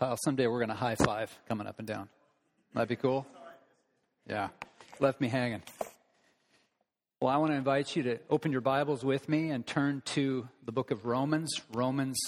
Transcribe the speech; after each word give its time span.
Kyle, 0.00 0.16
someday 0.24 0.46
we're 0.46 0.60
going 0.60 0.70
to 0.70 0.74
high 0.74 0.94
five 0.94 1.30
coming 1.46 1.66
up 1.66 1.78
and 1.78 1.86
down. 1.86 2.08
That'd 2.72 2.88
be 2.88 2.96
cool? 2.96 3.26
Yeah. 4.26 4.48
Left 4.98 5.20
me 5.20 5.28
hanging. 5.28 5.62
Well, 7.20 7.30
I 7.30 7.36
want 7.36 7.52
to 7.52 7.56
invite 7.56 7.94
you 7.94 8.04
to 8.04 8.18
open 8.30 8.50
your 8.50 8.62
Bibles 8.62 9.04
with 9.04 9.28
me 9.28 9.50
and 9.50 9.66
turn 9.66 10.00
to 10.06 10.48
the 10.64 10.72
book 10.72 10.90
of 10.90 11.04
Romans, 11.04 11.50
Romans 11.74 12.18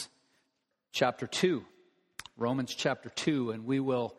chapter 0.93 1.27
2. 1.27 1.65
Romans 2.37 2.75
chapter 2.75 3.09
2, 3.09 3.53
and 3.53 3.65
we 3.65 3.81
will 3.81 4.19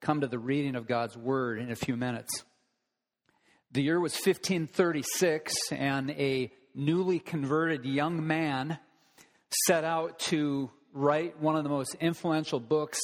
come 0.00 0.22
to 0.22 0.26
the 0.26 0.40
reading 0.40 0.74
of 0.74 0.88
God's 0.88 1.16
Word 1.16 1.60
in 1.60 1.70
a 1.70 1.76
few 1.76 1.96
minutes. 1.96 2.42
The 3.70 3.82
year 3.82 4.00
was 4.00 4.14
1536, 4.14 5.54
and 5.70 6.10
a 6.10 6.50
newly 6.74 7.20
converted 7.20 7.84
young 7.84 8.26
man 8.26 8.80
set 9.68 9.84
out 9.84 10.18
to 10.18 10.72
write 10.92 11.38
one 11.40 11.56
of 11.56 11.64
the 11.64 11.70
most 11.70 11.94
influential 12.00 12.60
books 12.60 13.00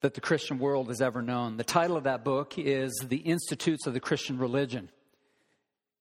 that 0.00 0.14
the 0.14 0.20
Christian 0.20 0.58
world 0.58 0.88
has 0.88 1.00
ever 1.00 1.22
known. 1.22 1.56
The 1.56 1.64
title 1.64 1.96
of 1.96 2.04
that 2.04 2.24
book 2.24 2.58
is 2.58 2.92
The 3.08 3.16
Institutes 3.16 3.86
of 3.86 3.94
the 3.94 4.00
Christian 4.00 4.38
Religion. 4.38 4.90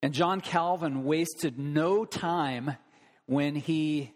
And 0.02 0.13
John 0.13 0.41
Calvin 0.41 1.05
wasted 1.05 1.57
no 1.57 2.03
time 2.03 2.76
when 3.26 3.55
he 3.55 4.12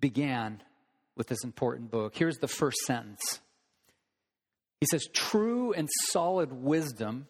began 0.00 0.62
with 1.16 1.28
this 1.28 1.44
important 1.44 1.90
book. 1.90 2.14
Here's 2.14 2.38
the 2.38 2.48
first 2.48 2.78
sentence 2.86 3.40
He 4.80 4.86
says, 4.90 5.06
True 5.12 5.72
and 5.72 5.88
solid 6.08 6.52
wisdom 6.52 7.26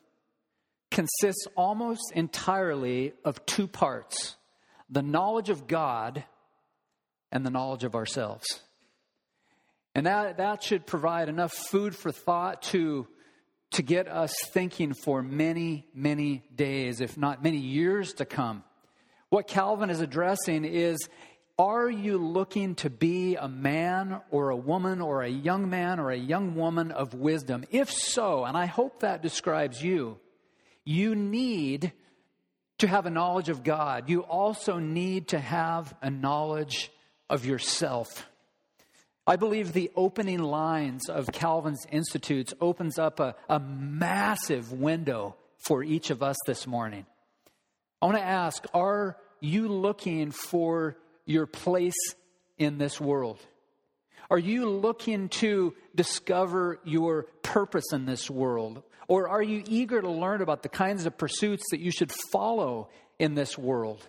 consists 0.90 1.46
almost 1.56 2.12
entirely 2.14 3.12
of 3.24 3.44
two 3.46 3.68
parts 3.68 4.36
the 4.88 5.02
knowledge 5.02 5.50
of 5.50 5.68
God 5.68 6.24
and 7.32 7.44
the 7.44 7.50
knowledge 7.50 7.84
of 7.84 7.94
ourselves. 7.94 8.60
And 9.94 10.06
that, 10.06 10.36
that 10.36 10.62
should 10.62 10.86
provide 10.86 11.28
enough 11.28 11.52
food 11.52 11.96
for 11.96 12.12
thought 12.12 12.62
to, 12.62 13.08
to 13.72 13.82
get 13.82 14.08
us 14.08 14.32
thinking 14.52 14.94
for 14.94 15.22
many, 15.22 15.86
many 15.94 16.42
days, 16.54 17.00
if 17.00 17.16
not 17.16 17.42
many 17.42 17.58
years 17.58 18.12
to 18.14 18.24
come. 18.24 18.62
What 19.30 19.46
Calvin 19.46 19.90
is 19.90 20.00
addressing 20.00 20.64
is 20.64 20.98
are 21.58 21.90
you 21.90 22.16
looking 22.16 22.74
to 22.76 22.88
be 22.88 23.36
a 23.36 23.46
man 23.46 24.22
or 24.30 24.48
a 24.48 24.56
woman 24.56 25.02
or 25.02 25.22
a 25.22 25.28
young 25.28 25.68
man 25.68 26.00
or 26.00 26.10
a 26.10 26.16
young 26.16 26.54
woman 26.54 26.90
of 26.90 27.12
wisdom? 27.12 27.64
If 27.70 27.90
so, 27.90 28.44
and 28.44 28.56
I 28.56 28.64
hope 28.64 29.00
that 29.00 29.20
describes 29.20 29.82
you, 29.82 30.18
you 30.86 31.14
need 31.14 31.92
to 32.78 32.88
have 32.88 33.04
a 33.04 33.10
knowledge 33.10 33.50
of 33.50 33.62
God. 33.62 34.08
You 34.08 34.22
also 34.22 34.78
need 34.78 35.28
to 35.28 35.38
have 35.38 35.94
a 36.00 36.10
knowledge 36.10 36.90
of 37.30 37.46
yourself. 37.46 38.26
I 39.26 39.36
believe 39.36 39.72
the 39.72 39.90
opening 39.94 40.40
lines 40.40 41.08
of 41.08 41.30
Calvin's 41.32 41.86
Institutes 41.90 42.52
opens 42.60 42.98
up 42.98 43.20
a, 43.20 43.36
a 43.48 43.60
massive 43.60 44.72
window 44.72 45.36
for 45.56 45.84
each 45.84 46.10
of 46.10 46.22
us 46.22 46.36
this 46.46 46.66
morning. 46.66 47.06
I 48.02 48.06
want 48.06 48.18
to 48.18 48.24
ask, 48.24 48.64
are 48.74 49.16
you 49.40 49.68
looking 49.68 50.32
for 50.32 50.96
your 51.26 51.46
place 51.46 52.14
in 52.58 52.78
this 52.78 53.00
world? 53.00 53.38
Are 54.30 54.38
you 54.38 54.68
looking 54.68 55.28
to 55.28 55.74
discover 55.94 56.80
your 56.84 57.24
purpose 57.42 57.92
in 57.92 58.06
this 58.06 58.28
world? 58.28 58.82
Or 59.06 59.28
are 59.28 59.42
you 59.42 59.62
eager 59.66 60.00
to 60.00 60.10
learn 60.10 60.40
about 60.40 60.62
the 60.62 60.68
kinds 60.68 61.06
of 61.06 61.18
pursuits 61.18 61.64
that 61.70 61.80
you 61.80 61.90
should 61.90 62.12
follow 62.32 62.88
in 63.18 63.34
this 63.34 63.58
world? 63.58 64.06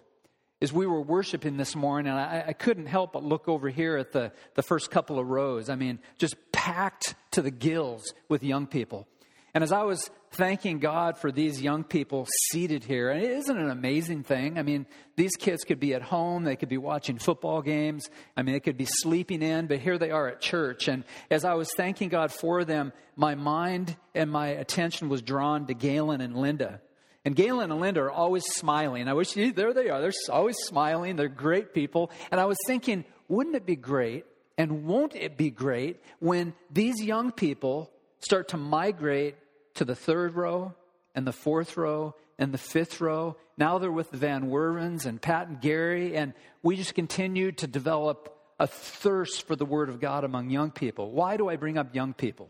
As 0.61 0.71
we 0.71 0.85
were 0.85 1.01
worshiping 1.01 1.57
this 1.57 1.75
morning, 1.75 2.13
I, 2.13 2.49
I 2.49 2.53
couldn't 2.53 2.85
help 2.85 3.13
but 3.13 3.23
look 3.23 3.47
over 3.47 3.69
here 3.69 3.97
at 3.97 4.11
the, 4.11 4.31
the 4.53 4.61
first 4.61 4.91
couple 4.91 5.17
of 5.17 5.27
rows. 5.27 5.69
I 5.69 5.75
mean, 5.75 5.97
just 6.19 6.35
packed 6.51 7.15
to 7.31 7.41
the 7.41 7.49
gills 7.49 8.13
with 8.29 8.43
young 8.43 8.67
people. 8.67 9.07
And 9.53 9.63
as 9.63 9.71
I 9.71 9.83
was 9.83 10.09
thanking 10.33 10.79
God 10.79 11.17
for 11.17 11.31
these 11.31 11.61
young 11.61 11.83
people 11.83 12.27
seated 12.51 12.83
here, 12.83 13.09
and 13.09 13.21
it 13.21 13.31
isn't 13.31 13.57
an 13.57 13.69
amazing 13.69 14.23
thing. 14.23 14.57
I 14.57 14.61
mean, 14.61 14.85
these 15.15 15.35
kids 15.35 15.63
could 15.63 15.79
be 15.79 15.93
at 15.93 16.01
home, 16.01 16.43
they 16.43 16.55
could 16.55 16.69
be 16.69 16.77
watching 16.77 17.17
football 17.17 17.61
games, 17.61 18.07
I 18.37 18.43
mean, 18.43 18.53
they 18.53 18.59
could 18.59 18.77
be 18.77 18.87
sleeping 18.87 19.41
in, 19.41 19.67
but 19.67 19.79
here 19.79 19.97
they 19.97 20.11
are 20.11 20.27
at 20.27 20.41
church. 20.41 20.87
And 20.87 21.03
as 21.29 21.43
I 21.43 21.55
was 21.55 21.69
thanking 21.75 22.09
God 22.09 22.31
for 22.31 22.63
them, 22.63 22.93
my 23.15 23.35
mind 23.35 23.97
and 24.15 24.31
my 24.31 24.49
attention 24.49 25.09
was 25.09 25.21
drawn 25.21 25.65
to 25.67 25.73
Galen 25.73 26.21
and 26.21 26.37
Linda. 26.37 26.81
And 27.23 27.35
Galen 27.35 27.71
and 27.71 27.79
Linda 27.79 28.01
are 28.01 28.11
always 28.11 28.45
smiling. 28.45 29.07
I 29.07 29.13
wish, 29.13 29.33
there 29.33 29.73
they 29.73 29.89
are. 29.89 30.01
They're 30.01 30.11
always 30.29 30.57
smiling. 30.57 31.15
They're 31.15 31.27
great 31.27 31.73
people. 31.73 32.11
And 32.31 32.41
I 32.41 32.45
was 32.45 32.57
thinking, 32.65 33.05
wouldn't 33.27 33.55
it 33.55 33.65
be 33.65 33.75
great 33.75 34.25
and 34.57 34.85
won't 34.85 35.15
it 35.15 35.37
be 35.37 35.49
great 35.51 36.01
when 36.19 36.53
these 36.71 37.01
young 37.01 37.31
people 37.31 37.91
start 38.19 38.49
to 38.49 38.57
migrate 38.57 39.35
to 39.75 39.85
the 39.85 39.95
third 39.95 40.35
row 40.35 40.73
and 41.15 41.25
the 41.25 41.33
fourth 41.33 41.77
row 41.77 42.15
and 42.37 42.53
the 42.53 42.57
fifth 42.57 43.01
row. 43.01 43.37
Now 43.57 43.77
they're 43.77 43.91
with 43.91 44.11
the 44.11 44.17
Van 44.17 44.49
Wervens 44.49 45.05
and 45.05 45.21
Pat 45.21 45.47
and 45.47 45.61
Gary, 45.61 46.15
and 46.15 46.33
we 46.63 46.75
just 46.75 46.95
continue 46.95 47.51
to 47.53 47.67
develop 47.67 48.35
a 48.59 48.67
thirst 48.67 49.47
for 49.47 49.55
the 49.55 49.65
Word 49.65 49.89
of 49.89 49.99
God 49.99 50.23
among 50.23 50.49
young 50.49 50.71
people. 50.71 51.11
Why 51.11 51.37
do 51.37 51.49
I 51.49 51.55
bring 51.55 51.77
up 51.77 51.95
young 51.95 52.13
people? 52.13 52.49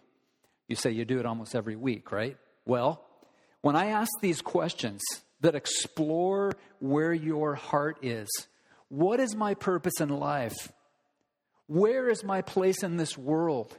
You 0.67 0.75
say 0.75 0.91
you 0.91 1.05
do 1.05 1.19
it 1.19 1.25
almost 1.25 1.55
every 1.55 1.75
week, 1.75 2.11
right? 2.11 2.37
Well, 2.65 3.03
when 3.61 3.75
I 3.75 3.87
ask 3.87 4.11
these 4.21 4.41
questions 4.41 5.01
that 5.41 5.55
explore 5.55 6.53
where 6.79 7.13
your 7.13 7.55
heart 7.55 7.99
is, 8.03 8.29
what 8.89 9.19
is 9.19 9.35
my 9.35 9.53
purpose 9.53 9.99
in 9.99 10.09
life? 10.09 10.71
Where 11.67 12.09
is 12.09 12.23
my 12.23 12.41
place 12.41 12.83
in 12.83 12.97
this 12.97 13.17
world? 13.17 13.77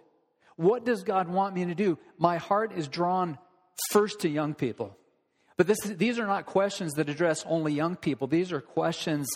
What 0.57 0.85
does 0.85 1.03
God 1.03 1.29
want 1.29 1.55
me 1.55 1.67
to 1.67 1.75
do? 1.75 1.99
My 2.19 2.39
heart 2.39 2.73
is 2.73 2.89
drawn 2.89 3.39
first 3.91 4.21
to 4.21 4.29
young 4.29 4.55
people. 4.55 4.97
But 5.57 5.67
this, 5.67 5.81
these 5.81 6.19
are 6.19 6.27
not 6.27 6.47
questions 6.47 6.95
that 6.95 7.09
address 7.09 7.45
only 7.47 7.73
young 7.73 7.97
people, 7.97 8.27
these 8.27 8.53
are 8.53 8.61
questions 8.61 9.29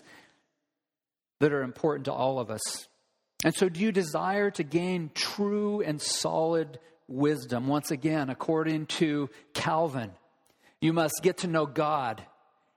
that 1.41 1.53
are 1.53 1.63
important 1.63 2.07
to 2.07 2.13
all 2.13 2.39
of 2.39 2.51
us. 2.51 2.89
And 3.45 3.55
so, 3.55 3.69
do 3.69 3.81
you 3.81 3.93
desire 3.93 4.51
to 4.53 4.63
gain 4.63 5.11
true 5.13 5.83
and 5.83 6.01
solid 6.01 6.78
wisdom? 7.07 7.67
Once 7.69 7.91
again, 7.91 8.31
according 8.31 8.87
to 8.87 9.28
Calvin, 9.53 10.11
you 10.87 10.93
must 10.93 11.21
get 11.21 11.39
to 11.39 11.49
know 11.49 11.67
God 11.67 12.25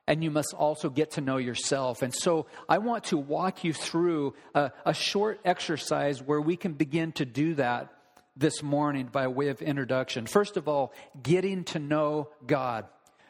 and 0.08 0.24
you 0.24 0.32
must 0.32 0.56
also 0.56 0.90
get 0.90 1.12
to 1.12 1.22
know 1.22 1.38
yourself. 1.38 2.02
And 2.02 2.12
so 2.12 2.48
I 2.68 2.80
want 2.80 3.04
to 3.06 3.18
walk 3.18 3.64
you 3.64 3.72
through 3.72 4.34
a, 4.56 4.72
a, 4.84 4.96
short 4.96 5.40
exercise 5.46 6.20
where 6.20 6.42
we 6.42 6.58
can 6.58 6.74
begin 6.74 7.12
to 7.14 7.26
do 7.26 7.54
that 7.54 7.94
this 8.36 8.64
morning 8.64 9.10
by 9.12 9.28
way 9.28 9.50
of 9.50 9.62
introduction. 9.62 10.26
First 10.26 10.58
of 10.58 10.68
all, 10.68 10.92
getting 11.22 11.66
to 11.66 11.78
know 11.78 12.30
God. 12.48 12.86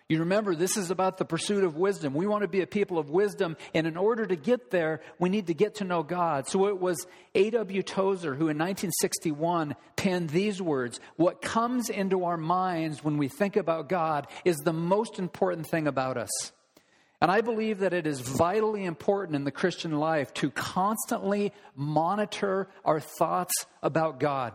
You 0.09 0.21
remember, 0.21 0.55
this 0.55 0.75
is 0.75 0.89
about 0.89 1.19
the 1.19 1.25
pursuit 1.25 1.63
of 1.63 1.77
wisdom. 1.77 2.15
We 2.15 2.25
want 2.25 2.41
to 2.41 2.47
be 2.47 2.61
a 2.61 2.67
people 2.67 2.97
of 2.97 3.11
wisdom, 3.11 3.55
and 3.75 3.85
in 3.85 3.95
order 3.95 4.25
to 4.25 4.35
get 4.35 4.71
there, 4.71 5.01
we 5.19 5.29
need 5.29 5.45
to 5.47 5.53
get 5.53 5.75
to 5.75 5.83
know 5.83 6.01
God. 6.01 6.47
So 6.47 6.67
it 6.67 6.79
was 6.79 7.05
A.W. 7.35 7.83
Tozer 7.83 8.33
who 8.33 8.49
in 8.49 8.57
1961 8.57 9.75
penned 9.95 10.31
these 10.31 10.59
words 10.59 10.99
What 11.15 11.43
comes 11.43 11.91
into 11.91 12.25
our 12.25 12.37
minds 12.37 13.03
when 13.03 13.17
we 13.17 13.27
think 13.27 13.55
about 13.55 13.87
God 13.87 14.25
is 14.43 14.57
the 14.57 14.73
most 14.73 15.19
important 15.19 15.67
thing 15.69 15.85
about 15.85 16.17
us. 16.17 16.51
And 17.21 17.29
I 17.29 17.41
believe 17.41 17.79
that 17.79 17.93
it 17.93 18.07
is 18.07 18.19
vitally 18.19 18.85
important 18.85 19.35
in 19.35 19.43
the 19.43 19.51
Christian 19.51 19.99
life 19.99 20.33
to 20.35 20.49
constantly 20.49 21.53
monitor 21.75 22.67
our 22.83 22.99
thoughts 22.99 23.53
about 23.83 24.19
God. 24.19 24.53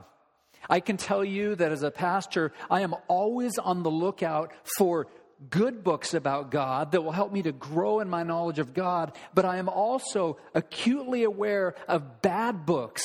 I 0.69 0.81
can 0.81 0.97
tell 0.97 1.25
you 1.25 1.55
that 1.57 1.73
as 1.73 1.83
a 1.83 1.91
pastor, 1.91 2.53
I 2.71 2.81
am 2.81 2.95
always 3.07 3.59
on 3.59 3.83
the 3.83 3.91
lookout 3.91 4.53
for 4.79 5.07
good 5.51 5.85
books 5.85 6.15
about 6.15 6.51
God 6.51 6.93
that 6.93 7.03
will 7.03 7.13
help 7.13 7.33
me 7.33 7.43
to 7.43 7.53
grow 7.53 8.01
in 8.01 8.09
my 8.09 8.23
knowledge 8.23 8.59
of 8.59 8.75
God, 8.75 9.17
but 9.35 9.45
I 9.45 9.59
am 9.59 9.69
also 9.69 10.39
acutely 10.55 11.25
aware 11.25 11.75
of 11.89 12.23
bad 12.23 12.67
books 12.67 13.05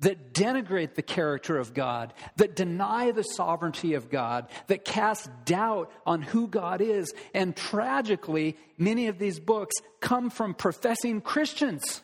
that 0.00 0.34
denigrate 0.34 0.94
the 0.94 1.02
character 1.02 1.56
of 1.58 1.72
God, 1.72 2.12
that 2.36 2.54
deny 2.54 3.12
the 3.12 3.22
sovereignty 3.22 3.94
of 3.94 4.10
God, 4.10 4.48
that 4.66 4.84
cast 4.84 5.28
doubt 5.44 5.90
on 6.04 6.20
who 6.20 6.48
God 6.48 6.80
is. 6.80 7.14
And 7.32 7.56
tragically, 7.56 8.56
many 8.76 9.08
of 9.08 9.18
these 9.18 9.40
books 9.40 9.74
come 10.00 10.28
from 10.28 10.54
professing 10.54 11.22
Christians. 11.22 12.02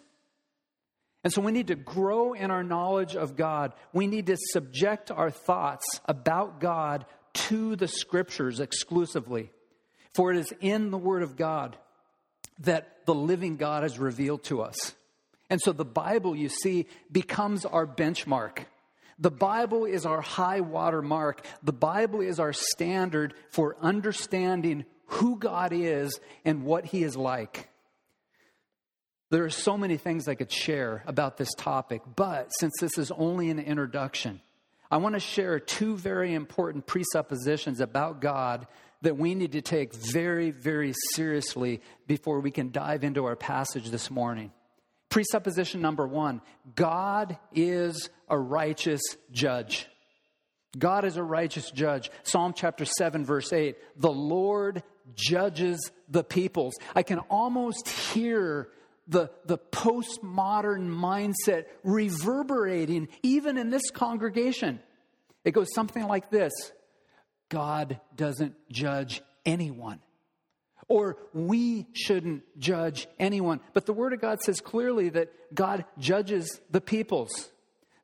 And 1.22 1.32
so 1.32 1.40
we 1.42 1.52
need 1.52 1.68
to 1.68 1.76
grow 1.76 2.32
in 2.32 2.50
our 2.50 2.64
knowledge 2.64 3.14
of 3.14 3.36
God. 3.36 3.74
We 3.92 4.06
need 4.06 4.26
to 4.26 4.36
subject 4.36 5.10
our 5.10 5.30
thoughts 5.30 6.00
about 6.06 6.60
God 6.60 7.04
to 7.34 7.76
the 7.76 7.88
scriptures 7.88 8.60
exclusively. 8.60 9.50
For 10.14 10.32
it 10.32 10.38
is 10.38 10.52
in 10.60 10.90
the 10.90 10.98
Word 10.98 11.22
of 11.22 11.36
God 11.36 11.76
that 12.60 13.06
the 13.06 13.14
living 13.14 13.56
God 13.56 13.84
is 13.84 13.98
revealed 13.98 14.44
to 14.44 14.62
us. 14.62 14.94
And 15.48 15.60
so 15.60 15.72
the 15.72 15.84
Bible, 15.84 16.36
you 16.36 16.48
see, 16.48 16.86
becomes 17.10 17.64
our 17.64 17.86
benchmark. 17.86 18.64
The 19.18 19.30
Bible 19.30 19.84
is 19.84 20.06
our 20.06 20.20
high 20.20 20.60
water 20.60 21.02
mark. 21.02 21.46
The 21.62 21.72
Bible 21.72 22.20
is 22.20 22.40
our 22.40 22.52
standard 22.52 23.34
for 23.50 23.76
understanding 23.80 24.84
who 25.06 25.38
God 25.38 25.72
is 25.72 26.18
and 26.44 26.64
what 26.64 26.86
He 26.86 27.02
is 27.02 27.16
like. 27.16 27.68
There 29.30 29.44
are 29.44 29.50
so 29.50 29.78
many 29.78 29.96
things 29.96 30.28
I 30.28 30.34
could 30.34 30.52
share 30.52 31.02
about 31.06 31.36
this 31.36 31.54
topic, 31.54 32.02
but 32.16 32.50
since 32.58 32.74
this 32.80 32.98
is 32.98 33.10
only 33.10 33.48
an 33.48 33.58
introduction, 33.58 34.40
I 34.92 34.98
want 34.98 35.14
to 35.14 35.20
share 35.20 35.58
two 35.58 35.96
very 35.96 36.34
important 36.34 36.86
presuppositions 36.86 37.80
about 37.80 38.20
God 38.20 38.66
that 39.00 39.16
we 39.16 39.34
need 39.34 39.52
to 39.52 39.62
take 39.62 39.94
very, 39.94 40.50
very 40.50 40.92
seriously 41.14 41.80
before 42.06 42.40
we 42.40 42.50
can 42.50 42.70
dive 42.72 43.02
into 43.02 43.24
our 43.24 43.34
passage 43.34 43.88
this 43.88 44.10
morning. 44.10 44.52
Presupposition 45.08 45.80
number 45.80 46.06
one 46.06 46.42
God 46.74 47.38
is 47.54 48.10
a 48.28 48.38
righteous 48.38 49.00
judge. 49.30 49.88
God 50.78 51.06
is 51.06 51.16
a 51.16 51.22
righteous 51.22 51.70
judge. 51.70 52.10
Psalm 52.22 52.52
chapter 52.54 52.84
7, 52.84 53.24
verse 53.24 53.50
8 53.50 53.76
The 53.96 54.12
Lord 54.12 54.82
judges 55.14 55.90
the 56.10 56.22
peoples. 56.22 56.74
I 56.94 57.02
can 57.02 57.18
almost 57.30 57.88
hear 57.88 58.68
the, 59.08 59.30
the 59.44 59.58
postmodern 59.58 60.88
mindset 60.88 61.64
reverberating 61.82 63.08
even 63.22 63.58
in 63.58 63.70
this 63.70 63.90
congregation. 63.90 64.80
It 65.44 65.52
goes 65.52 65.68
something 65.74 66.06
like 66.06 66.30
this 66.30 66.52
God 67.48 68.00
doesn't 68.16 68.54
judge 68.70 69.22
anyone. 69.44 70.00
Or 70.88 71.16
we 71.32 71.86
shouldn't 71.92 72.42
judge 72.58 73.06
anyone. 73.18 73.60
But 73.72 73.86
the 73.86 73.92
Word 73.92 74.12
of 74.12 74.20
God 74.20 74.40
says 74.42 74.60
clearly 74.60 75.08
that 75.10 75.32
God 75.54 75.84
judges 75.98 76.60
the 76.70 76.80
peoples. 76.80 77.50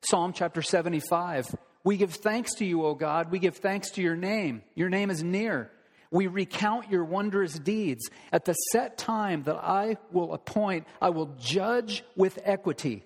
Psalm 0.01 0.33
chapter 0.33 0.61
75 0.61 1.55
We 1.83 1.97
give 1.97 2.13
thanks 2.13 2.53
to 2.55 2.65
you, 2.65 2.85
O 2.85 2.95
God. 2.95 3.31
We 3.31 3.39
give 3.39 3.57
thanks 3.57 3.91
to 3.91 4.01
your 4.01 4.15
name. 4.15 4.63
Your 4.75 4.89
name 4.89 5.09
is 5.09 5.23
near. 5.23 5.71
We 6.11 6.27
recount 6.27 6.89
your 6.89 7.05
wondrous 7.05 7.53
deeds. 7.59 8.09
At 8.31 8.45
the 8.45 8.53
set 8.71 8.97
time 8.97 9.43
that 9.43 9.57
I 9.57 9.97
will 10.11 10.33
appoint, 10.33 10.87
I 11.01 11.09
will 11.09 11.35
judge 11.37 12.03
with 12.15 12.39
equity. 12.43 13.03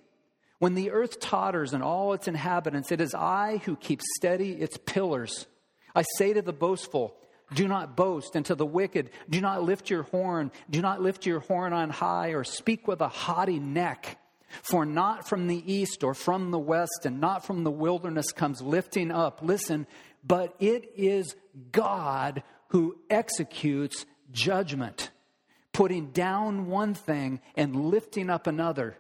When 0.60 0.76
the 0.76 0.92
earth 0.92 1.20
totters 1.20 1.74
and 1.74 1.84
all 1.84 2.14
its 2.14 2.30
inhabitants, 2.30 2.92
it 2.92 3.02
is 3.02 3.14
I 3.14 3.58
who 3.66 3.76
keep 3.76 4.02
steady 4.18 4.54
its 4.54 4.78
pillars. 4.78 5.46
I 5.94 6.04
say 6.18 6.32
to 6.34 6.42
the 6.42 6.54
boastful, 6.54 7.18
do 7.54 7.68
not 7.68 7.98
boast, 7.98 8.36
and 8.36 8.46
to 8.46 8.56
the 8.56 8.66
wicked, 8.66 9.10
do 9.30 9.42
not 9.42 9.64
lift 9.64 9.90
your 9.90 10.04
horn, 10.04 10.52
do 10.70 10.82
not 10.82 11.02
lift 11.02 11.26
your 11.26 11.42
horn 11.42 11.74
on 11.74 11.90
high, 11.90 12.30
or 12.30 12.44
speak 12.44 12.88
with 12.88 13.02
a 13.02 13.10
haughty 13.10 13.60
neck. 13.60 14.18
For 14.62 14.86
not 14.86 15.28
from 15.28 15.48
the 15.48 15.72
east 15.72 16.04
or 16.04 16.14
from 16.14 16.52
the 16.52 16.60
west, 16.60 17.06
and 17.06 17.20
not 17.20 17.46
from 17.46 17.64
the 17.64 17.72
wilderness 17.72 18.32
comes 18.32 18.62
lifting 18.62 19.12
up, 19.12 19.40
listen, 19.42 19.88
but 20.24 20.56
it 20.60 20.92
is 20.96 21.36
God 21.72 22.44
who 22.74 22.98
executes 23.08 24.06
judgment, 24.32 25.12
putting 25.72 26.08
down 26.08 26.66
one 26.66 26.96
thing 26.96 27.40
and 27.56 27.86
lifting 27.86 28.32
up 28.32 28.48
another. 28.48 28.98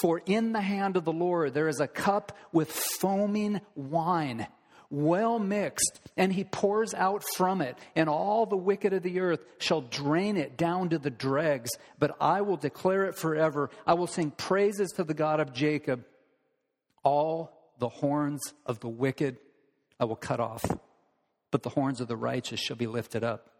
For 0.00 0.20
in 0.26 0.52
the 0.52 0.60
hand 0.60 0.98
of 0.98 1.06
the 1.06 1.12
Lord 1.12 1.54
there 1.54 1.68
is 1.68 1.80
a 1.80 1.88
cup 1.88 2.36
with 2.52 2.70
foaming 2.70 3.62
wine, 3.74 4.46
well 4.90 5.38
mixed, 5.38 5.98
and 6.14 6.30
he 6.30 6.44
pours 6.44 6.92
out 6.92 7.24
from 7.36 7.62
it, 7.62 7.78
and 7.96 8.10
all 8.10 8.44
the 8.44 8.54
wicked 8.54 8.92
of 8.92 9.02
the 9.02 9.18
earth 9.20 9.40
shall 9.58 9.80
drain 9.80 10.36
it 10.36 10.58
down 10.58 10.90
to 10.90 10.98
the 10.98 11.10
dregs. 11.10 11.70
But 11.98 12.16
I 12.20 12.42
will 12.42 12.58
declare 12.58 13.06
it 13.06 13.16
forever. 13.16 13.70
I 13.86 13.94
will 13.94 14.06
sing 14.06 14.30
praises 14.30 14.90
to 14.96 15.04
the 15.04 15.14
God 15.14 15.40
of 15.40 15.54
Jacob. 15.54 16.04
All 17.02 17.72
the 17.78 17.88
horns 17.88 18.42
of 18.66 18.80
the 18.80 18.88
wicked 18.88 19.38
I 19.98 20.04
will 20.04 20.16
cut 20.16 20.38
off 20.38 20.62
but 21.50 21.62
the 21.62 21.70
horns 21.70 22.00
of 22.00 22.08
the 22.08 22.16
righteous 22.16 22.60
shall 22.60 22.76
be 22.76 22.86
lifted 22.86 23.24
up. 23.24 23.50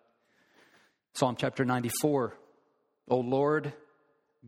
Psalm 1.14 1.36
chapter 1.38 1.64
94. 1.64 2.36
O 3.08 3.18
Lord, 3.18 3.72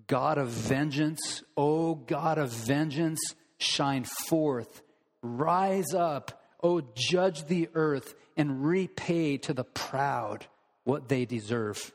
God 0.06 0.38
of 0.38 0.48
vengeance, 0.48 1.42
O 1.56 1.94
God 1.94 2.38
of 2.38 2.50
vengeance, 2.50 3.20
shine 3.58 4.04
forth. 4.04 4.82
Rise 5.22 5.94
up, 5.94 6.42
O 6.62 6.82
judge 6.94 7.46
the 7.46 7.68
earth, 7.74 8.14
and 8.36 8.64
repay 8.64 9.36
to 9.38 9.52
the 9.52 9.64
proud 9.64 10.46
what 10.84 11.08
they 11.08 11.24
deserve. 11.24 11.92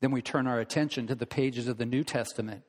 Then 0.00 0.10
we 0.10 0.22
turn 0.22 0.46
our 0.46 0.58
attention 0.58 1.06
to 1.06 1.14
the 1.14 1.26
pages 1.26 1.68
of 1.68 1.78
the 1.78 1.86
New 1.86 2.04
Testament. 2.04 2.62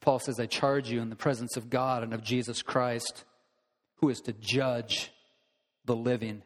Paul 0.00 0.18
says, 0.18 0.40
I 0.40 0.46
charge 0.46 0.90
you 0.90 1.00
in 1.00 1.10
the 1.10 1.16
presence 1.16 1.56
of 1.56 1.68
God 1.68 2.02
and 2.02 2.14
of 2.14 2.22
Jesus 2.22 2.62
Christ 2.62 3.24
who 4.00 4.08
is 4.08 4.20
to 4.22 4.32
judge 4.32 5.10
the 5.84 5.96
living 5.96 6.42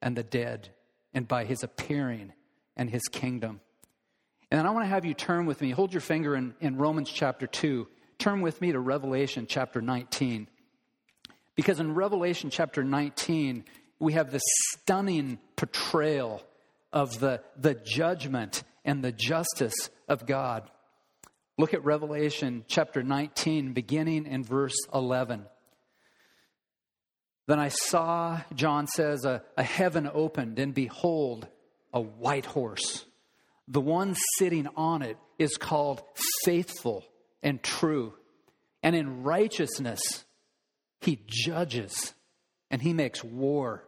and 0.00 0.16
the 0.16 0.22
dead, 0.22 0.70
and 1.14 1.26
by 1.26 1.44
his 1.44 1.62
appearing 1.62 2.32
and 2.76 2.90
his 2.90 3.02
kingdom. 3.10 3.60
And 4.50 4.66
I 4.66 4.70
want 4.70 4.84
to 4.84 4.90
have 4.90 5.04
you 5.04 5.14
turn 5.14 5.46
with 5.46 5.60
me, 5.60 5.70
hold 5.70 5.92
your 5.92 6.00
finger 6.00 6.36
in, 6.36 6.54
in 6.60 6.76
Romans 6.76 7.10
chapter 7.10 7.46
2. 7.46 7.86
Turn 8.18 8.40
with 8.40 8.60
me 8.60 8.72
to 8.72 8.78
Revelation 8.78 9.46
chapter 9.48 9.80
19. 9.80 10.48
Because 11.54 11.80
in 11.80 11.94
Revelation 11.94 12.50
chapter 12.50 12.84
19, 12.84 13.64
we 13.98 14.12
have 14.12 14.30
this 14.30 14.42
stunning 14.70 15.38
portrayal 15.56 16.42
of 16.92 17.18
the, 17.18 17.42
the 17.56 17.74
judgment 17.74 18.62
and 18.84 19.02
the 19.02 19.12
justice 19.12 19.90
of 20.08 20.24
God. 20.24 20.70
Look 21.58 21.74
at 21.74 21.84
Revelation 21.84 22.64
chapter 22.68 23.02
19, 23.02 23.72
beginning 23.72 24.26
in 24.26 24.44
verse 24.44 24.76
11. 24.94 25.44
Then 27.48 27.58
I 27.58 27.68
saw, 27.68 28.42
John 28.54 28.86
says, 28.86 29.24
a, 29.24 29.42
a 29.56 29.62
heaven 29.62 30.08
opened, 30.12 30.58
and 30.58 30.74
behold, 30.74 31.48
a 31.94 32.00
white 32.00 32.44
horse. 32.44 33.06
The 33.66 33.80
one 33.80 34.14
sitting 34.36 34.68
on 34.76 35.00
it 35.00 35.16
is 35.38 35.56
called 35.56 36.02
faithful 36.44 37.06
and 37.42 37.62
true. 37.62 38.12
And 38.82 38.94
in 38.94 39.22
righteousness, 39.22 40.26
he 41.00 41.20
judges 41.26 42.12
and 42.70 42.82
he 42.82 42.92
makes 42.92 43.24
war. 43.24 43.87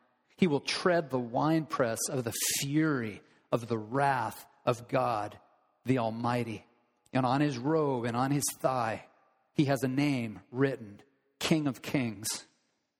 He 0.37 0.47
will 0.47 0.59
tread 0.59 1.09
the 1.09 1.19
winepress 1.19 1.99
of 2.09 2.23
the 2.23 2.33
fury 2.59 3.21
of 3.51 3.67
the 3.67 3.77
wrath 3.77 4.45
of 4.65 4.87
God 4.87 5.37
the 5.85 5.97
Almighty. 5.99 6.65
And 7.13 7.25
on 7.25 7.41
his 7.41 7.57
robe 7.57 8.05
and 8.05 8.15
on 8.15 8.31
his 8.31 8.45
thigh, 8.59 9.05
he 9.53 9.65
has 9.65 9.83
a 9.83 9.87
name 9.87 10.39
written 10.51 11.01
King 11.39 11.67
of 11.67 11.81
Kings 11.81 12.45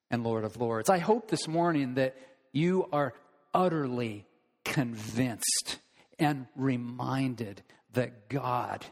and 0.09 0.23
Lord 0.23 0.43
of 0.43 0.57
Lords. 0.57 0.89
I 0.89 0.97
hope 0.97 1.29
this 1.29 1.47
morning 1.47 1.95
that 1.95 2.15
you 2.51 2.87
are 2.91 3.13
utterly 3.53 4.25
convinced 4.65 5.79
and 6.19 6.47
reminded 6.55 7.61
that 7.93 8.29
God 8.29 8.85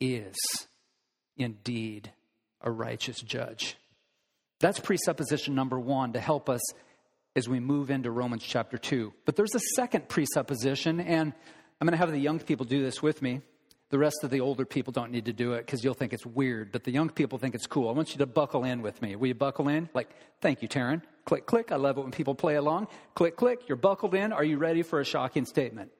is 0.00 0.36
indeed 1.36 2.12
a 2.60 2.70
righteous 2.70 3.20
judge. 3.20 3.76
That's 4.60 4.78
presupposition 4.78 5.54
number 5.54 5.80
one 5.80 6.12
to 6.12 6.20
help 6.20 6.50
us 6.50 6.60
as 7.40 7.48
we 7.48 7.58
move 7.58 7.90
into 7.90 8.10
Romans 8.10 8.44
chapter 8.44 8.76
2. 8.76 9.14
But 9.24 9.34
there's 9.34 9.54
a 9.54 9.60
second 9.74 10.10
presupposition, 10.10 11.00
and 11.00 11.32
I'm 11.80 11.86
going 11.86 11.92
to 11.92 11.96
have 11.96 12.12
the 12.12 12.18
young 12.18 12.38
people 12.38 12.66
do 12.66 12.82
this 12.82 13.02
with 13.02 13.22
me. 13.22 13.40
The 13.88 13.98
rest 13.98 14.18
of 14.22 14.28
the 14.28 14.40
older 14.40 14.66
people 14.66 14.92
don't 14.92 15.10
need 15.10 15.24
to 15.24 15.32
do 15.32 15.54
it 15.54 15.64
because 15.64 15.82
you'll 15.82 15.94
think 15.94 16.12
it's 16.12 16.26
weird, 16.26 16.70
but 16.70 16.84
the 16.84 16.92
young 16.92 17.08
people 17.08 17.38
think 17.38 17.54
it's 17.54 17.66
cool. 17.66 17.88
I 17.88 17.92
want 17.92 18.12
you 18.12 18.18
to 18.18 18.26
buckle 18.26 18.64
in 18.64 18.82
with 18.82 19.00
me. 19.00 19.16
Will 19.16 19.28
you 19.28 19.34
buckle 19.34 19.68
in? 19.68 19.88
Like, 19.94 20.10
thank 20.42 20.60
you, 20.60 20.68
Taryn. 20.68 21.00
Click, 21.24 21.46
click. 21.46 21.72
I 21.72 21.76
love 21.76 21.96
it 21.96 22.02
when 22.02 22.12
people 22.12 22.34
play 22.34 22.56
along. 22.56 22.88
Click, 23.14 23.36
click. 23.36 23.68
You're 23.68 23.76
buckled 23.76 24.14
in. 24.14 24.34
Are 24.34 24.44
you 24.44 24.58
ready 24.58 24.82
for 24.82 25.00
a 25.00 25.04
shocking 25.04 25.46
statement? 25.46 25.90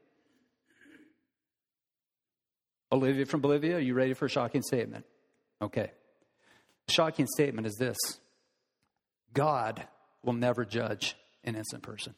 Olivia 2.93 3.25
from 3.25 3.41
Bolivia, 3.41 3.77
are 3.77 3.81
you 3.81 3.95
ready 3.95 4.13
for 4.13 4.27
a 4.27 4.29
shocking 4.29 4.63
statement? 4.63 5.07
Okay. 5.63 5.91
Shocking 6.89 7.27
statement 7.27 7.67
is 7.67 7.77
this 7.77 7.97
God 9.33 9.87
will 10.23 10.33
never 10.35 10.65
judge 10.65 11.17
an 11.45 11.55
innocent 11.55 11.83
person. 11.83 12.15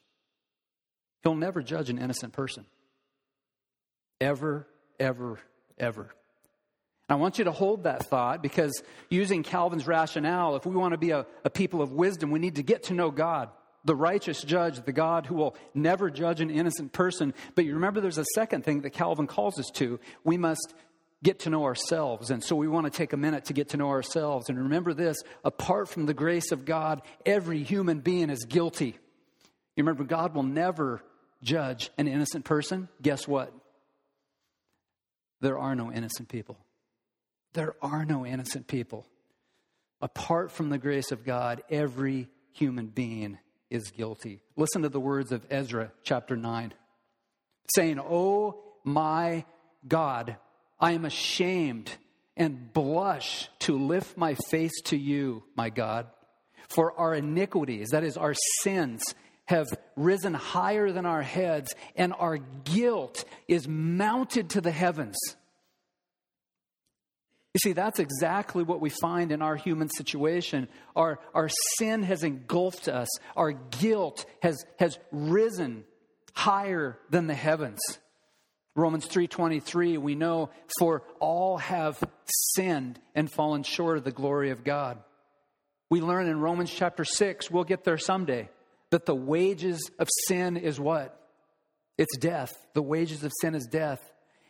He'll 1.22 1.34
never 1.34 1.62
judge 1.62 1.90
an 1.90 1.98
innocent 1.98 2.32
person. 2.32 2.66
Ever, 4.20 4.66
ever, 4.98 5.38
ever. 5.78 6.14
I 7.08 7.16
want 7.16 7.38
you 7.38 7.44
to 7.44 7.52
hold 7.52 7.84
that 7.84 8.06
thought 8.06 8.42
because 8.42 8.82
using 9.10 9.42
Calvin's 9.42 9.86
rationale, 9.86 10.56
if 10.56 10.64
we 10.64 10.74
want 10.74 10.92
to 10.92 10.98
be 10.98 11.10
a, 11.10 11.26
a, 11.44 11.50
people 11.50 11.82
of 11.82 11.92
wisdom, 11.92 12.30
we 12.30 12.38
need 12.38 12.56
to 12.56 12.62
get 12.62 12.84
to 12.84 12.94
know 12.94 13.10
God. 13.10 13.50
the 13.84 13.96
righteous 13.96 14.42
judge, 14.42 14.80
the 14.84 14.92
God 14.92 15.26
who 15.26 15.34
will 15.34 15.56
never 15.74 16.10
judge 16.10 16.40
an 16.40 16.50
innocent 16.50 16.92
person. 16.92 17.34
But 17.54 17.64
you 17.64 17.74
remember 17.74 18.00
there's 18.00 18.18
a 18.18 18.24
second 18.34 18.64
thing 18.64 18.82
that 18.82 18.90
Calvin 18.90 19.26
calls 19.26 19.58
us 19.58 19.70
to. 19.74 19.98
We 20.24 20.38
must 20.38 20.74
get 21.22 21.40
to 21.40 21.50
know 21.50 21.64
ourselves. 21.64 22.30
And 22.30 22.42
so 22.42 22.56
we 22.56 22.68
want 22.68 22.86
to 22.86 22.96
take 22.96 23.12
a 23.12 23.16
minute 23.16 23.46
to 23.46 23.52
get 23.52 23.70
to 23.70 23.76
know 23.76 23.88
ourselves. 23.88 24.48
And 24.48 24.58
remember 24.58 24.94
this 24.94 25.16
apart 25.44 25.88
from 25.88 26.06
the 26.06 26.14
grace 26.14 26.52
of 26.52 26.64
God, 26.64 27.02
every 27.26 27.62
human 27.62 28.00
being 28.00 28.30
is 28.30 28.44
guilty. 28.44 28.96
You 29.76 29.84
remember, 29.84 30.04
God 30.04 30.34
will 30.34 30.42
never 30.42 31.02
judge 31.42 31.90
an 31.98 32.08
innocent 32.08 32.44
person. 32.44 32.88
Guess 33.00 33.26
what? 33.26 33.52
There 35.40 35.58
are 35.58 35.74
no 35.74 35.90
innocent 35.90 36.28
people. 36.28 36.58
There 37.54 37.74
are 37.82 38.04
no 38.04 38.24
innocent 38.24 38.66
people. 38.68 39.06
Apart 40.00 40.50
from 40.50 40.68
the 40.68 40.78
grace 40.78 41.12
of 41.12 41.24
God, 41.24 41.62
every 41.70 42.28
human 42.52 42.86
being 42.86 43.38
is 43.70 43.90
guilty. 43.90 44.42
Listen 44.56 44.82
to 44.82 44.88
the 44.88 45.00
words 45.00 45.32
of 45.32 45.46
Ezra 45.50 45.92
chapter 46.02 46.36
9, 46.36 46.74
saying, 47.74 47.98
Oh 47.98 48.62
my 48.84 49.44
God, 49.86 50.36
I 50.78 50.92
am 50.92 51.04
ashamed 51.04 51.90
and 52.36 52.72
blush 52.72 53.48
to 53.60 53.78
lift 53.78 54.16
my 54.16 54.34
face 54.50 54.80
to 54.86 54.96
you, 54.96 55.44
my 55.56 55.70
God. 55.70 56.06
For 56.68 56.98
our 56.98 57.14
iniquities, 57.14 57.90
that 57.90 58.04
is, 58.04 58.16
our 58.16 58.34
sins, 58.60 59.02
have 59.52 59.68
risen 59.96 60.32
higher 60.32 60.90
than 60.90 61.04
our 61.04 61.22
heads, 61.22 61.74
and 61.94 62.14
our 62.18 62.38
guilt 62.38 63.24
is 63.46 63.68
mounted 63.68 64.50
to 64.50 64.60
the 64.62 64.70
heavens. 64.70 65.16
You 67.52 67.58
see, 67.58 67.72
that's 67.74 67.98
exactly 67.98 68.62
what 68.62 68.80
we 68.80 68.88
find 68.88 69.30
in 69.30 69.42
our 69.42 69.56
human 69.56 69.90
situation. 69.90 70.68
Our, 70.96 71.18
our 71.34 71.50
sin 71.76 72.02
has 72.02 72.24
engulfed 72.24 72.88
us, 72.88 73.08
our 73.36 73.52
guilt 73.52 74.24
has, 74.42 74.56
has 74.78 74.98
risen 75.10 75.84
higher 76.32 76.98
than 77.10 77.26
the 77.26 77.34
heavens. 77.34 77.80
Romans 78.74 79.06
3:23 79.06 79.98
we 79.98 80.14
know 80.14 80.48
for 80.78 81.02
all 81.20 81.58
have 81.58 82.02
sinned 82.54 82.98
and 83.14 83.30
fallen 83.30 83.64
short 83.64 83.98
of 83.98 84.04
the 84.04 84.12
glory 84.12 84.48
of 84.48 84.64
God. 84.64 84.96
We 85.90 86.00
learn 86.00 86.26
in 86.26 86.40
Romans 86.40 86.72
chapter 86.72 87.04
6, 87.04 87.50
we'll 87.50 87.64
get 87.64 87.84
there 87.84 87.98
someday, 87.98 88.48
that 88.92 89.06
the 89.06 89.14
wages 89.14 89.90
of 89.98 90.06
sin 90.28 90.58
is 90.58 90.78
what? 90.78 91.18
It's 91.96 92.14
death. 92.18 92.52
The 92.74 92.82
wages 92.82 93.24
of 93.24 93.32
sin 93.40 93.54
is 93.54 93.66
death. 93.66 94.00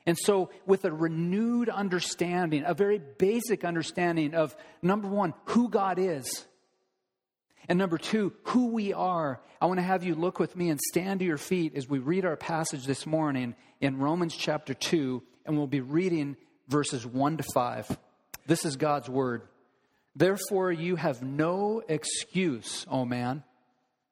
And 0.04 0.18
so, 0.18 0.50
with 0.66 0.84
a 0.84 0.92
renewed 0.92 1.68
understanding, 1.68 2.64
a 2.66 2.75
very 2.75 2.99
basic 2.99 3.64
understanding 3.64 4.34
of 4.34 4.56
number 4.82 5.06
one, 5.06 5.32
who 5.44 5.68
God 5.68 6.00
is, 6.00 6.44
and 7.68 7.78
number 7.78 7.99
two, 7.99 8.32
who 8.42 8.72
we 8.72 8.92
are, 8.92 9.40
I 9.61 9.66
want 9.66 9.78
to 9.78 9.84
have 9.84 10.02
you 10.02 10.16
look 10.16 10.40
with 10.40 10.56
me 10.56 10.70
and 10.70 10.80
stand 10.80 11.20
to 11.20 11.26
your 11.26 11.38
feet 11.38 11.76
as 11.76 11.88
we 11.88 12.00
read 12.00 12.25
our 12.25 12.37
passage 12.37 12.84
this 12.84 13.06
morning 13.06 13.54
in 13.80 13.99
Romans 13.99 14.34
chapter 14.37 14.75
2, 14.75 15.22
and 15.46 15.56
we'll 15.56 15.68
be 15.68 15.80
reading 15.80 16.37
verses 16.66 17.06
1 17.06 17.37
to 17.37 17.44
5. 17.54 17.96
This 18.46 18.64
is 18.64 18.75
God's 18.75 19.08
word. 19.08 19.42
Therefore, 20.16 20.72
you 20.72 20.96
have 20.96 21.22
no 21.22 21.80
excuse, 21.88 22.84
O 22.90 23.04
man, 23.04 23.44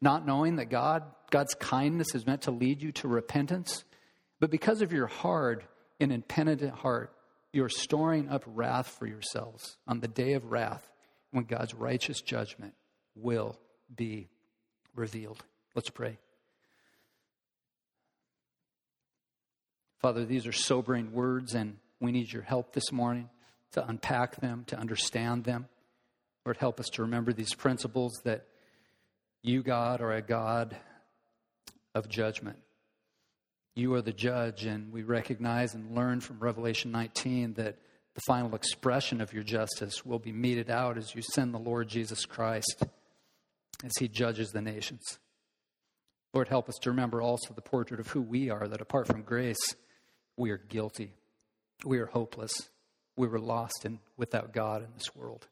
not 0.00 0.26
knowing 0.26 0.56
that 0.56 0.70
God, 0.70 1.02
God's 1.30 1.54
kindness 1.54 2.14
is 2.14 2.26
meant 2.26 2.42
to 2.42 2.50
lead 2.50 2.82
you 2.82 2.92
to 2.92 3.08
repentance? 3.08 3.84
But 4.38 4.50
because 4.50 4.82
of 4.82 4.92
your 4.92 5.06
hard 5.06 5.64
and 6.00 6.12
impenitent 6.12 6.72
heart, 6.72 7.12
you're 7.52 7.68
storing 7.68 8.28
up 8.28 8.44
wrath 8.46 8.88
for 8.98 9.06
yourselves 9.06 9.76
on 9.86 10.00
the 10.00 10.08
day 10.08 10.34
of 10.34 10.50
wrath 10.50 10.88
when 11.30 11.44
God's 11.44 11.74
righteous 11.74 12.20
judgment 12.20 12.74
will 13.14 13.58
be 13.94 14.28
revealed. 14.94 15.42
Let's 15.74 15.90
pray. 15.90 16.18
Father, 19.98 20.24
these 20.24 20.46
are 20.46 20.52
sobering 20.52 21.12
words, 21.12 21.54
and 21.54 21.76
we 22.00 22.10
need 22.10 22.32
your 22.32 22.42
help 22.42 22.72
this 22.72 22.90
morning 22.90 23.28
to 23.72 23.86
unpack 23.86 24.40
them, 24.40 24.64
to 24.68 24.78
understand 24.78 25.44
them. 25.44 25.68
Lord, 26.46 26.56
help 26.56 26.80
us 26.80 26.88
to 26.94 27.02
remember 27.02 27.32
these 27.32 27.54
principles 27.54 28.18
that 28.24 28.46
you, 29.42 29.62
God, 29.62 30.00
are 30.00 30.12
a 30.12 30.22
God 30.22 30.76
of 31.94 32.08
judgment. 32.08 32.58
You 33.74 33.94
are 33.94 34.02
the 34.02 34.12
judge, 34.12 34.64
and 34.64 34.92
we 34.92 35.02
recognize 35.02 35.74
and 35.74 35.94
learn 35.94 36.20
from 36.20 36.38
Revelation 36.38 36.90
19 36.90 37.54
that 37.54 37.78
the 38.14 38.20
final 38.26 38.54
expression 38.54 39.20
of 39.20 39.32
your 39.32 39.44
justice 39.44 40.04
will 40.04 40.18
be 40.18 40.32
meted 40.32 40.70
out 40.70 40.98
as 40.98 41.14
you 41.14 41.22
send 41.22 41.54
the 41.54 41.58
Lord 41.58 41.88
Jesus 41.88 42.26
Christ 42.26 42.82
as 43.84 43.92
he 43.98 44.08
judges 44.08 44.50
the 44.50 44.60
nations. 44.60 45.18
Lord, 46.34 46.48
help 46.48 46.68
us 46.68 46.76
to 46.82 46.90
remember 46.90 47.22
also 47.22 47.54
the 47.54 47.62
portrait 47.62 48.00
of 48.00 48.08
who 48.08 48.20
we 48.20 48.50
are, 48.50 48.68
that 48.68 48.80
apart 48.80 49.06
from 49.06 49.22
grace, 49.22 49.74
we 50.36 50.50
are 50.50 50.58
guilty. 50.58 51.14
We 51.84 51.98
are 51.98 52.06
hopeless. 52.06 52.52
We 53.16 53.26
were 53.26 53.40
lost 53.40 53.84
and 53.84 53.98
without 54.16 54.52
God 54.52 54.82
in 54.82 54.88
this 54.96 55.14
world. 55.14 55.48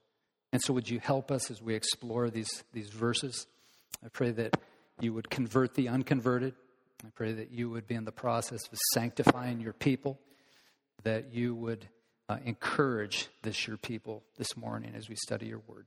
And 0.53 0.63
so, 0.63 0.73
would 0.73 0.89
you 0.89 0.99
help 0.99 1.31
us 1.31 1.51
as 1.51 1.61
we 1.61 1.75
explore 1.75 2.31
these, 2.31 2.65
these 2.73 2.91
verses? 2.91 3.47
I 4.05 4.09
pray 4.09 4.31
that 4.33 4.57
you 5.01 5.13
would 5.15 5.31
convert 5.31 5.75
the 5.75 5.89
unconverted, 5.89 6.55
I 7.05 7.11
pray 7.15 7.33
that 7.33 7.53
you 7.53 7.71
would 7.71 7.87
be 7.87 7.95
in 7.95 8.05
the 8.05 8.13
process 8.13 8.61
of 8.73 8.79
sanctifying 8.93 9.61
your 9.61 9.73
people, 9.73 10.19
that 11.05 11.33
you 11.33 11.55
would 11.55 11.89
uh, 12.29 12.39
encourage 12.45 13.29
this 13.43 13.67
your 13.67 13.77
people 13.77 14.25
this 14.37 14.57
morning 14.57 14.95
as 14.97 15.09
we 15.09 15.15
study 15.15 15.47
your 15.47 15.63
word. 15.67 15.87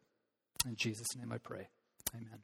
In 0.65 0.75
Jesus' 0.75 1.15
name 1.17 1.31
I 1.31 1.37
pray. 1.37 1.67
Amen. 2.15 2.39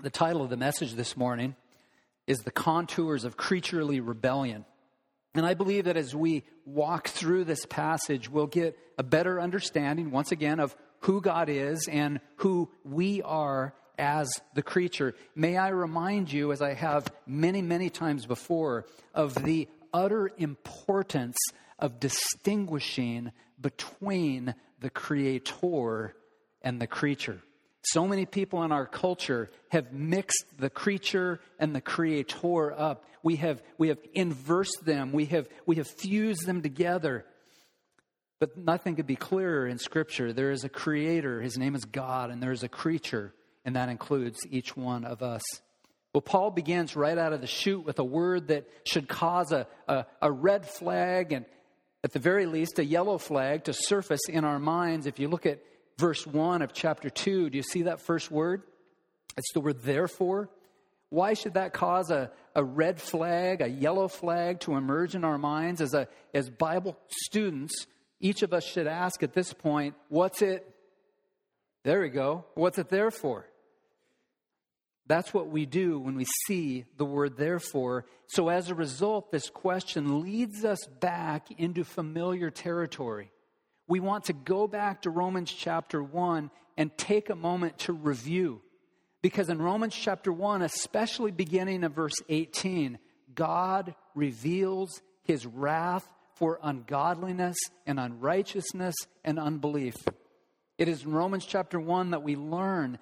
The 0.00 0.10
title 0.10 0.42
of 0.42 0.50
the 0.50 0.56
message 0.56 0.94
this 0.94 1.16
morning 1.16 1.54
is 2.26 2.38
The 2.38 2.50
Contours 2.50 3.24
of 3.24 3.36
Creaturely 3.36 4.00
Rebellion. 4.00 4.64
And 5.34 5.46
I 5.46 5.54
believe 5.54 5.84
that 5.84 5.96
as 5.96 6.14
we 6.14 6.44
walk 6.64 7.08
through 7.08 7.44
this 7.44 7.66
passage, 7.66 8.28
we'll 8.30 8.46
get 8.46 8.78
a 8.98 9.02
better 9.02 9.40
understanding, 9.40 10.10
once 10.10 10.32
again, 10.32 10.60
of 10.60 10.76
who 11.00 11.20
God 11.20 11.48
is 11.48 11.88
and 11.88 12.20
who 12.36 12.70
we 12.84 13.22
are 13.22 13.74
as 13.98 14.30
the 14.54 14.62
creature. 14.62 15.14
May 15.34 15.56
I 15.56 15.68
remind 15.68 16.32
you, 16.32 16.52
as 16.52 16.62
I 16.62 16.74
have 16.74 17.12
many, 17.26 17.62
many 17.62 17.90
times 17.90 18.26
before, 18.26 18.86
of 19.14 19.34
the 19.34 19.68
utter 19.92 20.30
importance 20.38 21.36
of 21.78 22.00
distinguishing 22.00 23.32
between 23.60 24.54
the 24.80 24.90
creator 24.90 26.14
and 26.62 26.80
the 26.80 26.86
creature. 26.86 27.42
So 27.84 28.06
many 28.06 28.26
people 28.26 28.62
in 28.62 28.70
our 28.70 28.86
culture 28.86 29.50
have 29.70 29.92
mixed 29.92 30.44
the 30.58 30.70
creature 30.70 31.40
and 31.58 31.74
the 31.74 31.80
creator 31.80 32.72
up. 32.72 33.04
We 33.24 33.36
have, 33.36 33.62
we 33.76 33.88
have 33.88 33.98
inversed 34.14 34.84
them. 34.84 35.12
We 35.12 35.26
have, 35.26 35.48
we 35.66 35.76
have 35.76 35.88
fused 35.88 36.46
them 36.46 36.62
together. 36.62 37.24
But 38.38 38.56
nothing 38.56 38.96
could 38.96 39.06
be 39.06 39.16
clearer 39.16 39.66
in 39.66 39.78
Scripture. 39.78 40.32
There 40.32 40.50
is 40.50 40.64
a 40.64 40.68
creator, 40.68 41.40
his 41.40 41.56
name 41.56 41.74
is 41.74 41.84
God, 41.84 42.30
and 42.30 42.42
there 42.42 42.52
is 42.52 42.62
a 42.62 42.68
creature, 42.68 43.32
and 43.64 43.76
that 43.76 43.88
includes 43.88 44.40
each 44.50 44.76
one 44.76 45.04
of 45.04 45.22
us. 45.22 45.42
Well, 46.12 46.22
Paul 46.22 46.50
begins 46.50 46.94
right 46.94 47.16
out 47.16 47.32
of 47.32 47.40
the 47.40 47.46
chute 47.46 47.84
with 47.84 47.98
a 47.98 48.04
word 48.04 48.48
that 48.48 48.68
should 48.84 49.08
cause 49.08 49.50
a, 49.52 49.66
a, 49.88 50.06
a 50.20 50.30
red 50.30 50.66
flag 50.66 51.32
and, 51.32 51.46
at 52.04 52.12
the 52.12 52.18
very 52.18 52.46
least, 52.46 52.78
a 52.78 52.84
yellow 52.84 53.16
flag 53.16 53.64
to 53.64 53.72
surface 53.72 54.28
in 54.28 54.44
our 54.44 54.58
minds. 54.58 55.06
If 55.06 55.20
you 55.20 55.28
look 55.28 55.46
at 55.46 55.60
verse 56.02 56.26
1 56.26 56.62
of 56.62 56.72
chapter 56.72 57.08
2, 57.08 57.50
do 57.50 57.56
you 57.56 57.62
see 57.62 57.82
that 57.82 58.00
first 58.00 58.30
word? 58.30 58.62
It's 59.36 59.52
the 59.54 59.60
word 59.60 59.82
therefore. 59.82 60.50
Why 61.08 61.34
should 61.34 61.54
that 61.54 61.72
cause 61.72 62.10
a, 62.10 62.30
a 62.54 62.64
red 62.64 63.00
flag, 63.00 63.62
a 63.62 63.68
yellow 63.68 64.08
flag 64.08 64.60
to 64.60 64.74
emerge 64.74 65.14
in 65.14 65.24
our 65.24 65.38
minds 65.38 65.80
as, 65.80 65.94
a, 65.94 66.08
as 66.34 66.50
Bible 66.50 66.98
students? 67.08 67.86
each 68.22 68.42
of 68.42 68.54
us 68.54 68.64
should 68.64 68.86
ask 68.86 69.22
at 69.22 69.34
this 69.34 69.52
point, 69.52 69.94
what's 70.08 70.40
it? 70.40 70.66
There 71.84 72.00
we 72.00 72.08
go. 72.08 72.46
What's 72.54 72.78
it 72.78 72.88
there 72.88 73.10
for? 73.10 73.46
That's 75.08 75.34
what 75.34 75.48
we 75.48 75.66
do 75.66 75.98
when 75.98 76.14
we 76.14 76.24
see 76.46 76.84
the 76.96 77.04
word 77.04 77.36
therefore. 77.36 78.06
So, 78.28 78.48
as 78.48 78.70
a 78.70 78.74
result, 78.76 79.32
this 79.32 79.50
question 79.50 80.22
leads 80.22 80.64
us 80.64 80.86
back 81.00 81.48
into 81.58 81.82
familiar 81.82 82.50
territory. 82.50 83.31
We 83.92 84.00
want 84.00 84.24
to 84.24 84.32
go 84.32 84.66
back 84.66 85.02
to 85.02 85.10
Romans 85.10 85.52
chapter 85.52 86.02
1 86.02 86.50
and 86.78 86.96
take 86.96 87.28
a 87.28 87.34
moment 87.34 87.76
to 87.80 87.92
review. 87.92 88.62
Because 89.20 89.50
in 89.50 89.60
Romans 89.60 89.94
chapter 89.94 90.32
1, 90.32 90.62
especially 90.62 91.30
beginning 91.30 91.84
of 91.84 91.92
verse 91.92 92.14
18, 92.30 92.98
God 93.34 93.94
reveals 94.14 95.02
his 95.24 95.44
wrath 95.44 96.08
for 96.36 96.58
ungodliness 96.62 97.58
and 97.86 98.00
unrighteousness 98.00 98.94
and 99.26 99.38
unbelief. 99.38 99.96
It 100.78 100.88
is 100.88 101.02
in 101.04 101.12
Romans 101.12 101.44
chapter 101.44 101.78
1 101.78 102.12
that 102.12 102.22
we 102.22 102.34
learn 102.34 102.96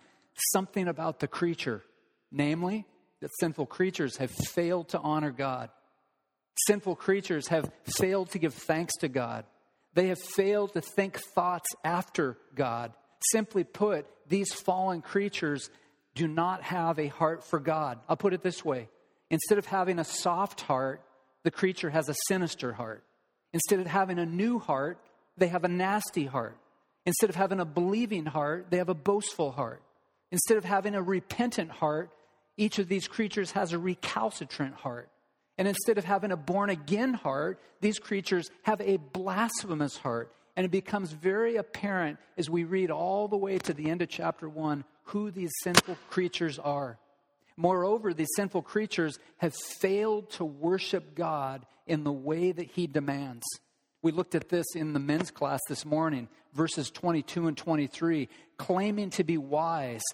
something 0.52 0.88
about 0.88 1.20
the 1.20 1.28
creature, 1.28 1.84
namely, 2.32 2.84
that 3.20 3.30
sinful 3.38 3.66
creatures 3.66 4.16
have 4.16 4.32
failed 4.32 4.88
to 4.88 4.98
honor 4.98 5.30
God. 5.30 5.70
Sinful 6.66 6.96
creatures 6.96 7.46
have 7.46 7.70
failed 7.84 8.32
to 8.32 8.40
give 8.40 8.54
thanks 8.54 8.96
to 9.02 9.08
God. 9.08 9.44
They 9.94 10.08
have 10.08 10.20
failed 10.20 10.72
to 10.74 10.80
think 10.80 11.18
thoughts 11.34 11.68
after 11.84 12.36
God. 12.54 12.92
Simply 13.32 13.64
put, 13.64 14.06
these 14.28 14.52
fallen 14.52 15.02
creatures 15.02 15.70
do 16.14 16.28
not 16.28 16.62
have 16.62 16.98
a 16.98 17.08
heart 17.08 17.44
for 17.44 17.58
God. 17.58 17.98
I'll 18.08 18.16
put 18.16 18.32
it 18.32 18.42
this 18.42 18.64
way 18.64 18.88
instead 19.30 19.58
of 19.58 19.66
having 19.66 19.98
a 19.98 20.04
soft 20.04 20.60
heart, 20.62 21.02
the 21.44 21.50
creature 21.50 21.90
has 21.90 22.08
a 22.08 22.14
sinister 22.26 22.72
heart. 22.72 23.04
Instead 23.52 23.80
of 23.80 23.86
having 23.86 24.18
a 24.18 24.26
new 24.26 24.58
heart, 24.58 24.98
they 25.36 25.48
have 25.48 25.64
a 25.64 25.68
nasty 25.68 26.26
heart. 26.26 26.56
Instead 27.06 27.30
of 27.30 27.36
having 27.36 27.60
a 27.60 27.64
believing 27.64 28.26
heart, 28.26 28.66
they 28.70 28.76
have 28.76 28.88
a 28.88 28.94
boastful 28.94 29.52
heart. 29.52 29.82
Instead 30.30 30.58
of 30.58 30.64
having 30.64 30.94
a 30.94 31.02
repentant 31.02 31.70
heart, 31.70 32.10
each 32.56 32.78
of 32.78 32.88
these 32.88 33.08
creatures 33.08 33.52
has 33.52 33.72
a 33.72 33.78
recalcitrant 33.78 34.74
heart. 34.74 35.08
And 35.60 35.68
instead 35.68 35.98
of 35.98 36.06
having 36.06 36.32
a 36.32 36.38
born 36.38 36.70
again 36.70 37.12
heart, 37.12 37.60
these 37.82 37.98
creatures 37.98 38.48
have 38.62 38.80
a 38.80 38.96
blasphemous 38.96 39.94
heart. 39.98 40.32
And 40.56 40.64
it 40.64 40.70
becomes 40.70 41.12
very 41.12 41.56
apparent 41.56 42.18
as 42.38 42.48
we 42.48 42.64
read 42.64 42.90
all 42.90 43.28
the 43.28 43.36
way 43.36 43.58
to 43.58 43.74
the 43.74 43.90
end 43.90 44.00
of 44.00 44.08
chapter 44.08 44.48
1 44.48 44.84
who 45.02 45.30
these 45.30 45.50
sinful 45.62 45.98
creatures 46.08 46.58
are. 46.58 46.98
Moreover, 47.58 48.14
these 48.14 48.30
sinful 48.36 48.62
creatures 48.62 49.18
have 49.36 49.54
failed 49.54 50.30
to 50.30 50.46
worship 50.46 51.14
God 51.14 51.66
in 51.86 52.04
the 52.04 52.12
way 52.12 52.52
that 52.52 52.70
He 52.70 52.86
demands. 52.86 53.44
We 54.00 54.12
looked 54.12 54.34
at 54.34 54.48
this 54.48 54.74
in 54.74 54.94
the 54.94 54.98
men's 54.98 55.30
class 55.30 55.60
this 55.68 55.84
morning, 55.84 56.28
verses 56.54 56.90
22 56.90 57.48
and 57.48 57.56
23. 57.56 58.30
Claiming 58.56 59.10
to 59.10 59.24
be 59.24 59.36
wise, 59.36 60.04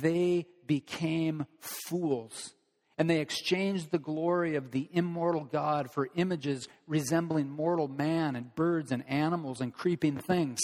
they 0.00 0.46
became 0.66 1.44
fools 1.60 2.54
and 2.96 3.10
they 3.10 3.20
exchanged 3.20 3.90
the 3.90 3.98
glory 3.98 4.54
of 4.54 4.70
the 4.70 4.88
immortal 4.92 5.44
God 5.44 5.90
for 5.92 6.08
images 6.14 6.68
resembling 6.86 7.50
mortal 7.50 7.88
man 7.88 8.36
and 8.36 8.54
birds 8.54 8.92
and 8.92 9.08
animals 9.08 9.60
and 9.60 9.74
creeping 9.74 10.18
things. 10.18 10.60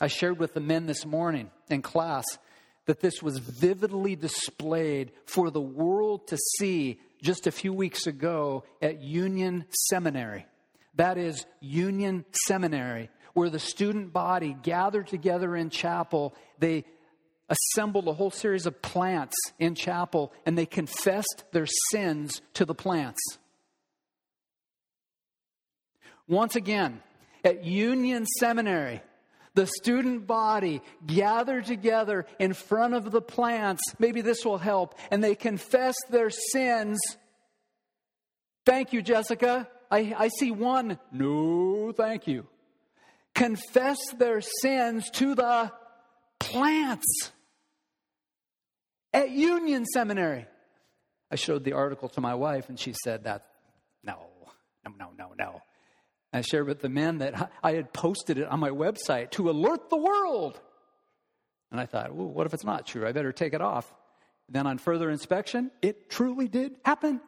I 0.00 0.06
shared 0.06 0.38
with 0.38 0.54
the 0.54 0.60
men 0.60 0.86
this 0.86 1.04
morning 1.04 1.50
in 1.68 1.82
class 1.82 2.24
that 2.86 3.00
this 3.00 3.22
was 3.22 3.38
vividly 3.38 4.16
displayed 4.16 5.12
for 5.26 5.50
the 5.50 5.60
world 5.60 6.28
to 6.28 6.38
see 6.58 6.98
just 7.20 7.46
a 7.46 7.52
few 7.52 7.72
weeks 7.72 8.06
ago 8.06 8.64
at 8.80 9.02
Union 9.02 9.66
Seminary. 9.88 10.46
That 10.94 11.18
is 11.18 11.44
Union 11.60 12.24
Seminary, 12.46 13.10
where 13.34 13.50
the 13.50 13.58
student 13.58 14.12
body 14.12 14.56
gathered 14.62 15.08
together 15.08 15.54
in 15.54 15.68
chapel. 15.68 16.34
They 16.58 16.84
assembled 17.48 18.08
a 18.08 18.12
whole 18.12 18.30
series 18.30 18.66
of 18.66 18.82
plants 18.82 19.36
in 19.58 19.74
chapel 19.74 20.32
and 20.44 20.56
they 20.56 20.66
confessed 20.66 21.44
their 21.52 21.66
sins 21.90 22.40
to 22.54 22.64
the 22.64 22.74
plants. 22.74 23.20
Once 26.26 26.56
again, 26.56 27.02
at 27.44 27.64
Union 27.64 28.26
Seminary, 28.38 29.00
the 29.54 29.66
student 29.66 30.26
body 30.26 30.82
gathered 31.06 31.64
together 31.64 32.26
in 32.38 32.52
front 32.52 32.94
of 32.94 33.10
the 33.10 33.22
plants. 33.22 33.82
Maybe 33.98 34.20
this 34.20 34.44
will 34.44 34.58
help. 34.58 34.94
And 35.10 35.24
they 35.24 35.34
confessed 35.34 36.06
their 36.10 36.30
sins. 36.30 36.98
Thank 38.66 38.92
you, 38.92 39.02
Jessica. 39.02 39.68
I, 39.90 40.14
I 40.16 40.28
see 40.28 40.50
one. 40.50 40.98
No, 41.10 41.92
thank 41.92 42.26
you. 42.26 42.46
Confess 43.34 43.98
their 44.18 44.42
sins 44.42 45.10
to 45.12 45.34
the 45.34 45.72
plants 46.38 47.32
at 49.18 49.30
Union 49.30 49.84
Seminary. 49.84 50.46
I 51.30 51.34
showed 51.34 51.64
the 51.64 51.72
article 51.72 52.08
to 52.10 52.20
my 52.20 52.34
wife, 52.34 52.68
and 52.68 52.78
she 52.78 52.94
said 53.04 53.24
that 53.24 53.46
no, 54.04 54.16
no, 54.84 54.92
no, 54.96 55.10
no, 55.18 55.32
no. 55.36 55.62
I 56.32 56.42
shared 56.42 56.66
with 56.66 56.80
the 56.80 56.88
men 56.88 57.18
that 57.18 57.50
I 57.62 57.72
had 57.72 57.92
posted 57.92 58.38
it 58.38 58.46
on 58.46 58.60
my 58.60 58.70
website 58.70 59.32
to 59.32 59.50
alert 59.50 59.90
the 59.90 59.96
world. 59.96 60.60
And 61.72 61.80
I 61.80 61.86
thought, 61.86 62.14
well, 62.14 62.28
what 62.28 62.46
if 62.46 62.54
it's 62.54 62.64
not 62.64 62.86
true? 62.86 63.06
I 63.06 63.12
better 63.12 63.32
take 63.32 63.54
it 63.54 63.60
off. 63.60 63.92
Then 64.48 64.66
on 64.66 64.78
further 64.78 65.10
inspection, 65.10 65.70
it 65.82 66.08
truly 66.08 66.48
did 66.48 66.76
happen. 66.84 67.20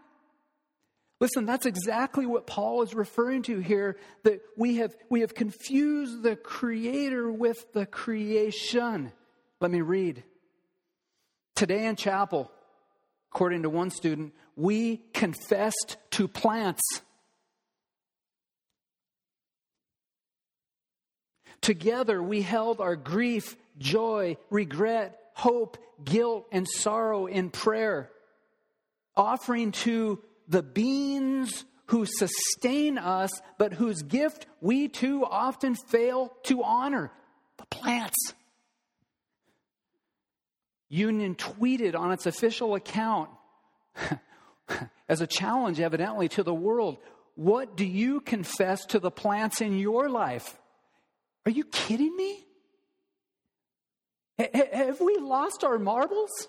Listen, 1.21 1.45
that's 1.45 1.67
exactly 1.67 2.25
what 2.25 2.47
Paul 2.47 2.83
is 2.83 2.95
referring 2.95 3.43
to 3.43 3.59
here 3.59 3.99
that 4.23 4.41
we 4.57 4.77
have, 4.77 4.97
we 5.11 5.21
have 5.21 5.35
confused 5.35 6.23
the 6.23 6.37
creator 6.37 7.31
with 7.31 7.73
the 7.75 7.85
creation. 7.85 9.13
Let 9.61 9.71
me 9.71 9.83
read 9.83 10.23
Today 11.61 11.85
in 11.85 11.95
chapel, 11.95 12.51
according 13.31 13.65
to 13.65 13.69
one 13.69 13.91
student, 13.91 14.33
we 14.57 14.97
confessed 15.13 15.99
to 16.13 16.27
plants. 16.27 16.81
Together, 21.61 22.23
we 22.23 22.41
held 22.41 22.81
our 22.81 22.97
grief, 22.97 23.59
joy, 23.77 24.39
regret, 24.49 25.21
hope, 25.35 25.77
guilt, 26.03 26.47
and 26.51 26.67
sorrow 26.67 27.27
in 27.27 27.51
prayer, 27.51 28.11
offering 29.15 29.73
to 29.73 30.19
the 30.49 30.63
beings 30.63 31.67
who 31.89 32.07
sustain 32.07 32.97
us, 32.97 33.33
but 33.59 33.75
whose 33.75 34.01
gift 34.01 34.47
we 34.63 34.89
too 34.89 35.27
often 35.27 35.75
fail 35.75 36.33
to 36.45 36.63
honor 36.63 37.13
the 37.59 37.67
plants. 37.67 38.33
Union 40.91 41.37
tweeted 41.37 41.95
on 41.95 42.13
its 42.13 42.27
official 42.27 42.75
account 42.75 43.31
as 45.09 45.21
a 45.21 45.27
challenge, 45.27 45.81
evidently, 45.81 46.29
to 46.29 46.43
the 46.43 46.53
world 46.53 46.99
What 47.37 47.77
do 47.77 47.87
you 47.87 48.21
confess 48.21 48.85
to 48.87 48.99
the 48.99 49.11
plants 49.11 49.61
in 49.61 49.79
your 49.79 50.11
life? 50.11 50.59
Are 51.47 51.51
you 51.51 51.65
kidding 51.65 52.15
me? 52.15 52.45
Have 54.73 55.01
we 55.01 55.17
lost 55.17 55.65
our 55.65 55.79
marbles? 55.79 56.49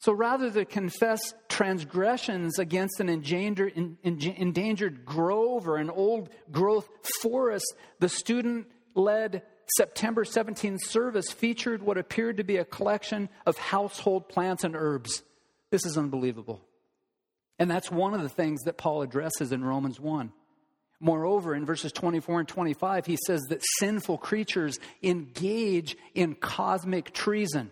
So 0.00 0.12
rather 0.12 0.48
than 0.50 0.66
confess 0.66 1.34
transgressions 1.48 2.58
against 2.58 3.00
an 3.00 3.08
endangered, 3.08 5.04
grove 5.04 5.68
or 5.68 5.76
an 5.76 5.90
old 5.90 6.28
growth 6.52 6.88
forest, 7.20 7.74
the 7.98 8.08
student 8.08 8.68
led 8.94 9.42
September 9.76 10.24
17 10.24 10.78
service 10.78 11.30
featured 11.30 11.82
what 11.82 11.98
appeared 11.98 12.38
to 12.38 12.44
be 12.44 12.56
a 12.56 12.64
collection 12.64 13.28
of 13.46 13.58
household 13.58 14.28
plants 14.28 14.64
and 14.64 14.74
herbs. 14.76 15.22
This 15.70 15.84
is 15.84 15.98
unbelievable. 15.98 16.62
And 17.58 17.70
that's 17.70 17.90
one 17.90 18.14
of 18.14 18.22
the 18.22 18.28
things 18.28 18.62
that 18.62 18.78
Paul 18.78 19.02
addresses 19.02 19.52
in 19.52 19.64
Romans 19.64 19.98
1. 19.98 20.32
Moreover, 21.00 21.54
in 21.54 21.64
verses 21.64 21.92
24 21.92 22.40
and 22.40 22.48
25, 22.48 23.06
he 23.06 23.18
says 23.26 23.40
that 23.48 23.62
sinful 23.78 24.18
creatures 24.18 24.78
engage 25.02 25.96
in 26.14 26.34
cosmic 26.34 27.12
treason. 27.12 27.70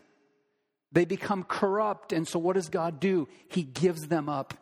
They 0.93 1.05
become 1.05 1.43
corrupt, 1.43 2.13
and 2.13 2.27
so 2.27 2.39
what 2.39 2.55
does 2.55 2.69
God 2.69 3.01
do? 3.01 3.29
He 3.49 3.63
gives 3.63 4.07
them 4.07 4.29
up. 4.29 4.55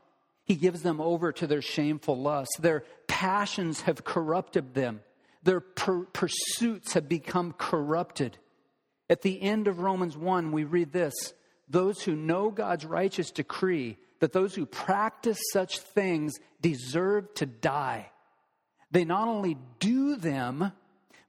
He 0.45 0.57
gives 0.57 0.83
them 0.83 1.01
over 1.01 1.33
to 1.33 1.47
their 1.47 1.63
shameful 1.63 2.21
lusts. 2.21 2.57
Their 2.59 2.85
passions 3.07 3.83
have 3.83 4.05
corrupted 4.05 4.75
them. 4.75 5.01
Their 5.45 5.61
per- 5.61 6.05
pursuits 6.07 6.95
have 6.95 7.09
become 7.09 7.55
corrupted. 7.57 8.39
At 9.09 9.23
the 9.23 9.41
end 9.41 9.69
of 9.69 9.79
Romans 9.79 10.17
1, 10.17 10.53
we 10.53 10.65
read 10.65 10.93
this 10.93 11.15
Those 11.69 12.03
who 12.03 12.17
know 12.17 12.51
God's 12.51 12.85
righteous 12.85 13.31
decree 13.31 13.99
that 14.21 14.33
those 14.33 14.55
who 14.55 14.65
practice 14.65 15.39
such 15.53 15.81
things 15.81 16.33
deserve 16.63 17.35
to 17.35 17.47
die. 17.47 18.11
They 18.91 19.05
not 19.05 19.29
only 19.29 19.59
do 19.81 20.17
them, 20.17 20.73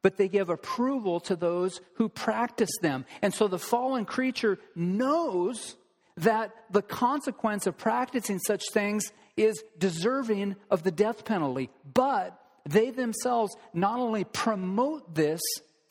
but 0.02 0.18
they 0.18 0.30
give 0.30 0.50
approval 0.50 1.20
to 1.22 1.36
those 1.36 1.82
who 1.96 2.08
practice 2.08 2.70
them. 2.82 3.06
And 3.22 3.34
so 3.34 3.48
the 3.48 3.60
fallen 3.60 4.06
creature 4.06 4.60
knows 4.76 5.76
that 6.18 6.52
the 6.72 6.82
consequence 6.82 7.68
of 7.68 7.78
practicing 7.78 8.40
such 8.40 8.64
things 8.72 9.12
is 9.36 9.62
deserving 9.78 10.56
of 10.70 10.84
the 10.84 10.92
death 10.92 11.26
penalty. 11.26 11.70
But 11.94 12.40
they 12.68 12.90
themselves 12.90 13.56
not 13.74 14.00
only 14.00 14.24
promote 14.24 15.14
this 15.14 15.42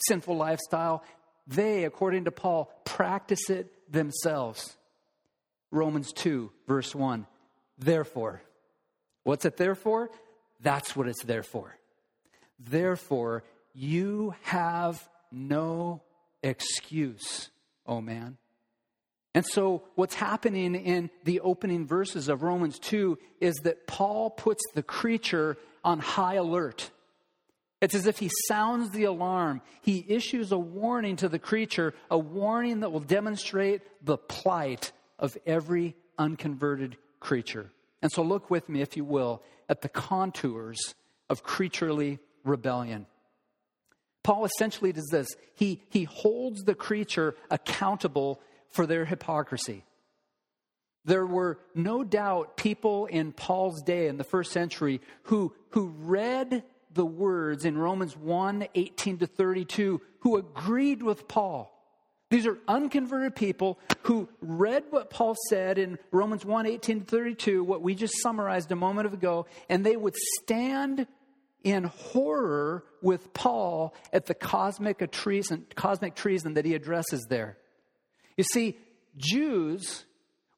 sinful 0.08 0.36
lifestyle, 0.36 1.04
they, 1.46 1.84
according 1.84 2.24
to 2.24 2.30
Paul, 2.30 2.72
practice 2.84 3.50
it 3.50 3.70
themselves. 3.90 4.76
Romans 5.70 6.12
2, 6.12 6.50
verse 6.66 6.94
1. 6.94 7.26
Therefore, 7.78 8.42
what's 9.24 9.44
it 9.44 9.56
there 9.56 9.74
for? 9.74 10.10
That's 10.60 10.96
what 10.96 11.08
it's 11.08 11.24
there 11.24 11.42
for. 11.42 11.76
Therefore, 12.58 13.44
you 13.74 14.34
have 14.42 15.06
no 15.30 16.02
excuse, 16.42 17.50
oh 17.86 18.00
man. 18.00 18.36
And 19.34 19.44
so, 19.44 19.82
what's 19.96 20.14
happening 20.14 20.76
in 20.76 21.10
the 21.24 21.40
opening 21.40 21.86
verses 21.86 22.28
of 22.28 22.44
Romans 22.44 22.78
2 22.78 23.18
is 23.40 23.54
that 23.64 23.88
Paul 23.88 24.30
puts 24.30 24.62
the 24.74 24.82
creature 24.82 25.56
on 25.84 26.00
high 26.00 26.34
alert. 26.34 26.90
It's 27.80 27.94
as 27.94 28.06
if 28.06 28.18
he 28.18 28.30
sounds 28.48 28.90
the 28.90 29.04
alarm. 29.04 29.60
He 29.82 30.04
issues 30.08 30.52
a 30.52 30.58
warning 30.58 31.16
to 31.16 31.28
the 31.28 31.38
creature, 31.38 31.94
a 32.10 32.18
warning 32.18 32.80
that 32.80 32.90
will 32.90 33.00
demonstrate 33.00 33.82
the 34.02 34.16
plight 34.16 34.92
of 35.18 35.36
every 35.46 35.94
unconverted 36.18 36.96
creature. 37.20 37.70
And 38.00 38.10
so, 38.10 38.22
look 38.22 38.50
with 38.50 38.68
me, 38.68 38.80
if 38.80 38.96
you 38.96 39.04
will, 39.04 39.42
at 39.68 39.82
the 39.82 39.88
contours 39.88 40.94
of 41.28 41.42
creaturely 41.42 42.18
rebellion. 42.42 43.06
Paul 44.22 44.46
essentially 44.46 44.92
does 44.92 45.08
this 45.10 45.28
he, 45.54 45.82
he 45.90 46.04
holds 46.04 46.64
the 46.64 46.74
creature 46.74 47.36
accountable 47.50 48.40
for 48.70 48.86
their 48.86 49.04
hypocrisy. 49.04 49.84
There 51.04 51.26
were 51.26 51.58
no 51.74 52.02
doubt 52.02 52.56
people 52.56 53.06
in 53.06 53.32
Paul's 53.32 53.82
day 53.82 54.08
in 54.08 54.16
the 54.16 54.24
first 54.24 54.52
century 54.52 55.00
who, 55.24 55.54
who 55.70 55.88
read 55.98 56.62
the 56.92 57.04
words 57.04 57.64
in 57.64 57.76
Romans 57.76 58.16
1 58.16 58.68
18 58.74 59.18
to 59.18 59.26
32 59.26 60.00
who 60.20 60.36
agreed 60.36 61.02
with 61.02 61.28
Paul. 61.28 61.70
These 62.30 62.46
are 62.46 62.58
unconverted 62.66 63.36
people 63.36 63.78
who 64.02 64.28
read 64.40 64.84
what 64.90 65.10
Paul 65.10 65.36
said 65.48 65.78
in 65.78 65.98
Romans 66.10 66.44
1 66.44 66.66
18 66.66 67.00
to 67.00 67.06
32, 67.06 67.62
what 67.62 67.82
we 67.82 67.94
just 67.94 68.20
summarized 68.22 68.72
a 68.72 68.76
moment 68.76 69.12
ago, 69.12 69.46
and 69.68 69.84
they 69.84 69.96
would 69.96 70.16
stand 70.42 71.06
in 71.62 71.84
horror 71.84 72.84
with 73.02 73.32
Paul 73.34 73.94
at 74.12 74.26
the 74.26 74.34
cosmic 74.34 75.10
treason, 75.12 75.66
cosmic 75.74 76.14
treason 76.14 76.54
that 76.54 76.64
he 76.64 76.74
addresses 76.74 77.26
there. 77.28 77.58
You 78.36 78.44
see, 78.44 78.78
Jews 79.16 80.04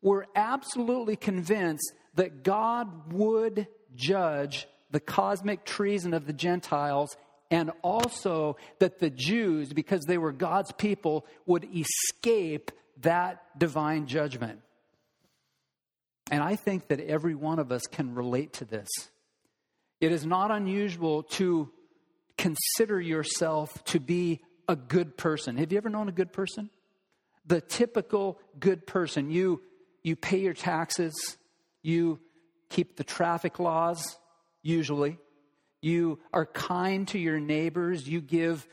were 0.02 0.26
absolutely 0.34 1.16
convinced 1.16 1.92
that 2.14 2.42
God 2.42 3.12
would 3.12 3.66
judge 3.94 4.66
the 4.90 5.00
cosmic 5.00 5.64
treason 5.64 6.14
of 6.14 6.26
the 6.26 6.32
Gentiles 6.32 7.16
and 7.50 7.70
also 7.82 8.56
that 8.78 8.98
the 8.98 9.10
Jews, 9.10 9.72
because 9.72 10.02
they 10.04 10.18
were 10.18 10.32
God's 10.32 10.72
people, 10.72 11.26
would 11.46 11.66
escape 11.74 12.70
that 13.02 13.42
divine 13.58 14.06
judgment. 14.06 14.60
And 16.30 16.42
I 16.42 16.56
think 16.56 16.88
that 16.88 17.00
every 17.00 17.34
one 17.34 17.58
of 17.58 17.70
us 17.70 17.82
can 17.86 18.14
relate 18.14 18.54
to 18.54 18.64
this. 18.64 18.88
It 20.00 20.12
is 20.12 20.26
not 20.26 20.50
unusual 20.50 21.22
to 21.22 21.70
consider 22.36 23.00
yourself 23.00 23.82
to 23.84 24.00
be 24.00 24.40
a 24.68 24.76
good 24.76 25.16
person. 25.16 25.56
Have 25.56 25.72
you 25.72 25.78
ever 25.78 25.88
known 25.88 26.08
a 26.08 26.12
good 26.12 26.32
person? 26.32 26.70
The 27.46 27.60
typical 27.60 28.40
good 28.58 28.86
person. 28.86 29.30
You, 29.30 29.62
you 30.06 30.14
pay 30.14 30.38
your 30.38 30.54
taxes, 30.54 31.36
you 31.82 32.20
keep 32.70 32.96
the 32.96 33.02
traffic 33.02 33.58
laws, 33.58 34.16
usually. 34.62 35.18
You 35.82 36.20
are 36.32 36.46
kind 36.46 37.08
to 37.08 37.18
your 37.18 37.40
neighbors, 37.40 38.08
you 38.08 38.20
give 38.20 38.68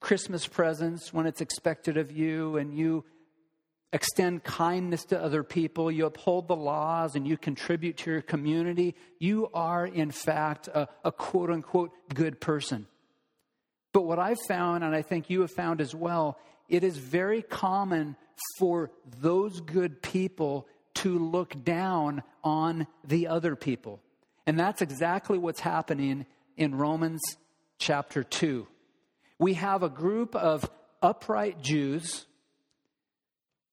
Christmas 0.00 0.44
presents 0.44 1.12
when 1.14 1.26
it's 1.26 1.40
expected 1.40 1.96
of 1.96 2.10
you, 2.10 2.56
and 2.56 2.76
you 2.76 3.04
extend 3.92 4.42
kindness 4.42 5.04
to 5.04 5.22
other 5.22 5.44
people, 5.44 5.88
you 5.88 6.06
uphold 6.06 6.48
the 6.48 6.56
laws, 6.56 7.14
and 7.14 7.24
you 7.24 7.36
contribute 7.36 7.98
to 7.98 8.10
your 8.10 8.22
community, 8.22 8.96
you 9.20 9.48
are, 9.54 9.86
in 9.86 10.10
fact, 10.10 10.66
a, 10.66 10.88
a, 11.04 11.12
quote 11.12 11.48
unquote 11.48 11.92
good 12.12 12.40
person. 12.40 12.88
But 13.92 14.02
what 14.02 14.18
I've 14.18 14.40
found, 14.48 14.82
and 14.82 14.96
I 14.96 15.02
think 15.02 15.30
you 15.30 15.42
have 15.42 15.52
found 15.52 15.80
as 15.80 15.94
well, 15.94 16.38
it 16.68 16.82
is 16.82 16.96
very 16.96 17.40
common 17.40 18.16
for 18.58 18.90
those 19.20 19.60
good 19.60 20.02
people 20.02 20.66
to 20.94 21.18
look 21.18 21.64
down 21.64 22.22
on 22.42 22.86
the 23.04 23.28
other 23.28 23.56
people. 23.56 24.00
And 24.46 24.58
that's 24.58 24.82
exactly 24.82 25.38
what's 25.38 25.60
happening 25.60 26.26
in 26.56 26.74
Romans 26.74 27.20
chapter 27.78 28.24
2. 28.24 28.66
We 29.38 29.54
have 29.54 29.82
a 29.82 29.88
group 29.88 30.34
of 30.34 30.68
upright 31.02 31.62
Jews 31.62 32.26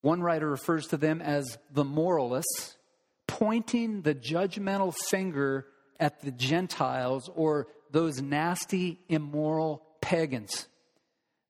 one 0.05 0.21
writer 0.21 0.47
refers 0.47 0.85
to 0.89 0.97
them 0.97 1.19
as 1.19 1.57
the 1.71 1.83
moralists, 1.83 2.77
pointing 3.25 4.03
the 4.03 4.13
judgmental 4.13 4.93
finger 5.09 5.65
at 5.99 6.21
the 6.21 6.29
Gentiles 6.29 7.27
or 7.33 7.65
those 7.89 8.21
nasty, 8.21 8.99
immoral 9.09 9.81
pagans. 10.01 10.67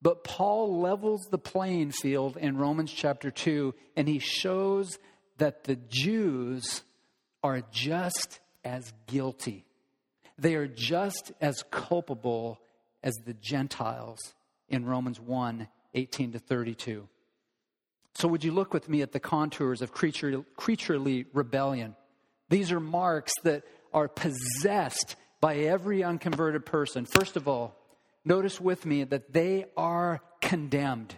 But 0.05 0.23
Paul 0.23 0.81
levels 0.81 1.25
the 1.31 1.39
playing 1.39 1.89
field 1.89 2.37
in 2.37 2.57
Romans 2.57 2.93
chapter 2.93 3.31
2, 3.31 3.73
and 3.95 4.07
he 4.07 4.19
shows 4.19 4.99
that 5.39 5.63
the 5.63 5.77
Jews 5.77 6.83
are 7.41 7.63
just 7.71 8.39
as 8.63 8.93
guilty. 9.07 9.65
They 10.37 10.53
are 10.53 10.67
just 10.67 11.31
as 11.41 11.63
culpable 11.71 12.61
as 13.01 13.15
the 13.25 13.33
Gentiles 13.33 14.19
in 14.69 14.85
Romans 14.85 15.19
1 15.19 15.67
18 15.95 16.33
to 16.33 16.39
32. 16.39 17.09
So, 18.13 18.27
would 18.27 18.43
you 18.43 18.51
look 18.51 18.75
with 18.75 18.87
me 18.87 19.01
at 19.01 19.11
the 19.11 19.19
contours 19.19 19.81
of 19.81 19.91
creature, 19.91 20.45
creaturely 20.55 21.25
rebellion? 21.33 21.95
These 22.49 22.71
are 22.71 22.79
marks 22.79 23.33
that 23.41 23.63
are 23.91 24.07
possessed 24.07 25.15
by 25.41 25.55
every 25.55 26.03
unconverted 26.03 26.63
person. 26.63 27.05
First 27.05 27.37
of 27.37 27.47
all, 27.47 27.75
notice 28.25 28.59
with 28.59 28.85
me 28.85 29.03
that 29.03 29.31
they 29.31 29.65
are 29.77 30.21
condemned. 30.41 31.15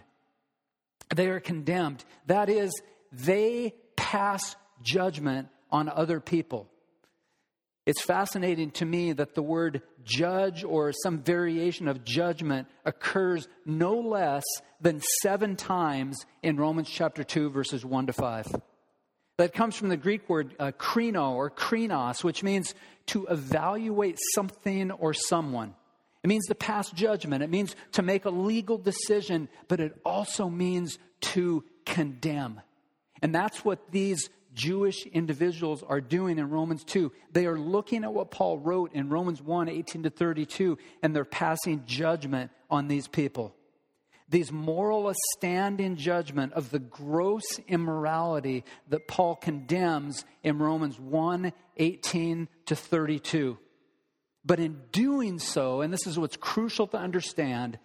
They 1.14 1.28
are 1.28 1.40
condemned. 1.40 2.04
That 2.26 2.48
is, 2.48 2.70
they 3.10 3.74
pass 3.96 4.56
judgment 4.82 5.48
on 5.70 5.88
other 5.88 6.20
people. 6.20 6.68
It's 7.86 8.02
fascinating 8.02 8.70
to 8.72 8.84
me 8.84 9.12
that 9.14 9.34
the 9.34 9.42
word 9.42 9.80
judge 10.04 10.62
or 10.62 10.92
some 10.92 11.20
variation 11.20 11.88
of 11.88 12.04
judgment 12.04 12.68
occurs 12.84 13.48
no 13.64 13.98
less 13.98 14.44
than 14.78 15.00
seven 15.22 15.56
times 15.56 16.26
in 16.42 16.58
Romans 16.58 16.90
chapter 16.90 17.24
2, 17.24 17.48
verses 17.48 17.86
1 17.86 18.08
to 18.08 18.12
5. 18.12 18.46
That 19.38 19.54
comes 19.54 19.74
from 19.74 19.88
the 19.88 19.96
Greek 19.96 20.28
word 20.28 20.54
uh, 20.58 20.72
krino 20.72 21.30
or 21.30 21.50
krinos, 21.50 22.22
which 22.22 22.42
means 22.42 22.74
to 23.06 23.26
evaluate 23.26 24.18
something 24.34 24.90
or 24.90 25.14
someone. 25.14 25.74
It 26.22 26.28
means 26.28 26.46
to 26.46 26.54
pass 26.54 26.90
judgment. 26.90 27.42
It 27.42 27.50
means 27.50 27.76
to 27.92 28.02
make 28.02 28.24
a 28.24 28.30
legal 28.30 28.78
decision, 28.78 29.48
but 29.68 29.80
it 29.80 29.98
also 30.04 30.48
means 30.48 30.98
to 31.20 31.64
condemn. 31.86 32.60
And 33.22 33.34
that's 33.34 33.64
what 33.64 33.90
these 33.90 34.28
Jewish 34.54 35.06
individuals 35.06 35.82
are 35.82 36.00
doing 36.00 36.38
in 36.38 36.50
Romans 36.50 36.82
2. 36.84 37.12
They 37.32 37.46
are 37.46 37.58
looking 37.58 38.02
at 38.04 38.12
what 38.12 38.30
Paul 38.30 38.58
wrote 38.58 38.92
in 38.92 39.08
Romans 39.08 39.40
1 39.40 39.68
18 39.68 40.02
to 40.04 40.10
32, 40.10 40.78
and 41.02 41.14
they're 41.14 41.24
passing 41.24 41.84
judgment 41.86 42.50
on 42.68 42.88
these 42.88 43.06
people. 43.06 43.54
These 44.28 44.52
moralists 44.52 45.22
stand 45.38 45.80
in 45.80 45.96
judgment 45.96 46.52
of 46.52 46.70
the 46.70 46.78
gross 46.78 47.46
immorality 47.66 48.64
that 48.88 49.08
Paul 49.08 49.36
condemns 49.36 50.24
in 50.42 50.58
Romans 50.58 50.98
1 50.98 51.52
18 51.76 52.48
to 52.66 52.76
32. 52.76 53.58
But 54.48 54.60
in 54.60 54.80
doing 54.92 55.38
so, 55.38 55.82
and 55.82 55.92
this 55.92 56.06
is 56.06 56.18
what's 56.18 56.38
crucial 56.38 56.86
to 56.88 56.96
understand, 56.96 57.78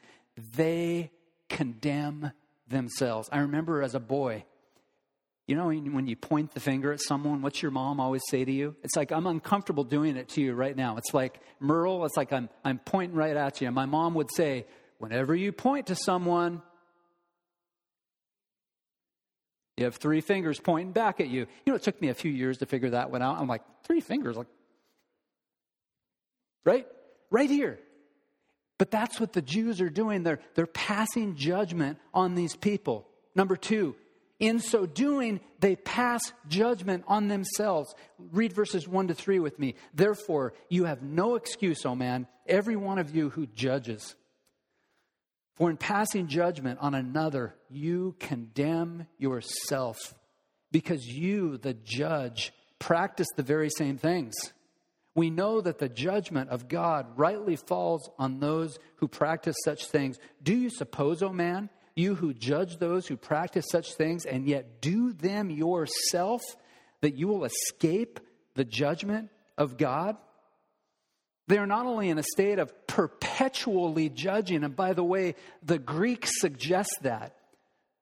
they 0.56 1.12
condemn 1.50 2.32
themselves. 2.70 3.28
I 3.34 3.40
remember 3.40 3.84
as 3.84 3.96
a 3.96 4.00
boy, 4.00 4.46
you 5.46 5.58
know, 5.58 5.68
when 5.68 6.08
you 6.08 6.16
point 6.16 6.54
the 6.54 6.62
finger 6.62 6.94
at 6.94 7.02
someone, 7.02 7.42
what's 7.42 7.62
your 7.62 7.72
mom 7.72 8.00
always 8.00 8.22
say 8.30 8.46
to 8.46 8.52
you? 8.52 8.78
It's 8.82 8.96
like, 8.96 9.12
I'm 9.12 9.28
uncomfortable 9.28 9.84
doing 9.84 10.16
it 10.16 10.30
to 10.30 10.42
you 10.42 10.54
right 10.54 10.74
now. 10.74 10.96
It's 10.96 11.14
like, 11.14 11.42
Merle, 11.60 12.06
it's 12.06 12.16
like 12.16 12.32
I'm, 12.32 12.48
I'm 12.64 12.80
pointing 12.80 13.18
right 13.18 13.36
at 13.36 13.60
you. 13.60 13.68
And 13.68 13.76
my 13.76 13.86
mom 13.86 14.14
would 14.14 14.34
say, 14.34 14.66
whenever 15.00 15.36
you 15.36 15.52
point 15.52 15.88
to 15.88 15.96
someone, 15.96 16.62
you 19.76 19.84
have 19.84 19.98
three 19.98 20.22
fingers 20.22 20.62
pointing 20.62 20.94
back 20.94 21.20
at 21.20 21.28
you. 21.28 21.42
You 21.66 21.74
know, 21.74 21.76
it 21.76 21.84
took 21.84 22.02
me 22.02 22.08
a 22.08 22.14
few 22.14 22.32
years 22.32 22.60
to 22.60 22.66
figure 22.66 22.92
that 22.92 23.12
one 23.12 23.22
out. 23.22 23.38
I'm 23.38 23.50
like, 23.50 23.64
three 23.84 24.00
fingers? 24.00 24.38
Like, 24.38 24.48
right? 26.66 26.88
Right 27.30 27.50
here. 27.50 27.80
But 28.78 28.92
that's 28.92 29.20
what 29.20 29.34
the 29.34 29.42
Jews 29.42 29.82
are 29.82 29.90
doing. 29.90 30.24
They're, 30.24 30.40
they're 30.56 30.66
passing 30.66 31.36
judgment 31.36 32.00
on 32.14 32.36
these 32.36 32.56
people. 32.56 33.08
Number 33.36 33.56
two, 33.56 33.96
in 34.40 34.60
so 34.60 34.86
doing, 34.86 35.40
they 35.60 35.76
pass 35.76 36.34
judgment 36.48 37.06
on 37.08 37.28
themselves. 37.28 37.94
Read 38.18 38.54
verses 38.54 38.88
1 38.88 39.08
to 39.08 39.14
3 39.14 39.40
with 39.40 39.58
me. 39.58 39.76
Therefore, 39.94 40.54
you 40.70 40.86
have 40.86 41.02
no 41.02 41.36
excuse, 41.36 41.86
O 41.86 41.96
man, 41.96 42.28
every 42.48 42.76
one 42.76 43.00
of 43.00 43.16
you 43.16 43.30
who 43.30 43.46
judges. 43.46 44.16
For 45.56 45.70
in 45.70 45.78
passing 45.78 46.28
judgment 46.28 46.80
on 46.82 46.96
another, 46.96 47.56
you 47.70 48.16
condemn 48.20 49.06
yourself, 49.18 50.16
because 50.72 51.06
you, 51.06 51.58
the 51.58 51.76
judge, 51.76 52.52
practice 52.80 53.28
the 53.38 53.44
very 53.44 53.70
same 53.70 53.98
things. 53.98 54.34
We 55.16 55.30
know 55.30 55.62
that 55.62 55.78
the 55.78 55.90
judgment 55.90 56.50
of 56.50 56.68
God 56.68 57.18
rightly 57.18 57.56
falls 57.56 58.10
on 58.18 58.40
those 58.40 58.80
who 58.96 59.08
practice 59.08 59.56
such 59.64 59.88
things. 59.88 60.18
Do 60.42 60.56
you 60.56 60.70
suppose, 60.70 61.22
O 61.22 61.28
oh 61.28 61.34
man, 61.34 61.70
you 61.96 62.16
who 62.16 62.34
judge 62.34 62.78
those 62.78 63.08
who 63.08 63.18
practice 63.18 63.66
such 63.70 63.94
things 63.94 64.26
and 64.26 64.48
yet 64.48 64.82
do 64.82 65.14
them 65.14 65.52
yourself, 65.52 66.42
that 67.02 67.16
you 67.16 67.28
will 67.28 67.46
escape 67.46 68.20
the 68.56 68.66
judgment 68.66 69.30
of 69.58 69.78
God? 69.78 70.18
They 71.48 71.58
are 71.58 71.68
not 71.68 71.86
only 71.86 72.10
in 72.10 72.18
a 72.18 72.24
state 72.24 72.58
of 72.58 72.88
perpetually 72.88 74.10
judging, 74.10 74.64
and 74.64 74.76
by 74.76 74.94
the 74.94 75.04
way, 75.04 75.36
the 75.62 75.78
Greek 75.78 76.26
suggests 76.26 76.98
that. 77.02 77.36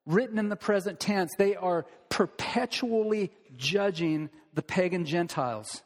Written 0.06 0.38
in 0.38 0.48
the 0.48 0.56
present 0.56 0.98
tense, 0.98 1.30
they 1.36 1.54
are 1.56 1.86
perpetually 2.08 3.32
judging 3.56 4.30
the 4.54 4.62
pagan 4.62 5.04
Gentiles. 5.04 5.82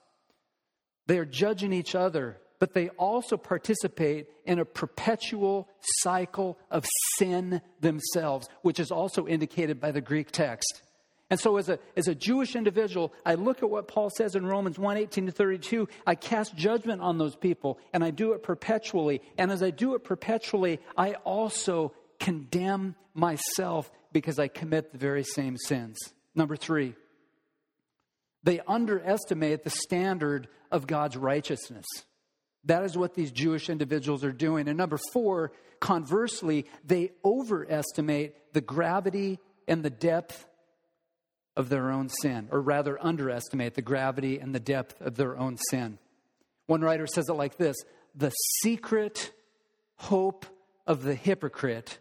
They 1.07 1.19
are 1.19 1.25
judging 1.25 1.73
each 1.73 1.95
other, 1.95 2.39
but 2.59 2.75
they 2.75 2.89
also 2.91 3.37
participate 3.37 4.29
in 4.45 4.59
a 4.59 4.65
perpetual 4.65 5.69
cycle 5.81 6.59
of 6.71 6.85
sin 7.19 7.61
themselves, 7.81 8.49
which 8.63 8.81
is 8.81 8.91
also 8.91 9.27
indicated 9.27 9.81
by 9.81 9.93
the 9.93 10.01
Greek 10.01 10.31
text. 10.31 10.83
And 11.29 11.41
so, 11.41 11.57
as 11.57 11.69
a, 11.69 11.81
as 11.97 12.07
a 12.07 12.15
Jewish 12.15 12.55
individual, 12.55 13.13
I 13.25 13.35
look 13.35 13.63
at 13.63 13.71
what 13.71 13.89
Paul 13.89 14.11
says 14.11 14.37
in 14.37 14.47
Romans 14.47 14.79
1 14.79 14.97
18 14.97 15.27
to 15.27 15.33
32. 15.33 15.89
I 16.07 16.15
cast 16.15 16.55
judgment 16.57 17.03
on 17.03 17.19
those 17.19 17.35
people, 17.35 17.81
and 17.93 18.05
I 18.05 18.11
do 18.11 18.33
it 18.33 18.45
perpetually. 18.45 19.21
And 19.37 19.51
as 19.51 19.63
I 19.63 19.71
do 19.71 19.95
it 19.95 20.05
perpetually, 20.05 20.79
I 20.97 21.15
also 21.25 21.93
condemn 22.21 22.95
myself 23.13 23.91
because 24.13 24.39
I 24.39 24.47
commit 24.47 24.93
the 24.93 24.99
very 24.99 25.25
same 25.25 25.57
sins. 25.57 25.99
Number 26.37 26.55
three, 26.55 26.95
they 28.47 28.61
underestimate 28.61 29.65
the 29.65 29.71
standard 29.71 30.47
of 30.71 30.87
God's 30.87 31.17
righteousness. 31.17 31.85
That 32.65 32.85
is 32.85 32.97
what 32.97 33.15
these 33.15 33.33
Jewish 33.33 33.69
individuals 33.69 34.23
are 34.23 34.33
doing. 34.33 34.69
And 34.69 34.79
number 34.79 34.99
four, 35.13 35.51
conversely, 35.81 36.67
they 36.85 37.11
overestimate 37.25 38.53
the 38.53 38.61
gravity 38.61 39.41
and 39.67 39.83
the 39.83 39.91
depth 39.91 40.47
of 41.57 41.71
their 41.71 41.91
own 41.91 42.09
sin, 42.09 42.49
or 42.53 42.61
rather, 42.61 42.97
underestimate 43.05 43.75
the 43.75 43.83
gravity 43.83 44.39
and 44.39 44.55
the 44.55 44.61
depth 44.61 45.01
of 45.01 45.17
their 45.17 45.37
own 45.37 45.57
sin. 45.71 45.99
One 46.67 46.83
writer 46.83 47.09
says 47.09 47.29
it 47.29 47.33
like 47.33 47.57
this 47.57 47.77
The 48.15 48.31
secret 48.63 49.33
hope 49.97 50.47
of 50.87 51.03
the 51.03 51.17
hypocrite 51.17 51.99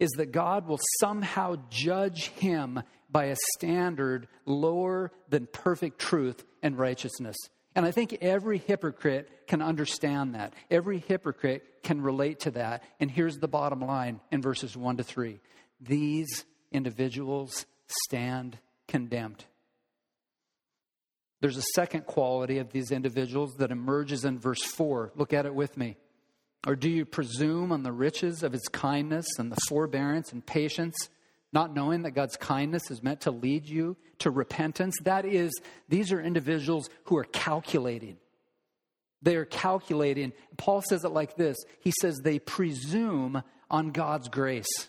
is 0.00 0.12
that 0.12 0.32
God 0.32 0.66
will 0.66 0.80
somehow 1.00 1.56
judge 1.68 2.28
him 2.28 2.82
by 3.14 3.26
a 3.26 3.36
standard 3.54 4.26
lower 4.44 5.12
than 5.28 5.46
perfect 5.46 6.00
truth 6.00 6.44
and 6.64 6.76
righteousness. 6.76 7.36
And 7.76 7.86
I 7.86 7.92
think 7.92 8.18
every 8.20 8.58
hypocrite 8.58 9.46
can 9.46 9.62
understand 9.62 10.34
that. 10.34 10.52
Every 10.68 10.98
hypocrite 10.98 11.62
can 11.84 12.00
relate 12.00 12.40
to 12.40 12.50
that. 12.50 12.82
And 12.98 13.08
here's 13.08 13.36
the 13.36 13.46
bottom 13.46 13.80
line 13.80 14.20
in 14.32 14.42
verses 14.42 14.76
1 14.76 14.96
to 14.96 15.04
3 15.04 15.40
these 15.80 16.44
individuals 16.72 17.66
stand 17.86 18.58
condemned. 18.88 19.44
There's 21.40 21.56
a 21.56 21.62
second 21.74 22.06
quality 22.06 22.58
of 22.58 22.72
these 22.72 22.90
individuals 22.90 23.54
that 23.58 23.70
emerges 23.70 24.24
in 24.24 24.40
verse 24.40 24.62
4. 24.62 25.12
Look 25.14 25.32
at 25.32 25.46
it 25.46 25.54
with 25.54 25.76
me. 25.76 25.98
Or 26.66 26.74
do 26.74 26.90
you 26.90 27.04
presume 27.04 27.70
on 27.70 27.84
the 27.84 27.92
riches 27.92 28.42
of 28.42 28.52
his 28.52 28.66
kindness 28.68 29.26
and 29.38 29.52
the 29.52 29.60
forbearance 29.68 30.32
and 30.32 30.44
patience, 30.44 31.10
not 31.54 31.74
knowing 31.74 32.02
that 32.02 32.10
God's 32.10 32.36
kindness 32.36 32.90
is 32.90 33.02
meant 33.02 33.22
to 33.22 33.30
lead 33.30 33.66
you 33.66 33.96
to 34.18 34.30
repentance? 34.30 34.96
That 35.04 35.24
is, 35.24 35.52
these 35.88 36.12
are 36.12 36.20
individuals 36.20 36.90
who 37.04 37.16
are 37.16 37.24
calculating. 37.24 38.18
They 39.22 39.36
are 39.36 39.46
calculating. 39.46 40.32
Paul 40.58 40.82
says 40.82 41.04
it 41.04 41.08
like 41.08 41.36
this 41.36 41.56
He 41.80 41.92
says 42.00 42.16
they 42.18 42.38
presume 42.38 43.42
on 43.70 43.92
God's 43.92 44.28
grace. 44.28 44.88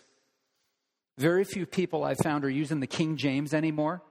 Very 1.16 1.44
few 1.44 1.64
people 1.64 2.04
I've 2.04 2.18
found 2.18 2.44
are 2.44 2.50
using 2.50 2.80
the 2.80 2.86
King 2.86 3.16
James 3.16 3.54
anymore. 3.54 4.02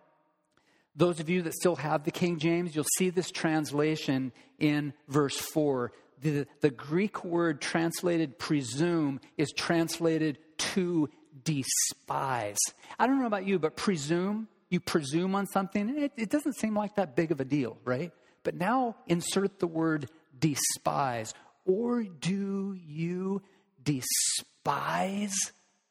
Those 0.95 1.19
of 1.19 1.29
you 1.29 1.41
that 1.43 1.53
still 1.53 1.75
have 1.75 2.03
the 2.03 2.11
King 2.11 2.39
James, 2.39 2.73
you'll 2.73 2.85
see 2.97 3.09
this 3.09 3.29
translation 3.29 4.31
in 4.57 4.93
verse 5.07 5.37
4. 5.37 5.91
The, 6.21 6.47
the 6.61 6.71
Greek 6.71 7.23
word 7.23 7.61
translated 7.61 8.39
presume 8.39 9.19
is 9.37 9.51
translated 9.51 10.39
to 10.57 11.09
despise. 11.43 12.57
I 12.97 13.07
don't 13.07 13.19
know 13.19 13.27
about 13.27 13.45
you, 13.45 13.59
but 13.59 13.75
presume, 13.75 14.47
you 14.69 14.79
presume 14.79 15.35
on 15.35 15.47
something, 15.47 15.97
it, 15.97 16.13
it 16.17 16.29
doesn't 16.29 16.57
seem 16.57 16.75
like 16.75 16.95
that 16.95 17.15
big 17.15 17.31
of 17.31 17.39
a 17.39 17.45
deal, 17.45 17.77
right? 17.83 18.11
But 18.43 18.55
now 18.55 18.95
insert 19.07 19.59
the 19.59 19.67
word 19.67 20.09
despise. 20.37 21.33
Or 21.65 22.03
do 22.03 22.77
you 22.85 23.41
despise 23.83 25.33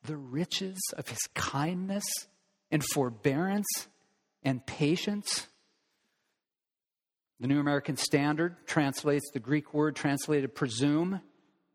the 0.05 0.17
riches 0.17 0.79
of 0.97 1.09
his 1.09 1.19
kindness 1.35 2.05
and 2.71 2.85
forbearance 2.85 3.89
and 4.43 4.65
patience. 4.67 5.47
The 7.41 7.49
New 7.49 7.61
American 7.61 7.97
Standard 7.97 8.57
translates 8.67 9.31
the 9.33 9.41
Greek 9.41 9.75
word 9.75 9.97
translated 9.97 10.55
presume 10.55 11.21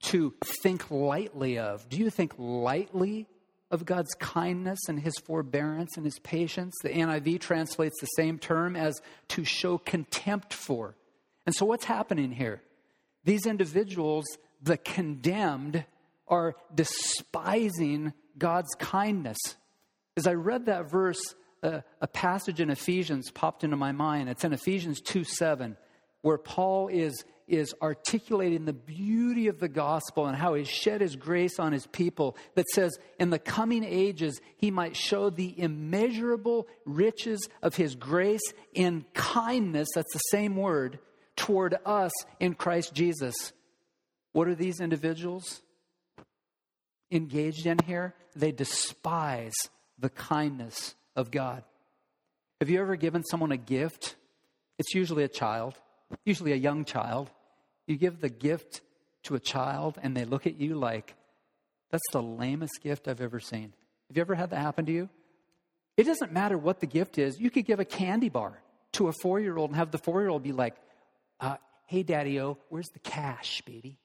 to 0.04 0.34
think 0.62 0.90
lightly 0.90 1.58
of. 1.58 1.90
Do 1.90 1.98
you 1.98 2.10
think 2.10 2.34
lightly 2.38 3.28
of 3.72 3.86
God's 3.86 4.14
kindness 4.16 4.80
and 4.88 5.00
his 5.00 5.16
forbearance 5.26 5.96
and 5.96 6.06
his 6.06 6.20
patience? 6.20 6.76
The 6.82 6.90
NIV 6.90 7.40
translates 7.40 8.00
the 8.00 8.08
same 8.08 8.40
term 8.40 8.76
as 8.76 9.00
to 9.30 9.44
show 9.44 9.78
contempt 9.78 10.54
for. 10.54 10.96
And 11.46 11.56
so, 11.56 11.66
what's 11.66 11.86
happening 11.86 12.32
here? 12.32 12.62
These 13.24 13.46
individuals, 13.46 14.26
the 14.62 14.78
condemned, 14.78 15.86
are 16.28 16.56
despising 16.74 18.14
God's 18.38 18.74
kindness. 18.80 19.38
As 20.16 20.28
I 20.28 20.34
read 20.34 20.68
that 20.68 20.90
verse, 20.90 21.22
uh, 21.64 21.82
a 22.02 22.08
passage 22.08 22.62
in 22.62 22.70
Ephesians 22.70 23.32
popped 23.32 23.64
into 23.64 23.78
my 23.78 23.92
mind. 23.92 24.30
It's 24.30 24.44
in 24.44 24.54
Ephesians 24.54 25.02
2 25.02 25.24
7, 25.24 25.76
where 26.22 26.38
Paul 26.38 26.88
is, 26.88 27.26
is 27.50 27.74
articulating 27.82 28.66
the 28.66 28.74
beauty 28.74 29.48
of 29.48 29.60
the 29.60 29.68
gospel 29.68 30.28
and 30.28 30.38
how 30.38 30.54
he 30.54 30.64
shed 30.64 31.02
his 31.02 31.16
grace 31.16 31.60
on 31.60 31.72
his 31.72 31.88
people. 31.88 32.38
That 32.56 32.68
says, 32.70 32.98
in 33.20 33.30
the 33.30 33.40
coming 33.40 33.84
ages, 33.84 34.40
he 34.58 34.72
might 34.72 34.96
show 34.96 35.30
the 35.30 35.60
immeasurable 35.60 36.68
riches 36.86 37.48
of 37.62 37.76
his 37.76 37.96
grace 37.96 38.54
in 38.74 39.06
kindness, 39.14 39.90
that's 39.96 40.14
the 40.14 40.20
same 40.20 40.56
word, 40.56 41.00
toward 41.36 41.78
us 41.86 42.12
in 42.40 42.54
Christ 42.54 42.94
Jesus. 42.94 43.54
What 44.34 44.48
are 44.48 44.56
these 44.56 44.80
individuals? 44.80 45.62
engaged 47.12 47.66
in 47.66 47.80
here, 47.86 48.14
they 48.36 48.52
despise 48.52 49.56
the 49.98 50.10
kindness 50.10 50.96
of 51.16 51.32
God. 51.32 51.64
Have 52.60 52.70
you 52.70 52.80
ever 52.80 52.96
given 52.96 53.24
someone 53.24 53.52
a 53.52 53.58
gift? 53.58 54.16
It's 54.78 54.94
usually 54.94 55.24
a 55.24 55.30
child, 55.30 55.76
usually 56.26 56.52
a 56.52 56.58
young 56.58 56.86
child. 56.86 57.30
You 57.90 57.98
give 57.98 58.22
the 58.22 58.30
gift 58.30 58.82
to 59.24 59.34
a 59.34 59.40
child 59.40 59.98
and 60.04 60.16
they 60.16 60.24
look 60.24 60.46
at 60.46 60.62
you 60.62 60.76
like, 60.76 61.16
that's 61.90 62.04
the 62.12 62.22
lamest 62.22 62.82
gift 62.84 63.08
I've 63.08 63.20
ever 63.20 63.40
seen. 63.40 63.74
Have 64.08 64.16
you 64.18 64.22
ever 64.22 64.36
had 64.36 64.52
that 64.52 64.60
happen 64.60 64.86
to 64.86 64.92
you? 64.92 65.10
It 65.98 66.04
doesn't 66.04 66.32
matter 66.32 66.56
what 66.56 66.82
the 66.82 66.86
gift 66.86 67.18
is. 67.18 67.40
You 67.40 67.50
could 67.50 67.66
give 67.66 67.80
a 67.80 67.86
candy 67.86 68.30
bar 68.30 68.62
to 68.94 69.08
a 69.08 69.12
four 69.12 69.40
year 69.40 69.58
old 69.58 69.72
and 69.72 69.78
have 69.78 69.90
the 69.90 69.98
four 69.98 70.22
year 70.22 70.30
old 70.30 70.44
be 70.44 70.52
like, 70.52 70.76
uh, 71.40 71.58
hey, 71.88 72.04
daddy 72.04 72.40
o, 72.40 72.60
where's 72.70 72.90
the 72.90 73.00
cash, 73.00 73.64
baby? 73.66 73.98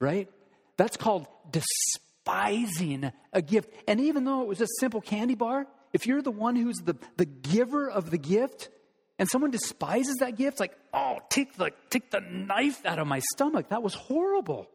Right? 0.00 0.30
That's 0.78 0.96
called 0.96 1.26
despising 1.50 3.12
a 3.34 3.42
gift. 3.42 3.70
And 3.86 4.00
even 4.00 4.24
though 4.24 4.40
it 4.40 4.48
was 4.48 4.62
a 4.62 4.66
simple 4.80 5.02
candy 5.02 5.34
bar, 5.34 5.66
if 5.92 6.06
you're 6.06 6.22
the 6.22 6.30
one 6.30 6.56
who's 6.56 6.78
the, 6.78 6.96
the 7.18 7.26
giver 7.26 7.88
of 7.88 8.10
the 8.10 8.18
gift 8.18 8.70
and 9.18 9.28
someone 9.28 9.50
despises 9.50 10.16
that 10.20 10.36
gift, 10.36 10.58
like, 10.58 10.72
oh, 10.94 11.18
take 11.28 11.56
the, 11.56 11.72
take 11.90 12.10
the 12.10 12.20
knife 12.20 12.84
out 12.86 12.98
of 12.98 13.06
my 13.06 13.20
stomach. 13.34 13.68
That 13.68 13.82
was 13.82 13.94
horrible. 13.94 14.68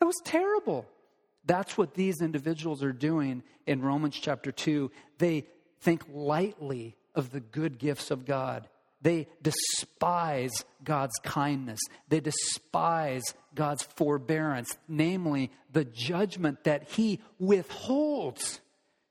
That 0.00 0.06
was 0.06 0.20
terrible. 0.24 0.86
That's 1.44 1.76
what 1.76 1.94
these 1.94 2.20
individuals 2.20 2.82
are 2.82 2.92
doing 2.92 3.42
in 3.66 3.82
Romans 3.82 4.18
chapter 4.20 4.52
2. 4.52 4.90
They 5.18 5.46
think 5.80 6.04
lightly 6.12 6.96
of 7.14 7.30
the 7.30 7.40
good 7.40 7.78
gifts 7.78 8.10
of 8.10 8.24
God. 8.24 8.68
They 9.00 9.26
despise 9.42 10.52
God's 10.84 11.18
kindness. 11.24 11.80
They 12.08 12.20
despise 12.20 13.22
God's 13.54 13.82
forbearance, 13.82 14.76
namely 14.86 15.50
the 15.72 15.84
judgment 15.84 16.64
that 16.64 16.88
He 16.90 17.20
withholds. 17.40 18.60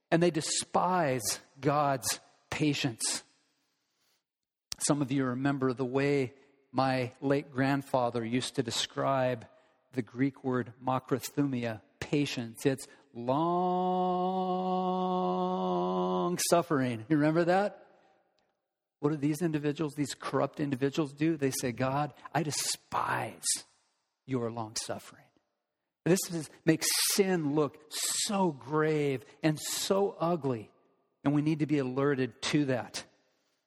And 0.10 0.24
they 0.24 0.32
despise 0.32 1.40
God's 1.60 2.22
patience. 2.50 3.24
Some 4.88 5.02
of 5.02 5.12
you 5.12 5.26
remember 5.26 5.74
the 5.74 5.86
way 5.86 6.34
my 6.72 7.12
late 7.22 7.52
grandfather 7.52 8.26
used 8.26 8.56
to 8.56 8.64
describe 8.64 9.46
the 9.94 10.02
Greek 10.02 10.44
word 10.44 10.74
makrothumia, 10.84 11.82
patience. 12.00 12.66
It's 12.66 12.88
long 13.14 13.60
suffering. 16.50 17.06
You 17.10 17.18
remember 17.18 17.44
that? 17.46 17.86
What 19.00 19.10
do 19.12 19.18
these 19.18 19.42
individuals, 19.42 19.94
these 19.96 20.14
corrupt 20.14 20.60
individuals, 20.60 21.14
do? 21.14 21.38
They 21.38 21.52
say, 21.52 21.72
God, 21.72 22.14
I 22.34 22.44
despise 22.44 23.46
your 24.26 24.52
long 24.52 24.76
suffering. 24.76 25.24
This 26.06 26.20
is, 26.32 26.50
makes 26.66 26.88
sin 27.14 27.54
look 27.54 27.78
so 27.90 28.52
grave 28.52 29.24
and 29.44 29.60
so 29.60 30.16
ugly, 30.20 30.72
and 31.24 31.34
we 31.34 31.42
need 31.42 31.60
to 31.60 31.66
be 31.68 31.78
alerted 31.80 32.42
to 32.44 32.66
that. 32.66 33.04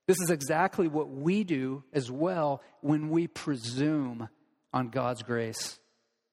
This 0.06 0.20
is 0.20 0.30
exactly 0.30 0.88
what 0.88 1.08
we 1.08 1.44
do 1.44 1.82
as 1.92 2.10
well 2.10 2.62
when 2.80 3.08
we 3.08 3.26
presume 3.26 4.28
on 4.72 4.88
God's 4.88 5.22
grace. 5.22 5.78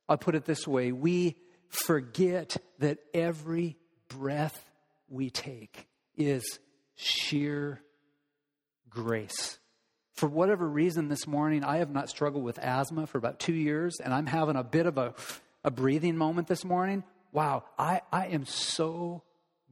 I'll 0.10 0.18
put 0.18 0.36
it 0.36 0.46
this 0.46 0.68
way 0.68 0.92
we 0.92 1.38
forget 1.70 2.58
that 2.80 3.00
every 3.14 3.78
breath 4.10 4.70
we 5.08 5.30
take 5.30 5.88
is 6.18 6.60
sheer 6.96 7.82
grace. 8.90 9.58
For 10.14 10.28
whatever 10.28 10.68
reason 10.68 11.08
this 11.08 11.26
morning, 11.26 11.64
I 11.64 11.78
have 11.78 11.90
not 11.90 12.10
struggled 12.10 12.44
with 12.44 12.60
asthma 12.60 13.08
for 13.08 13.18
about 13.18 13.40
two 13.40 13.54
years, 13.54 14.00
and 14.04 14.14
I'm 14.14 14.28
having 14.28 14.58
a 14.58 14.64
bit 14.64 14.86
of 14.86 14.98
a, 14.98 15.16
a 15.64 15.72
breathing 15.72 16.18
moment 16.18 16.48
this 16.48 16.66
morning. 16.66 17.04
Wow, 17.32 17.64
I, 17.80 18.02
I 18.12 18.28
am 18.28 18.46
so 18.46 19.24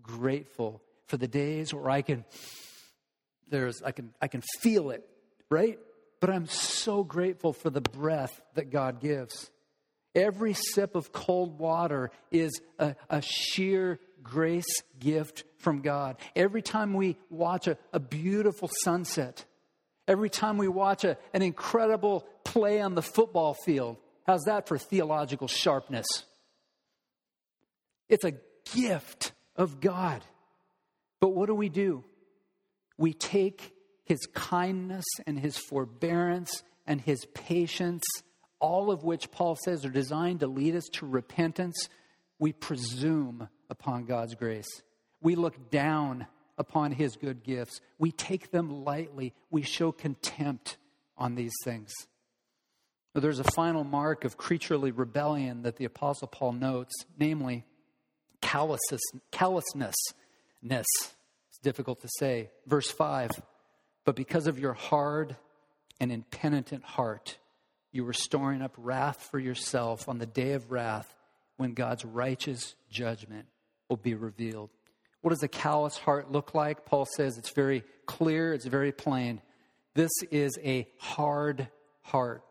grateful 0.02 0.82
for 1.08 1.18
the 1.18 1.28
days 1.28 1.74
where 1.74 1.90
I 1.90 2.02
can 2.02 2.24
there's 3.50 3.82
I 3.84 3.92
can 3.92 4.14
I 4.22 4.28
can 4.28 4.42
feel 4.60 4.92
it, 4.92 5.08
right? 5.50 5.80
But 6.20 6.30
I'm 6.30 6.48
so 6.48 7.04
grateful 7.04 7.54
for 7.54 7.70
the 7.70 7.82
breath 7.82 8.42
that 8.56 8.72
God 8.72 9.00
gives. 9.00 9.50
Every 10.16 10.54
sip 10.54 10.96
of 10.96 11.12
cold 11.12 11.60
water 11.60 12.12
is 12.32 12.52
a, 12.78 12.96
a 13.10 13.22
sheer 13.22 14.00
grace 14.24 14.82
gift 15.00 15.44
from 15.58 15.82
God. 15.82 16.18
Every 16.36 16.62
time 16.62 16.94
we 16.94 17.18
watch 17.30 17.68
a, 17.68 17.78
a 17.94 18.00
beautiful 18.00 18.70
sunset, 18.84 19.46
every 20.08 20.30
time 20.30 20.58
we 20.58 20.68
watch 20.68 21.04
a, 21.04 21.18
an 21.34 21.42
incredible 21.42 22.26
play 22.44 22.82
on 22.82 22.96
the 22.96 23.02
football 23.02 23.56
field, 23.66 23.98
how's 24.26 24.44
that 24.46 24.68
for 24.68 24.78
theological 24.78 25.48
sharpness? 25.48 26.08
It's 28.10 28.26
a 28.26 28.34
gift 28.74 29.32
of 29.56 29.80
God. 29.80 30.24
But 31.20 31.30
what 31.30 31.48
do 31.48 31.56
we 31.56 31.70
do? 31.70 32.04
We 33.00 33.14
take 33.14 33.74
his 34.04 34.20
kindness 34.34 35.06
and 35.26 35.40
his 35.40 35.58
forbearance 35.58 36.64
and 36.86 37.00
his 37.00 37.26
patience, 37.34 38.04
all 38.60 38.92
of 38.92 39.06
which 39.06 39.32
Paul 39.32 39.58
says 39.64 39.86
are 39.86 39.90
designed 39.90 40.42
to 40.42 40.48
lead 40.48 40.76
us 40.76 40.90
to 40.94 41.06
repentance. 41.08 41.88
We 42.40 42.52
presume 42.52 43.48
upon 43.70 44.04
God's 44.04 44.36
grace. 44.36 44.68
We 45.22 45.36
look 45.36 45.72
down 45.72 46.28
upon 46.58 46.92
his 46.92 47.16
good 47.16 47.42
gifts. 47.42 47.80
We 47.98 48.12
take 48.12 48.52
them 48.52 48.84
lightly. 48.84 49.34
We 49.50 49.62
show 49.62 49.94
contempt 49.94 50.76
on 51.18 51.36
these 51.36 51.54
things. 51.64 51.94
But 53.14 53.24
there's 53.24 53.40
a 53.40 53.46
final 53.46 53.86
mark 53.86 54.26
of 54.26 54.36
creaturely 54.36 54.92
rebellion 54.92 55.62
that 55.62 55.78
the 55.78 55.86
Apostle 55.86 56.28
Paul 56.28 56.52
notes, 56.52 56.94
namely 57.18 57.64
callousness. 58.42 59.00
Difficult 61.62 62.02
to 62.02 62.10
say. 62.20 62.50
Verse 62.66 62.90
5 62.90 63.32
But 64.06 64.16
because 64.16 64.48
of 64.48 64.60
your 64.60 64.74
hard 64.74 65.36
and 66.00 66.12
impenitent 66.12 66.84
heart, 66.84 67.38
you 67.92 68.06
were 68.06 68.14
storing 68.14 68.62
up 68.62 68.74
wrath 68.78 69.28
for 69.32 69.40
yourself 69.40 70.08
on 70.08 70.20
the 70.20 70.26
day 70.26 70.54
of 70.54 70.72
wrath 70.72 71.16
when 71.58 71.74
God's 71.74 72.06
righteous 72.06 72.76
judgment 72.90 73.48
will 73.90 73.98
be 73.98 74.16
revealed. 74.16 74.70
What 75.22 75.32
does 75.32 75.44
a 75.44 75.50
callous 75.50 75.98
heart 75.98 76.32
look 76.32 76.54
like? 76.54 76.86
Paul 76.86 77.06
says 77.06 77.38
it's 77.38 77.52
very 77.52 77.84
clear, 78.06 78.54
it's 78.54 78.66
very 78.66 78.92
plain. 78.92 79.42
This 79.96 80.12
is 80.32 80.58
a 80.64 80.88
hard 80.98 81.68
heart. 82.02 82.44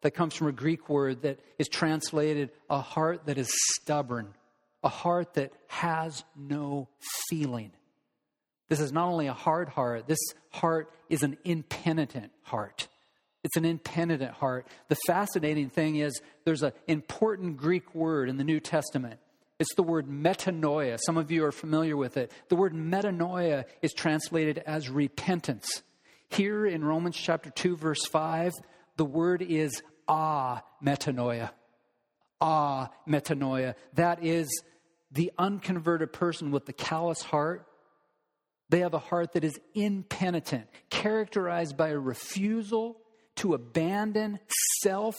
That 0.00 0.12
comes 0.12 0.34
from 0.34 0.48
a 0.48 0.52
Greek 0.52 0.88
word 0.88 1.22
that 1.22 1.40
is 1.58 1.68
translated 1.68 2.50
a 2.68 2.80
heart 2.80 3.26
that 3.26 3.38
is 3.38 3.50
stubborn, 3.74 4.34
a 4.82 4.88
heart 4.88 5.34
that 5.34 5.52
has 5.66 6.24
no 6.36 6.88
feeling. 7.28 7.72
This 8.68 8.80
is 8.80 8.92
not 8.92 9.08
only 9.08 9.26
a 9.26 9.32
hard 9.32 9.68
heart, 9.68 10.06
this 10.06 10.18
heart 10.50 10.90
is 11.08 11.22
an 11.22 11.36
impenitent 11.44 12.32
heart. 12.42 12.88
It's 13.42 13.56
an 13.56 13.64
impenitent 13.64 14.32
heart. 14.32 14.66
The 14.88 14.96
fascinating 15.06 15.68
thing 15.68 15.96
is 15.96 16.20
there's 16.44 16.62
an 16.62 16.72
important 16.86 17.58
Greek 17.58 17.94
word 17.94 18.30
in 18.30 18.38
the 18.38 18.44
New 18.44 18.60
Testament 18.60 19.20
it's 19.58 19.74
the 19.74 19.82
word 19.82 20.08
metanoia. 20.08 20.98
Some 21.04 21.16
of 21.16 21.30
you 21.30 21.44
are 21.44 21.52
familiar 21.52 21.96
with 21.96 22.16
it. 22.16 22.32
The 22.48 22.56
word 22.56 22.74
metanoia 22.74 23.64
is 23.82 23.92
translated 23.92 24.58
as 24.58 24.90
repentance. 24.90 25.82
Here 26.28 26.66
in 26.66 26.84
Romans 26.84 27.16
chapter 27.16 27.50
2, 27.50 27.76
verse 27.76 28.04
5, 28.06 28.52
the 28.96 29.04
word 29.04 29.42
is 29.42 29.82
ah 30.08 30.62
metanoia. 30.84 31.50
Ah 32.40 32.90
metanoia. 33.08 33.74
That 33.94 34.24
is 34.24 34.48
the 35.12 35.30
unconverted 35.38 36.12
person 36.12 36.50
with 36.50 36.66
the 36.66 36.72
callous 36.72 37.22
heart. 37.22 37.66
They 38.68 38.80
have 38.80 38.94
a 38.94 38.98
heart 38.98 39.32
that 39.32 39.44
is 39.44 39.58
impenitent, 39.74 40.66
characterized 40.90 41.76
by 41.76 41.88
a 41.88 41.98
refusal 41.98 42.96
to 43.36 43.54
abandon 43.54 44.40
self 44.82 45.16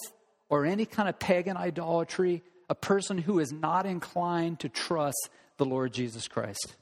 or 0.49 0.65
any 0.65 0.85
kind 0.85 1.09
of 1.09 1.19
pagan 1.19 1.57
idolatry 1.57 2.43
a 2.69 2.75
person 2.75 3.17
who 3.17 3.39
is 3.39 3.51
not 3.51 3.85
inclined 3.85 4.59
to 4.61 4.69
trust 4.69 5.29
the 5.57 5.65
Lord 5.65 5.93
Jesus 5.93 6.27
Christ. 6.27 6.75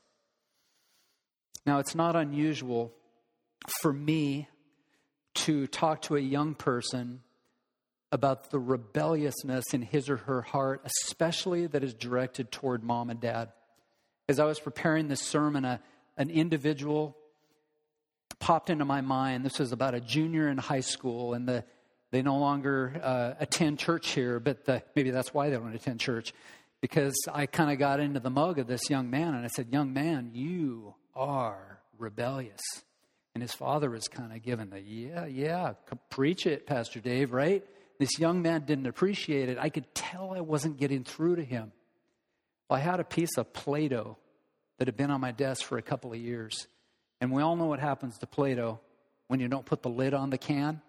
Now, 1.65 1.79
it's 1.79 1.95
not 1.95 2.15
unusual 2.15 2.93
for 3.81 3.93
me 3.93 4.47
to 5.35 5.67
talk 5.67 6.03
to 6.03 6.15
a 6.15 6.21
young 6.21 6.55
person 6.55 7.21
about 8.11 8.51
the 8.51 8.59
rebelliousness 8.59 9.73
in 9.73 9.81
his 9.81 10.09
or 10.09 10.17
her 10.17 10.41
heart, 10.41 10.85
especially 10.85 11.65
that 11.67 11.83
is 11.83 11.93
directed 11.93 12.51
toward 12.51 12.83
mom 12.83 13.09
and 13.09 13.19
dad. 13.19 13.49
As 14.29 14.39
I 14.39 14.45
was 14.45 14.59
preparing 14.59 15.07
this 15.07 15.21
sermon, 15.21 15.65
a, 15.65 15.81
an 16.17 16.29
individual 16.29 17.17
popped 18.39 18.69
into 18.69 18.85
my 18.85 19.01
mind. 19.01 19.45
This 19.45 19.59
was 19.59 19.71
about 19.71 19.93
a 19.93 20.01
junior 20.01 20.49
in 20.49 20.57
high 20.57 20.81
school, 20.81 21.33
and 21.33 21.47
the 21.47 21.63
they 22.13 22.21
no 22.21 22.37
longer 22.37 23.01
uh, 23.01 23.33
attend 23.39 23.79
church 23.79 24.11
here, 24.11 24.39
but 24.39 24.65
the, 24.65 24.83
maybe 24.95 25.09
that's 25.09 25.33
why 25.33 25.49
they 25.49 25.55
don't 25.55 25.73
attend 25.73 25.99
church. 25.99 26.31
Because 26.79 27.15
I 27.33 27.47
kind 27.47 27.71
of 27.71 27.79
got 27.79 27.99
into 27.99 28.19
the 28.19 28.29
mug 28.29 28.59
of 28.59 28.67
this 28.67 28.87
young 28.87 29.09
man, 29.09 29.33
and 29.33 29.43
I 29.43 29.47
said, 29.47 29.69
Young 29.71 29.93
man, 29.93 30.29
you 30.31 30.93
are 31.15 31.79
rebellious. 31.97 32.61
And 33.33 33.41
his 33.41 33.51
father 33.51 33.89
was 33.89 34.07
kind 34.07 34.31
of 34.31 34.43
giving 34.43 34.69
the, 34.69 34.79
Yeah, 34.79 35.25
yeah, 35.25 35.73
preach 36.11 36.45
it, 36.45 36.67
Pastor 36.67 36.99
Dave, 36.99 37.33
right? 37.33 37.65
This 37.97 38.19
young 38.19 38.43
man 38.43 38.65
didn't 38.65 38.85
appreciate 38.85 39.49
it. 39.49 39.57
I 39.57 39.69
could 39.69 39.95
tell 39.95 40.33
I 40.35 40.41
wasn't 40.41 40.77
getting 40.77 41.03
through 41.03 41.37
to 41.37 41.43
him. 41.43 41.71
Well, 42.69 42.79
I 42.79 42.83
had 42.83 42.99
a 42.99 43.03
piece 43.03 43.37
of 43.39 43.53
Play 43.53 43.87
Doh 43.87 44.17
that 44.83 44.89
had 44.89 44.97
been 44.97 45.11
on 45.11 45.21
my 45.21 45.31
desk 45.31 45.63
for 45.63 45.77
a 45.77 45.81
couple 45.81 46.11
of 46.11 46.19
years. 46.19 46.67
And 47.21 47.31
we 47.31 47.41
all 47.41 47.55
know 47.55 47.67
what 47.67 47.79
happens 47.79 48.17
to 48.17 48.27
Play 48.27 48.55
Doh 48.55 48.81
when 49.29 49.39
you 49.39 49.47
don't 49.47 49.65
put 49.65 49.81
the 49.81 49.89
lid 49.89 50.13
on 50.13 50.29
the 50.29 50.37
can 50.37 50.81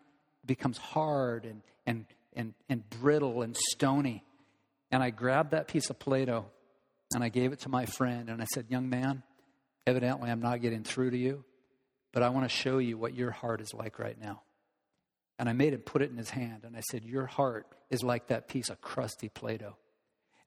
It 0.42 0.48
becomes 0.48 0.78
hard 0.78 1.44
and, 1.44 1.62
and, 1.86 2.04
and, 2.34 2.54
and 2.68 2.90
brittle 2.90 3.42
and 3.42 3.56
stony. 3.56 4.24
And 4.90 5.00
I 5.00 5.10
grabbed 5.10 5.52
that 5.52 5.68
piece 5.68 5.90
of 5.90 6.00
Play 6.00 6.24
Doh 6.24 6.46
and 7.14 7.22
I 7.22 7.28
gave 7.28 7.52
it 7.52 7.60
to 7.60 7.68
my 7.68 7.86
friend 7.86 8.30
and 8.30 8.42
I 8.42 8.46
said, 8.46 8.66
Young 8.68 8.90
man, 8.90 9.22
evidently 9.86 10.28
I'm 10.28 10.42
not 10.42 10.60
getting 10.60 10.82
through 10.82 11.10
to 11.10 11.16
you, 11.16 11.44
but 12.12 12.24
I 12.24 12.30
want 12.30 12.46
to 12.46 12.52
show 12.52 12.78
you 12.78 12.98
what 12.98 13.14
your 13.14 13.30
heart 13.30 13.60
is 13.60 13.72
like 13.72 14.00
right 14.00 14.20
now. 14.20 14.42
And 15.38 15.48
I 15.48 15.52
made 15.52 15.72
him 15.72 15.82
put 15.82 16.02
it 16.02 16.10
in 16.10 16.16
his 16.16 16.30
hand 16.30 16.64
and 16.64 16.76
I 16.76 16.80
said, 16.90 17.04
Your 17.04 17.26
heart 17.26 17.68
is 17.90 18.02
like 18.02 18.26
that 18.26 18.48
piece 18.48 18.70
of 18.70 18.80
crusty 18.80 19.28
Play 19.28 19.58
Doh. 19.58 19.76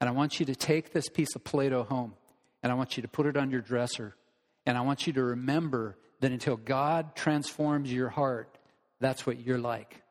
And 0.01 0.09
I 0.09 0.11
want 0.11 0.37
you 0.41 0.45
to 0.47 0.55
take 0.55 0.91
this 0.91 1.07
piece 1.07 1.33
of 1.33 1.45
Play 1.45 1.69
Doh 1.69 1.83
home 1.83 2.15
and 2.63 2.71
I 2.71 2.75
want 2.75 2.97
you 2.97 3.01
to 3.03 3.07
put 3.07 3.25
it 3.25 3.37
on 3.37 3.51
your 3.51 3.61
dresser. 3.61 4.15
And 4.65 4.77
I 4.77 4.81
want 4.81 5.07
you 5.07 5.13
to 5.13 5.23
remember 5.23 5.97
that 6.19 6.31
until 6.31 6.57
God 6.57 7.15
transforms 7.15 7.91
your 7.91 8.09
heart, 8.09 8.57
that's 8.99 9.25
what 9.25 9.39
you're 9.39 9.59
like. 9.59 10.01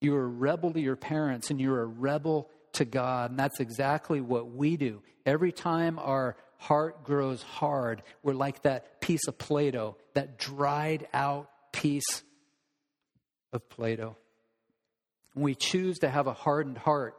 You're 0.00 0.24
a 0.24 0.28
rebel 0.28 0.72
to 0.72 0.80
your 0.80 0.96
parents 0.96 1.50
and 1.50 1.60
you're 1.60 1.82
a 1.82 1.86
rebel 1.86 2.50
to 2.72 2.84
God. 2.84 3.30
And 3.30 3.38
that's 3.38 3.60
exactly 3.60 4.20
what 4.20 4.50
we 4.50 4.76
do. 4.76 5.02
Every 5.24 5.52
time 5.52 5.98
our 5.98 6.36
heart 6.58 7.04
grows 7.04 7.42
hard, 7.42 8.02
we're 8.22 8.34
like 8.34 8.62
that 8.62 9.00
piece 9.00 9.26
of 9.28 9.38
Play 9.38 9.70
Doh, 9.70 9.96
that 10.14 10.38
dried 10.38 11.06
out 11.12 11.50
piece 11.72 12.22
of 13.52 13.68
Play 13.68 13.96
Doh. 13.96 14.16
We 15.34 15.54
choose 15.54 15.98
to 15.98 16.08
have 16.08 16.26
a 16.26 16.32
hardened 16.32 16.78
heart 16.78 17.14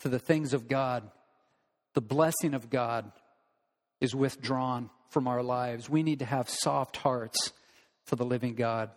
to 0.00 0.08
the 0.08 0.18
things 0.18 0.54
of 0.54 0.68
God. 0.68 1.10
The 1.94 2.00
blessing 2.00 2.54
of 2.54 2.70
God 2.70 3.12
is 4.02 4.14
withdrawn 4.14 4.90
from 5.08 5.28
our 5.28 5.42
lives. 5.42 5.88
We 5.88 6.02
need 6.02 6.18
to 6.18 6.24
have 6.26 6.50
soft 6.50 6.96
hearts 6.98 7.52
for 8.04 8.16
the 8.16 8.24
living 8.24 8.54
God. 8.54 8.90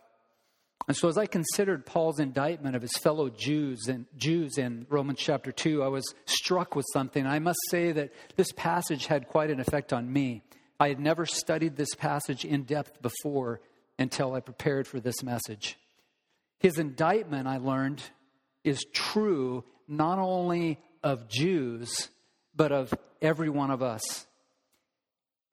And 0.88 0.98
so, 0.98 1.08
as 1.08 1.18
I 1.18 1.28
considered 1.28 1.86
Paul's 1.86 2.20
indictment 2.20 2.76
of 2.76 2.82
his 2.82 2.98
fellow 2.98 3.30
Jews 3.30 3.88
and 3.88 4.08
Jews 4.18 4.58
in 4.58 4.88
Romans 4.90 5.20
chapter 5.20 5.52
two, 5.52 5.84
I 5.84 5.88
was 5.88 6.04
struck 6.26 6.76
with 6.76 6.86
something. 6.92 7.26
I 7.26 7.40
must 7.40 7.60
say 7.70 7.92
that 7.92 8.12
this 8.36 8.52
passage 8.52 9.06
had 9.06 9.28
quite 9.28 9.52
an 9.52 9.60
effect 9.60 9.94
on 9.94 10.12
me. 10.12 10.44
I 10.80 10.90
had 10.90 11.00
never 11.00 11.26
studied 11.26 11.76
this 11.76 11.94
passage 11.96 12.44
in 12.44 12.64
depth 12.64 13.02
before, 13.02 13.62
until 13.98 14.34
I 14.34 14.40
prepared 14.40 14.88
for 14.88 15.00
this 15.00 15.24
message. 15.24 15.78
His 16.60 16.78
indictment, 16.78 17.48
I 17.48 17.58
learned, 17.58 18.02
is 18.64 18.86
true 18.92 19.64
not 19.88 20.20
only 20.20 20.80
of 21.04 21.30
Jews, 21.30 22.10
but 22.56 22.72
of 22.72 22.94
every 23.22 23.50
one 23.50 23.72
of 23.72 23.82
us. 23.84 24.26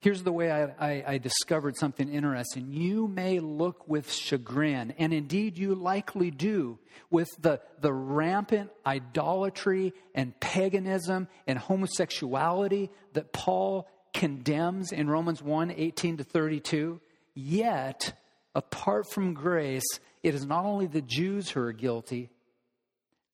Here's 0.03 0.21
the 0.21 0.33
way 0.33 0.51
I, 0.51 0.63
I, 0.63 1.03
I, 1.07 1.17
discovered 1.17 1.77
something 1.77 2.09
interesting. 2.09 2.73
You 2.73 3.07
may 3.07 3.39
look 3.39 3.87
with 3.87 4.11
chagrin, 4.11 4.93
and 4.97 5.13
indeed 5.13 5.57
you 5.57 5.75
likely 5.75 6.29
do, 6.29 6.77
with 7.09 7.29
the, 7.39 7.61
the 7.79 7.93
rampant 7.93 8.69
idolatry 8.85 9.93
and 10.13 10.37
paganism 10.41 11.29
and 11.47 11.57
homosexuality 11.57 12.91
that 13.13 13.31
Paul 13.31 13.87
condemns 14.13 14.91
in 14.91 15.09
Romans 15.09 15.41
1 15.41 15.71
18 15.71 16.17
to 16.17 16.25
32. 16.25 16.99
Yet, 17.33 18.19
apart 18.53 19.09
from 19.09 19.33
grace, 19.33 19.87
it 20.21 20.35
is 20.35 20.45
not 20.45 20.65
only 20.65 20.87
the 20.87 21.01
Jews 21.01 21.49
who 21.49 21.61
are 21.61 21.71
guilty, 21.71 22.29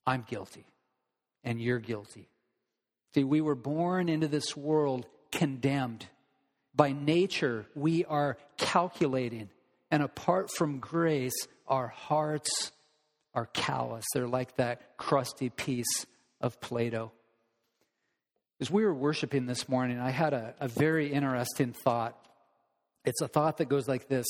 I'm 0.05 0.21
guilty, 0.21 0.67
and 1.43 1.59
you're 1.59 1.79
guilty. 1.79 2.29
See, 3.15 3.23
we 3.23 3.41
were 3.41 3.55
born 3.55 4.07
into 4.07 4.27
this 4.27 4.55
world 4.55 5.07
condemned 5.31 6.05
by 6.75 6.91
nature, 6.91 7.65
we 7.75 8.05
are 8.05 8.37
calculating. 8.57 9.49
And 9.91 10.03
apart 10.03 10.49
from 10.55 10.79
grace, 10.79 11.47
our 11.67 11.87
hearts 11.87 12.71
are 13.33 13.47
callous. 13.47 14.05
They're 14.13 14.27
like 14.27 14.55
that 14.57 14.97
crusty 14.97 15.49
piece 15.49 16.05
of 16.41 16.59
Play 16.61 16.89
Doh. 16.89 17.11
As 18.59 18.69
we 18.69 18.83
were 18.83 18.93
worshiping 18.93 19.45
this 19.45 19.69
morning, 19.69 19.99
I 19.99 20.09
had 20.09 20.33
a, 20.33 20.53
a 20.59 20.67
very 20.67 21.11
interesting 21.11 21.73
thought. 21.73 22.17
It's 23.05 23.21
a 23.21 23.27
thought 23.27 23.57
that 23.57 23.69
goes 23.69 23.87
like 23.87 24.07
this 24.07 24.25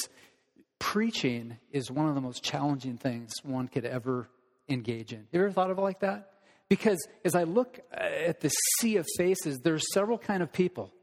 Preaching 0.80 1.58
is 1.72 1.92
one 1.92 2.08
of 2.08 2.16
the 2.16 2.22
most 2.22 2.42
challenging 2.42 2.98
things 2.98 3.32
one 3.44 3.68
could 3.68 3.84
ever 3.84 4.30
engage 4.70 5.12
in. 5.12 5.28
You 5.32 5.42
ever 5.42 5.52
thought 5.52 5.72
of 5.72 5.78
it 5.78 5.82
like 5.82 6.00
that? 6.00 6.32
Because 6.70 7.00
as 7.26 7.36
I 7.36 7.44
look 7.44 7.80
at 7.92 8.40
the 8.40 8.50
sea 8.80 8.96
of 8.96 9.06
faces, 9.18 9.60
there's 9.64 9.84
several 9.94 10.18
kind 10.18 10.42
of 10.42 10.54
people. 10.54 10.94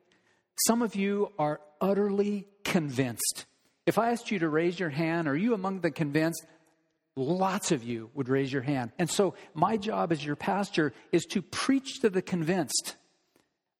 Some 0.59 0.83
of 0.83 0.95
you 0.95 1.33
are 1.39 1.61
utterly 1.81 2.47
convinced. 2.65 3.47
If 3.85 3.99
I 3.99 4.11
asked 4.11 4.31
you 4.31 4.39
to 4.41 4.49
raise 4.49 4.81
your 4.81 4.91
hand, 4.91 5.29
are 5.29 5.37
you 5.37 5.55
among 5.55 5.81
the 5.81 5.91
convinced? 5.91 6.45
Lots 7.15 7.73
of 7.73 7.83
you 7.85 8.11
would 8.15 8.29
raise 8.29 8.53
your 8.53 8.63
hand. 8.63 8.93
And 8.99 9.09
so, 9.09 9.35
my 9.55 9.77
job 9.77 10.13
as 10.13 10.25
your 10.25 10.37
pastor 10.37 10.93
is 11.13 11.25
to 11.27 11.41
preach 11.41 12.01
to 12.01 12.11
the 12.11 12.23
convinced. 12.23 12.97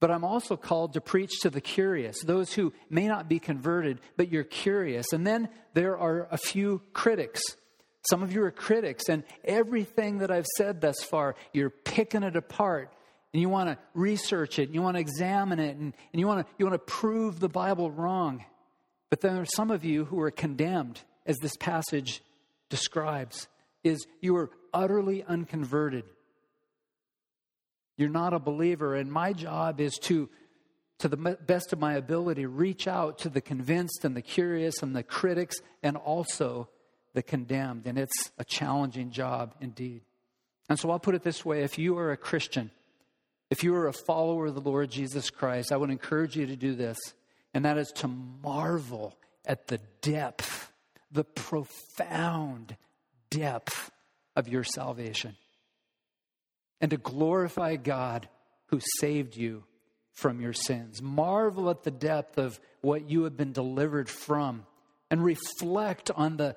But 0.01 0.11
I'm 0.11 0.25
also 0.25 0.57
called 0.57 0.93
to 0.93 1.01
preach 1.01 1.41
to 1.41 1.51
the 1.51 1.61
curious, 1.61 2.23
those 2.23 2.53
who 2.53 2.73
may 2.91 3.09
not 3.09 3.29
be 3.29 3.39
converted, 3.39 4.01
but 4.17 4.31
you're 4.31 4.45
curious. 4.45 5.13
And 5.13 5.27
then 5.27 5.49
there 5.73 5.97
are 5.97 6.29
a 6.31 6.39
few 6.39 6.83
critics. 6.93 7.43
Some 8.09 8.23
of 8.23 8.33
you 8.33 8.43
are 8.43 8.51
critics, 8.51 9.09
and 9.09 9.25
everything 9.45 10.19
that 10.19 10.31
I've 10.31 10.47
said 10.57 10.81
thus 10.81 11.03
far, 11.03 11.35
you're 11.53 11.71
picking 11.71 12.23
it 12.23 12.37
apart 12.37 12.93
and 13.37 13.43
you 13.43 13.51
want 13.51 13.69
to 13.69 13.77
research 13.93 14.59
it, 14.59 14.63
and 14.63 14.75
you 14.75 14.81
want 14.81 14.97
to 14.97 15.01
examine 15.03 15.59
it, 15.59 15.77
and, 15.77 15.93
and 16.11 16.19
you, 16.19 16.27
want 16.27 16.47
to, 16.47 16.55
you 16.57 16.65
want 16.65 16.73
to 16.73 16.79
prove 16.91 17.39
the 17.39 17.51
Bible 17.51 17.91
wrong. 17.91 18.43
But 19.11 19.21
then 19.21 19.35
there 19.35 19.43
are 19.43 19.45
some 19.45 19.71
of 19.71 19.85
you 19.85 20.07
who 20.07 20.19
are 20.21 20.31
condemned, 20.31 21.03
as 21.27 21.37
this 21.37 21.55
passage 21.55 22.23
describes, 22.71 23.47
is 23.85 24.07
you 24.23 24.35
are 24.37 24.49
utterly 24.73 25.23
unconverted. 25.23 26.05
You're 27.99 28.09
not 28.09 28.33
a 28.33 28.39
believer, 28.39 28.95
and 28.95 29.13
my 29.13 29.35
job 29.35 29.83
is 29.83 29.99
to, 30.05 30.31
to 31.01 31.09
the 31.09 31.19
best 31.19 31.75
of 31.75 31.79
my 31.79 31.93
ability, 31.93 32.47
reach 32.47 32.89
out 32.89 33.19
to 33.19 33.29
the 33.29 33.43
convinced 33.43 34.07
and 34.07 34.17
the 34.17 34.23
curious 34.23 34.83
and 34.83 34.97
the 34.97 35.03
critics 35.03 35.57
and 35.83 35.99
also 35.99 36.71
the 37.13 37.23
condemned. 37.23 37.87
And 37.87 37.99
it's 37.99 38.31
a 38.39 38.45
challenging 38.47 39.11
job 39.11 39.55
indeed. 39.61 40.01
And 40.71 40.79
so 40.79 40.91
I'll 40.91 40.99
put 40.99 41.15
it 41.15 41.23
this 41.23 41.45
way 41.45 41.65
if 41.65 41.79
you 41.79 41.99
are 41.99 42.13
a 42.13 42.17
Christian, 42.17 42.71
if 43.51 43.63
you 43.63 43.75
are 43.75 43.87
a 43.87 43.93
follower 43.93 44.47
of 44.47 44.55
the 44.55 44.61
Lord 44.61 44.91
Jesus 44.91 45.31
Christ, 45.31 45.73
I 45.73 45.77
would 45.77 45.91
encourage 45.91 46.37
you 46.37 46.47
to 46.47 46.57
do 46.57 46.75
this, 46.75 46.99
and 47.55 47.65
that 47.65 47.79
is 47.79 47.93
to 47.97 48.09
marvel 48.09 49.17
at 49.45 49.69
the 49.69 49.79
depth, 50.01 50.73
the 51.13 51.25
profound 51.25 52.77
depth 53.31 53.91
of 54.35 54.49
your 54.49 54.65
salvation, 54.65 55.37
and 56.81 56.91
to 56.91 56.97
glorify 56.97 57.77
God 57.77 58.29
who 58.67 58.81
saved 58.99 59.37
you 59.37 59.65
from 60.13 60.41
your 60.41 60.53
sins. 60.53 61.01
Marvel 61.01 61.71
at 61.71 61.85
the 61.85 61.91
depth 61.91 62.39
of 62.39 62.59
what 62.81 63.09
you 63.09 63.25
have 63.25 63.37
been 63.37 63.53
delivered 63.53 64.09
from, 64.09 64.67
and 65.11 65.23
reflect 65.23 66.11
on 66.11 66.37
the, 66.37 66.57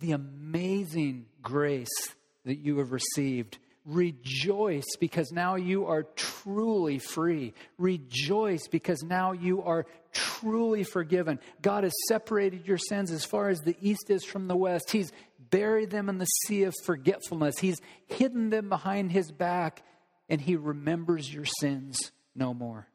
the 0.00 0.12
amazing 0.12 1.26
grace 1.42 2.14
that 2.46 2.58
you 2.58 2.78
have 2.78 2.92
received 2.92 3.58
Rejoice 3.90 4.86
because 5.00 5.32
now 5.32 5.56
you 5.56 5.86
are 5.86 6.04
truly 6.14 7.00
free. 7.00 7.54
Rejoice 7.76 8.68
because 8.70 9.02
now 9.02 9.32
you 9.32 9.62
are 9.62 9.84
truly 10.12 10.84
forgiven. 10.84 11.40
God 11.60 11.82
has 11.82 11.92
separated 12.06 12.68
your 12.68 12.78
sins 12.78 13.10
as 13.10 13.24
far 13.24 13.48
as 13.48 13.58
the 13.58 13.76
east 13.80 14.08
is 14.08 14.24
from 14.24 14.46
the 14.46 14.56
west. 14.56 14.92
He's 14.92 15.10
buried 15.50 15.90
them 15.90 16.08
in 16.08 16.18
the 16.18 16.26
sea 16.26 16.62
of 16.62 16.74
forgetfulness. 16.84 17.58
He's 17.58 17.80
hidden 18.06 18.50
them 18.50 18.68
behind 18.68 19.10
his 19.10 19.32
back, 19.32 19.82
and 20.28 20.40
He 20.40 20.54
remembers 20.54 21.34
your 21.34 21.46
sins 21.58 22.12
no 22.32 22.54
more. 22.54 22.86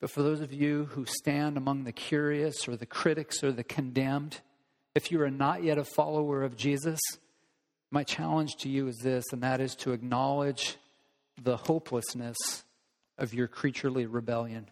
But 0.00 0.10
for 0.10 0.22
those 0.22 0.40
of 0.40 0.54
you 0.54 0.86
who 0.86 1.04
stand 1.04 1.58
among 1.58 1.84
the 1.84 1.92
curious 1.92 2.66
or 2.66 2.76
the 2.76 2.86
critics 2.86 3.44
or 3.44 3.52
the 3.52 3.62
condemned, 3.62 4.40
if 4.94 5.12
you 5.12 5.20
are 5.20 5.30
not 5.30 5.62
yet 5.62 5.76
a 5.76 5.84
follower 5.84 6.42
of 6.42 6.56
Jesus, 6.56 6.98
my 7.90 8.04
challenge 8.04 8.56
to 8.60 8.68
you 8.68 8.86
is 8.88 8.96
this, 8.98 9.24
and 9.32 9.42
that 9.42 9.60
is 9.60 9.74
to 9.76 9.92
acknowledge 9.92 10.76
the 11.42 11.56
hopelessness 11.56 12.36
of 13.18 13.34
your 13.34 13.48
creaturely 13.48 14.06
rebellion. 14.06 14.70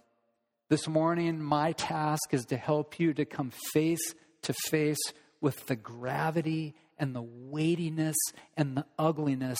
This 0.68 0.86
morning, 0.86 1.42
my 1.42 1.72
task 1.72 2.32
is 2.32 2.44
to 2.46 2.56
help 2.56 3.00
you 3.00 3.14
to 3.14 3.24
come 3.24 3.50
face 3.72 4.14
to 4.42 4.52
face 4.52 4.98
with 5.40 5.66
the 5.66 5.76
gravity 5.76 6.74
and 6.98 7.14
the 7.14 7.22
weightiness 7.22 8.16
and 8.56 8.76
the 8.76 8.86
ugliness 8.98 9.58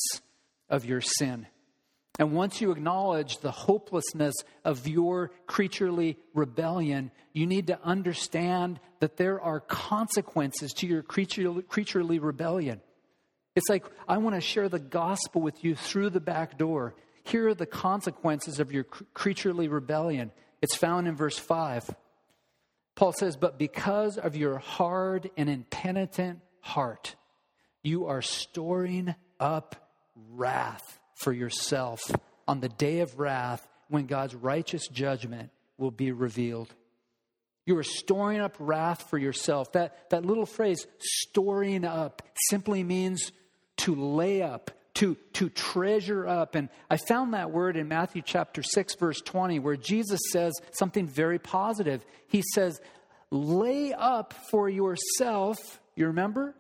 of 0.69 0.85
your 0.85 1.01
sin. 1.01 1.47
And 2.19 2.33
once 2.33 2.61
you 2.61 2.73
acknowledge 2.73 3.39
the 3.39 3.53
hopelessness 3.53 4.35
of 4.65 4.89
your 4.89 5.31
creaturely 5.47 6.19
rebellion, 6.35 7.13
you 7.33 7.47
need 7.47 7.69
to 7.69 7.79
understand 7.83 8.81
that 9.01 9.17
there 9.17 9.41
are 9.41 9.61
consequences 9.61 10.73
to 10.75 10.87
your 10.87 11.03
creaturely, 11.03 12.19
rebellion. 12.19 12.81
It's 13.59 13.69
like, 13.69 13.85
I 14.07 14.19
want 14.19 14.37
to 14.37 14.41
share 14.41 14.69
the 14.69 14.79
gospel 14.79 15.43
with 15.43 15.65
you 15.65 15.75
through 15.75 16.11
the 16.11 16.21
back 16.21 16.57
door. 16.57 16.95
Here 17.25 17.49
are 17.49 17.55
the 17.55 17.67
consequences 17.67 18.61
of 18.61 18.71
your 18.71 18.85
creaturely 18.85 19.67
rebellion. 19.67 20.31
It's 20.63 20.77
found 20.77 21.09
in 21.09 21.17
verse 21.17 21.37
5. 21.37 21.91
Paul 22.95 23.13
says, 23.13 23.37
But 23.37 23.59
because 23.59 24.17
of 24.17 24.37
your 24.37 24.59
hard 24.59 25.33
and 25.37 25.51
impenitent 25.51 26.39
heart, 26.61 27.17
you 27.83 28.07
are 28.07 28.23
storing 28.23 29.17
up 29.41 29.91
wrath 30.31 31.01
for 31.17 31.33
yourself 31.33 32.01
on 32.47 32.61
the 32.61 32.69
day 32.69 33.01
of 33.01 33.19
wrath 33.19 33.69
when 33.89 34.07
God's 34.07 34.37
righteous 34.37 34.87
judgment 34.87 35.51
will 35.79 35.91
be 35.91 36.13
revealed. 36.13 36.73
You 37.67 37.77
are 37.77 37.83
storing 37.83 38.39
up 38.39 38.55
wrath 38.61 39.11
for 39.11 39.19
yourself. 39.19 39.73
That, 39.73 40.11
that 40.11 40.25
little 40.25 40.47
phrase, 40.47 40.87
storing 41.01 41.85
up, 41.85 42.23
simply 42.51 42.85
means 42.85 43.33
to 43.79 43.95
lay 43.95 44.43
up, 44.43 44.71
to, 44.95 45.17
to 45.35 45.49
treasure 45.49 46.27
up. 46.27 46.55
And 46.55 46.69
I 46.91 46.97
found 46.97 47.35
that 47.35 47.51
word 47.51 47.77
in 47.77 47.89
Matthew 47.89 48.23
chapter 48.25 48.63
6, 48.63 48.97
verse 48.97 49.21
20, 49.21 49.59
where 49.59 49.77
Jesus 49.77 50.21
says 50.31 50.53
something 50.73 51.07
very 51.07 51.39
positive. 51.39 52.05
He 52.29 52.43
says, 52.55 52.81
Lay 53.31 53.93
up 53.93 54.35
for 54.51 54.69
yourself, 54.69 55.59
you 55.95 56.07
remember? 56.07 56.55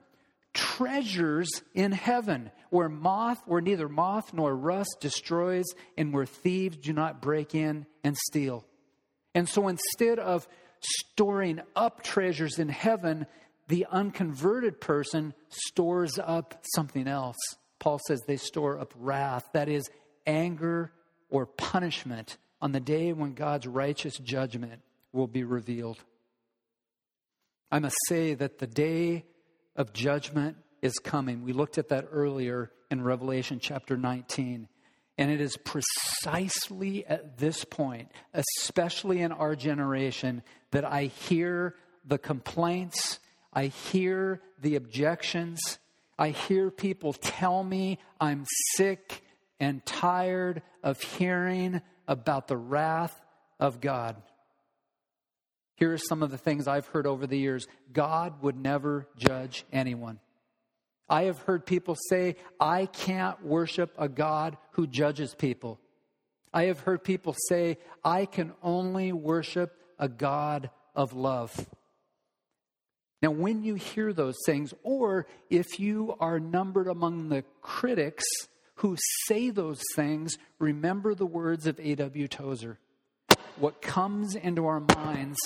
Treasures 0.53 1.49
in 1.75 1.93
heaven, 1.93 2.51
where 2.71 2.89
moth, 2.89 3.41
where 3.47 3.61
neither 3.61 3.89
moth 3.89 4.35
nor 4.35 4.55
rust 4.55 4.97
destroys, 5.01 5.65
and 5.97 6.13
where 6.13 6.27
thieves 6.27 6.77
do 6.77 6.93
not 6.93 7.23
break 7.23 7.55
in 7.55 7.87
and 8.05 8.17
steal. 8.17 8.67
And 9.35 9.49
so 9.49 9.69
instead 9.69 10.19
of 10.19 10.47
storing 10.81 11.61
up 11.75 12.03
treasures 12.03 12.59
in 12.59 12.69
heaven, 12.69 13.27
the 13.69 13.87
unconverted 13.91 14.81
person 14.81 15.35
stores 15.49 16.19
up 16.19 16.63
something 16.75 17.07
else. 17.07 17.37
Paul 17.79 18.01
says 18.07 18.21
they 18.27 18.37
store 18.37 18.79
up 18.79 18.93
wrath, 18.99 19.49
that 19.53 19.69
is, 19.69 19.89
anger 20.27 20.93
or 21.29 21.47
punishment 21.47 22.39
on 22.61 22.73
the 22.73 22.81
day 22.81 23.13
when 23.13 23.35
God's 23.35 23.67
righteous 23.67 24.19
judgment 24.19 24.81
will 25.13 25.27
be 25.27 25.45
revealed. 25.45 25.99
I 27.71 27.79
must 27.79 27.97
say 28.09 28.35
that 28.35 28.59
the 28.59 28.67
day 28.67 29.27
of 29.77 29.93
judgment 29.93 30.57
is 30.83 30.99
coming. 30.99 31.45
We 31.45 31.53
looked 31.53 31.79
at 31.79 31.89
that 31.89 32.09
earlier 32.11 32.71
in 32.91 33.03
Revelation 33.03 33.61
chapter 33.61 33.97
19. 33.97 34.69
And 35.19 35.31
it 35.31 35.41
is 35.41 35.57
precisely 35.57 37.05
at 37.07 37.39
this 37.39 37.65
point, 37.65 38.11
especially 38.33 39.21
in 39.21 39.33
our 39.33 39.57
generation, 39.57 40.43
that 40.71 40.85
I 40.85 41.05
hear 41.05 41.75
the 42.07 42.19
complaints 42.19 43.19
I 43.59 43.73
hear 43.91 44.41
the 44.63 44.77
objections. 44.77 45.81
I 46.17 46.29
hear 46.29 46.71
people 46.71 47.13
tell 47.13 47.65
me 47.65 47.99
I'm 48.21 48.45
sick 48.77 49.25
and 49.59 49.85
tired 49.85 50.63
of 50.85 51.01
hearing 51.01 51.83
about 52.07 52.47
the 52.47 52.57
wrath 52.57 53.21
of 53.59 53.81
God. 53.81 54.15
Here 55.75 55.93
are 55.93 55.99
some 55.99 56.23
of 56.23 56.31
the 56.31 56.39
things 56.39 56.69
I've 56.69 56.87
heard 56.87 57.05
over 57.05 57.27
the 57.27 57.37
years 57.37 57.67
God 57.93 58.43
would 58.43 58.57
never 58.57 59.09
judge 59.17 59.65
anyone. 59.73 60.21
I 61.09 61.25
have 61.25 61.41
heard 61.41 61.67
people 61.67 61.97
say, 62.11 62.37
I 62.61 62.87
can't 62.87 63.45
worship 63.45 63.93
a 63.99 64.09
God 64.09 64.57
who 64.75 64.87
judges 64.87 65.35
people. 65.35 65.81
I 66.55 66.67
have 66.67 66.79
heard 66.79 67.03
people 67.03 67.35
say, 67.49 67.79
I 68.05 68.27
can 68.27 68.53
only 68.63 69.11
worship 69.11 69.77
a 69.99 70.09
God 70.09 70.71
of 70.95 71.13
love. 71.13 71.69
Now, 73.21 73.31
when 73.31 73.65
you 73.65 73.75
hear 73.75 74.13
those 74.13 74.37
things, 74.47 74.73
or 74.83 75.27
if 75.51 75.81
you 75.81 76.15
are 76.21 76.39
numbered 76.39 76.87
among 76.87 77.29
the 77.29 77.45
critics 77.63 78.25
who 78.77 78.97
say 79.27 79.51
those 79.51 79.83
things, 79.97 80.37
remember 80.59 81.15
the 81.15 81.27
words 81.27 81.67
of 81.67 81.81
A.W. 81.81 82.29
Tozer. 82.29 82.79
What 83.57 83.83
comes 83.83 84.37
into 84.37 84.67
our 84.67 84.81
minds 84.81 85.39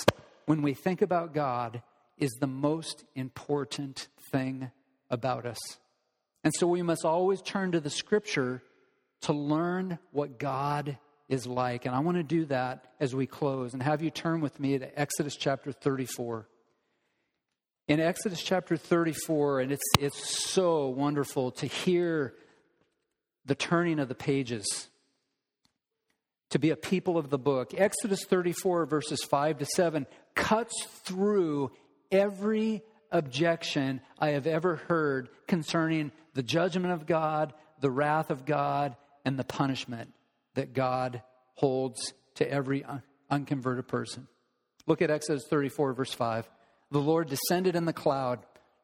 when 0.44 0.60
we 0.60 0.74
think 0.74 1.00
about 1.00 1.32
God 1.32 1.82
is 2.18 2.32
the 2.40 2.46
most 2.46 3.04
important 3.14 4.08
thing 4.30 4.70
about 5.08 5.46
us. 5.46 5.58
And 6.44 6.52
so 6.58 6.66
we 6.66 6.82
must 6.82 7.04
always 7.06 7.40
turn 7.40 7.72
to 7.72 7.80
the 7.80 7.90
scripture 7.90 8.62
to 9.22 9.32
learn 9.32 9.98
what 10.10 10.38
God 10.38 10.98
is 11.28 11.46
like. 11.46 11.86
And 11.86 11.94
I 11.94 12.00
want 12.00 12.18
to 12.18 12.22
do 12.22 12.44
that 12.46 12.84
as 13.00 13.14
we 13.14 13.26
close 13.26 13.72
and 13.72 13.82
have 13.82 14.02
you 14.02 14.10
turn 14.10 14.40
with 14.40 14.60
me 14.60 14.78
to 14.78 15.00
Exodus 15.00 15.36
chapter 15.36 15.72
34. 15.72 16.46
In 17.88 17.98
Exodus 17.98 18.40
chapter 18.40 18.76
34, 18.76 19.60
and 19.60 19.72
it's, 19.72 19.82
it's 19.98 20.40
so 20.40 20.88
wonderful 20.88 21.50
to 21.52 21.66
hear 21.66 22.34
the 23.44 23.56
turning 23.56 23.98
of 23.98 24.08
the 24.08 24.14
pages, 24.14 24.88
to 26.50 26.60
be 26.60 26.70
a 26.70 26.76
people 26.76 27.18
of 27.18 27.28
the 27.28 27.38
book. 27.38 27.74
Exodus 27.76 28.24
34, 28.24 28.86
verses 28.86 29.24
5 29.24 29.58
to 29.58 29.66
7, 29.66 30.06
cuts 30.36 30.84
through 31.02 31.72
every 32.12 32.82
objection 33.10 34.00
I 34.16 34.28
have 34.28 34.46
ever 34.46 34.76
heard 34.76 35.28
concerning 35.48 36.12
the 36.34 36.42
judgment 36.44 36.94
of 36.94 37.04
God, 37.04 37.52
the 37.80 37.90
wrath 37.90 38.30
of 38.30 38.44
God, 38.46 38.94
and 39.24 39.36
the 39.36 39.44
punishment 39.44 40.12
that 40.54 40.72
God 40.72 41.22
holds 41.54 42.12
to 42.36 42.48
every 42.48 42.84
unconverted 43.28 43.88
person. 43.88 44.28
Look 44.86 45.02
at 45.02 45.10
Exodus 45.10 45.46
34, 45.48 45.94
verse 45.94 46.12
5. 46.12 46.48
The 46.92 47.00
Lord 47.00 47.30
descended 47.30 47.74
in 47.74 47.86
the 47.86 47.92
cloud 47.94 48.40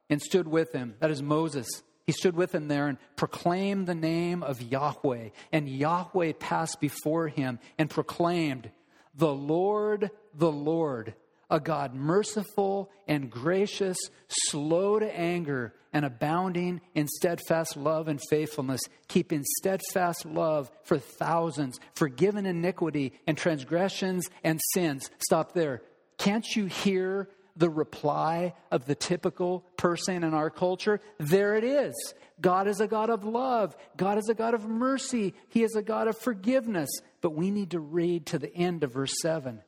and 0.08 0.20
stood 0.20 0.48
with 0.48 0.72
him. 0.72 0.94
That 1.00 1.10
is 1.10 1.22
Moses. 1.22 1.68
He 2.06 2.12
stood 2.12 2.34
with 2.34 2.54
him 2.54 2.66
there 2.66 2.88
and 2.88 2.96
proclaimed 3.16 3.86
the 3.86 3.94
name 3.94 4.42
of 4.42 4.62
Yahweh. 4.62 5.28
And 5.52 5.68
Yahweh 5.68 6.32
passed 6.40 6.80
before 6.80 7.28
him 7.28 7.58
and 7.76 7.90
proclaimed, 7.90 8.70
The 9.14 9.32
Lord, 9.32 10.10
the 10.34 10.50
Lord, 10.50 11.14
a 11.50 11.60
God 11.60 11.94
merciful 11.94 12.90
and 13.06 13.30
gracious, 13.30 13.98
slow 14.26 14.98
to 14.98 15.18
anger, 15.18 15.74
and 15.92 16.06
abounding 16.06 16.80
in 16.94 17.08
steadfast 17.08 17.76
love 17.76 18.08
and 18.08 18.20
faithfulness, 18.30 18.80
keeping 19.08 19.44
steadfast 19.58 20.24
love 20.24 20.70
for 20.82 20.98
thousands, 20.98 21.78
forgiven 21.94 22.46
iniquity 22.46 23.12
and 23.26 23.36
transgressions 23.36 24.26
and 24.42 24.60
sins. 24.72 25.10
Stop 25.18 25.52
there. 25.52 25.82
Can't 26.16 26.46
you 26.56 26.66
hear 26.66 27.28
the 27.58 27.68
reply 27.68 28.54
of 28.70 28.86
the 28.86 28.94
typical 28.94 29.64
person 29.76 30.24
in 30.24 30.32
our 30.32 30.48
culture? 30.48 31.00
There 31.18 31.56
it 31.56 31.64
is. 31.64 31.94
God 32.40 32.68
is 32.68 32.80
a 32.80 32.86
God 32.86 33.10
of 33.10 33.24
love. 33.24 33.76
God 33.96 34.16
is 34.16 34.28
a 34.28 34.34
God 34.34 34.54
of 34.54 34.66
mercy. 34.66 35.34
He 35.48 35.62
is 35.62 35.74
a 35.74 35.82
God 35.82 36.08
of 36.08 36.16
forgiveness. 36.16 36.88
But 37.20 37.34
we 37.34 37.50
need 37.50 37.72
to 37.72 37.80
read 37.80 38.26
to 38.26 38.38
the 38.38 38.54
end 38.54 38.84
of 38.84 38.92
verse 38.92 39.14
7. 39.20 39.60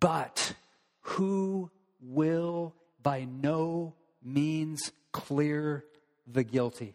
But 0.00 0.54
who 1.02 1.70
will 2.02 2.74
by 3.02 3.24
no 3.24 3.94
means 4.22 4.92
clear 5.12 5.84
the 6.26 6.44
guilty, 6.44 6.94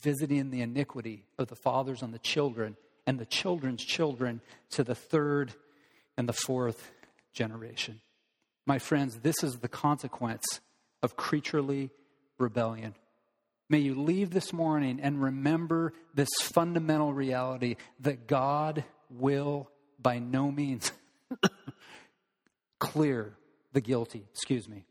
visiting 0.00 0.50
the 0.50 0.62
iniquity 0.62 1.24
of 1.38 1.48
the 1.48 1.56
fathers 1.56 2.02
on 2.02 2.12
the 2.12 2.18
children 2.18 2.76
and 3.06 3.18
the 3.18 3.26
children's 3.26 3.84
children 3.84 4.40
to 4.70 4.84
the 4.84 4.94
third 4.94 5.52
and 6.16 6.28
the 6.28 6.32
fourth 6.32 6.92
generation. 7.32 8.00
My 8.66 8.78
friends, 8.78 9.20
this 9.20 9.42
is 9.42 9.58
the 9.58 9.68
consequence 9.68 10.60
of 11.02 11.16
creaturely 11.16 11.90
rebellion. 12.38 12.94
May 13.68 13.78
you 13.78 13.94
leave 13.94 14.30
this 14.30 14.52
morning 14.52 15.00
and 15.00 15.22
remember 15.22 15.92
this 16.14 16.28
fundamental 16.40 17.12
reality 17.12 17.76
that 18.00 18.26
God 18.26 18.84
will 19.08 19.70
by 20.00 20.18
no 20.18 20.50
means 20.50 20.92
clear 22.78 23.34
the 23.72 23.80
guilty. 23.80 24.24
Excuse 24.32 24.68
me. 24.68 24.86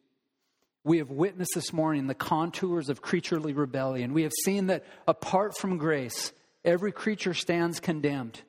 We 0.84 0.99
have 0.99 1.11
witnessed 1.11 1.51
this 1.55 1.74
morning 1.74 2.07
the 2.07 2.15
contours 2.15 2.89
of 2.89 3.01
creaturely 3.01 3.51
rebellion. 3.53 4.13
We 4.13 4.24
have 4.24 4.32
seen 4.45 4.67
that 4.67 4.86
apart 5.07 5.57
from 5.57 5.78
grace, 5.78 6.32
every 6.63 6.93
creature 6.93 7.34
stands 7.34 7.80
condemned. 7.80 8.41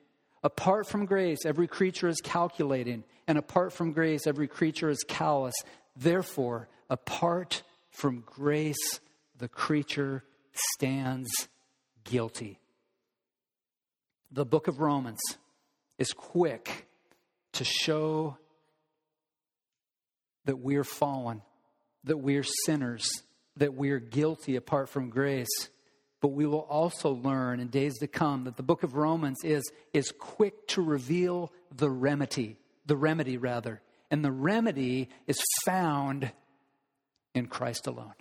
Apart 0.43 0.87
from 0.87 1.05
grace, 1.05 1.45
every 1.45 1.67
creature 1.67 2.07
is 2.07 2.19
calculating. 2.21 3.03
And 3.27 3.37
apart 3.37 3.73
from 3.73 3.91
grace, 3.91 4.25
every 4.25 4.47
creature 4.47 4.89
is 4.89 5.03
callous. 5.07 5.53
Therefore, 5.95 6.67
apart 6.89 7.63
from 7.91 8.21
grace, 8.25 8.99
the 9.37 9.47
creature 9.47 10.23
stands 10.53 11.29
guilty. 12.03 12.59
The 14.31 14.45
book 14.45 14.67
of 14.67 14.79
Romans 14.79 15.21
is 15.97 16.13
quick 16.13 16.87
to 17.53 17.63
show 17.63 18.37
that 20.45 20.57
we're 20.57 20.83
fallen, 20.83 21.41
that 22.05 22.17
we're 22.17 22.45
sinners, 22.65 23.23
that 23.57 23.73
we're 23.73 23.99
guilty 23.99 24.55
apart 24.55 24.89
from 24.89 25.09
grace. 25.09 25.69
But 26.21 26.29
we 26.29 26.45
will 26.45 26.59
also 26.59 27.09
learn 27.09 27.59
in 27.59 27.67
days 27.67 27.97
to 27.97 28.07
come 28.07 28.43
that 28.43 28.55
the 28.55 28.63
book 28.63 28.83
of 28.83 28.95
Romans 28.95 29.39
is, 29.43 29.63
is 29.91 30.13
quick 30.17 30.67
to 30.69 30.81
reveal 30.81 31.51
the 31.75 31.89
remedy, 31.89 32.57
the 32.85 32.95
remedy 32.95 33.37
rather. 33.37 33.81
And 34.11 34.23
the 34.23 34.31
remedy 34.31 35.09
is 35.25 35.41
found 35.65 36.31
in 37.33 37.47
Christ 37.47 37.87
alone. 37.87 38.13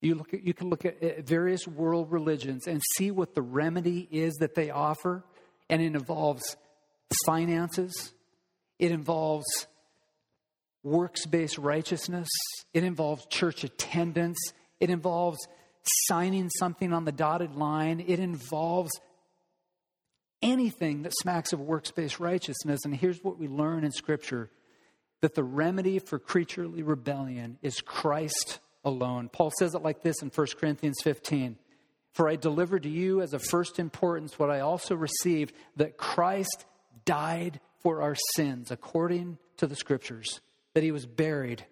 You, 0.00 0.16
look 0.16 0.34
at, 0.34 0.44
you 0.44 0.54
can 0.54 0.68
look 0.68 0.84
at 0.84 1.26
various 1.26 1.66
world 1.66 2.10
religions 2.10 2.66
and 2.66 2.82
see 2.96 3.10
what 3.10 3.34
the 3.34 3.42
remedy 3.42 4.08
is 4.10 4.34
that 4.40 4.54
they 4.54 4.70
offer, 4.70 5.24
and 5.70 5.80
it 5.80 5.94
involves 5.94 6.56
finances, 7.24 8.12
it 8.78 8.90
involves 8.90 9.66
works 10.82 11.26
based 11.26 11.58
righteousness, 11.58 12.28
it 12.74 12.84
involves 12.84 13.26
church 13.26 13.64
attendance, 13.64 14.38
it 14.80 14.90
involves 14.90 15.38
signing 16.06 16.50
something 16.50 16.92
on 16.92 17.04
the 17.04 17.12
dotted 17.12 17.56
line, 17.56 18.04
it 18.06 18.18
involves 18.18 18.92
anything 20.42 21.02
that 21.02 21.12
smacks 21.16 21.52
of 21.52 21.60
works 21.60 21.90
based 21.90 22.20
righteousness. 22.20 22.80
And 22.84 22.94
here's 22.94 23.22
what 23.22 23.38
we 23.38 23.48
learn 23.48 23.84
in 23.84 23.92
Scripture 23.92 24.50
that 25.22 25.34
the 25.34 25.44
remedy 25.44 25.98
for 25.98 26.18
creaturely 26.18 26.82
rebellion 26.82 27.58
is 27.62 27.80
Christ 27.80 28.60
alone. 28.84 29.28
Paul 29.28 29.52
says 29.58 29.74
it 29.74 29.82
like 29.82 30.02
this 30.02 30.22
in 30.22 30.28
1 30.28 30.46
Corinthians 30.58 30.98
15 31.02 31.56
For 32.12 32.28
I 32.28 32.36
delivered 32.36 32.84
to 32.84 32.88
you 32.88 33.20
as 33.22 33.32
of 33.32 33.42
first 33.42 33.78
importance 33.78 34.38
what 34.38 34.50
I 34.50 34.60
also 34.60 34.94
received 34.94 35.54
that 35.76 35.96
Christ 35.96 36.66
died 37.04 37.60
for 37.80 38.02
our 38.02 38.16
sins 38.34 38.70
according 38.70 39.38
to 39.56 39.66
the 39.66 39.76
Scriptures 39.76 40.40
that 40.74 40.82
he 40.82 40.92
was 40.92 41.06
buried, 41.06 41.64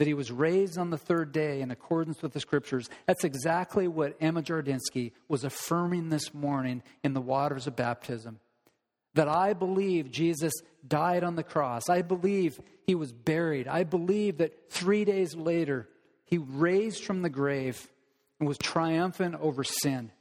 that 0.00 0.06
he 0.06 0.14
was 0.14 0.32
raised 0.32 0.78
on 0.78 0.88
the 0.88 0.96
third 0.96 1.30
day 1.30 1.60
in 1.60 1.70
accordance 1.70 2.22
with 2.22 2.32
the 2.32 2.40
scriptures. 2.40 2.88
That's 3.04 3.22
exactly 3.22 3.86
what 3.86 4.16
Emma 4.18 4.40
Jardinsky 4.40 5.12
was 5.28 5.44
affirming 5.44 6.08
this 6.08 6.32
morning 6.32 6.82
in 7.04 7.12
the 7.12 7.20
waters 7.20 7.66
of 7.66 7.76
baptism. 7.76 8.40
That 9.12 9.28
I 9.28 9.52
believe 9.52 10.10
Jesus 10.10 10.54
died 10.88 11.22
on 11.22 11.36
the 11.36 11.42
cross. 11.42 11.90
I 11.90 12.00
believe 12.00 12.58
he 12.86 12.94
was 12.94 13.12
buried. 13.12 13.68
I 13.68 13.84
believe 13.84 14.38
that 14.38 14.70
three 14.70 15.04
days 15.04 15.36
later 15.36 15.86
he 16.24 16.38
raised 16.38 17.04
from 17.04 17.20
the 17.20 17.28
grave 17.28 17.86
and 18.38 18.48
was 18.48 18.56
triumphant 18.56 19.34
over 19.34 19.62
sin. 19.64 20.12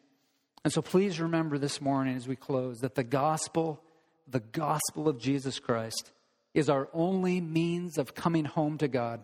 And 0.66 0.74
so 0.74 0.82
please 0.82 1.22
remember 1.22 1.58
this 1.58 1.80
morning 1.80 2.18
as 2.18 2.28
we 2.28 2.36
close 2.36 2.80
that 2.80 2.96
the 2.96 3.06
gospel, 3.06 3.82
the 4.28 4.42
gospel 4.42 5.08
of 5.08 5.20
Jesus 5.20 5.58
Christ, 5.58 6.12
is 6.54 6.70
our 6.70 6.90
only 6.92 7.40
means 7.40 7.98
of 7.98 8.14
coming 8.14 8.44
home 8.44 8.78
to 8.80 8.90
God. 8.90 9.22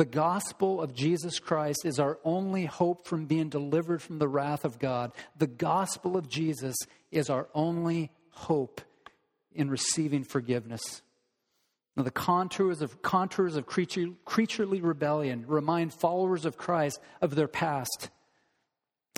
The 0.00 0.06
gospel 0.06 0.80
of 0.80 0.94
Jesus 0.94 1.38
Christ 1.38 1.84
is 1.84 1.98
our 1.98 2.18
only 2.24 2.64
hope 2.64 3.06
from 3.06 3.26
being 3.26 3.50
delivered 3.50 4.00
from 4.00 4.18
the 4.18 4.28
wrath 4.28 4.64
of 4.64 4.78
God. 4.78 5.12
The 5.36 5.46
gospel 5.46 6.16
of 6.16 6.26
Jesus 6.26 6.74
is 7.10 7.28
our 7.28 7.48
only 7.52 8.10
hope 8.30 8.80
in 9.52 9.68
receiving 9.68 10.24
forgiveness. 10.24 11.02
Now, 11.98 12.04
the 12.04 12.10
contours 12.10 12.80
of 12.80 13.02
contours 13.02 13.56
of 13.56 13.66
creature, 13.66 14.06
creaturely 14.24 14.80
rebellion 14.80 15.44
remind 15.46 15.92
followers 15.92 16.46
of 16.46 16.56
Christ 16.56 16.98
of 17.20 17.34
their 17.34 17.46
past. 17.46 18.08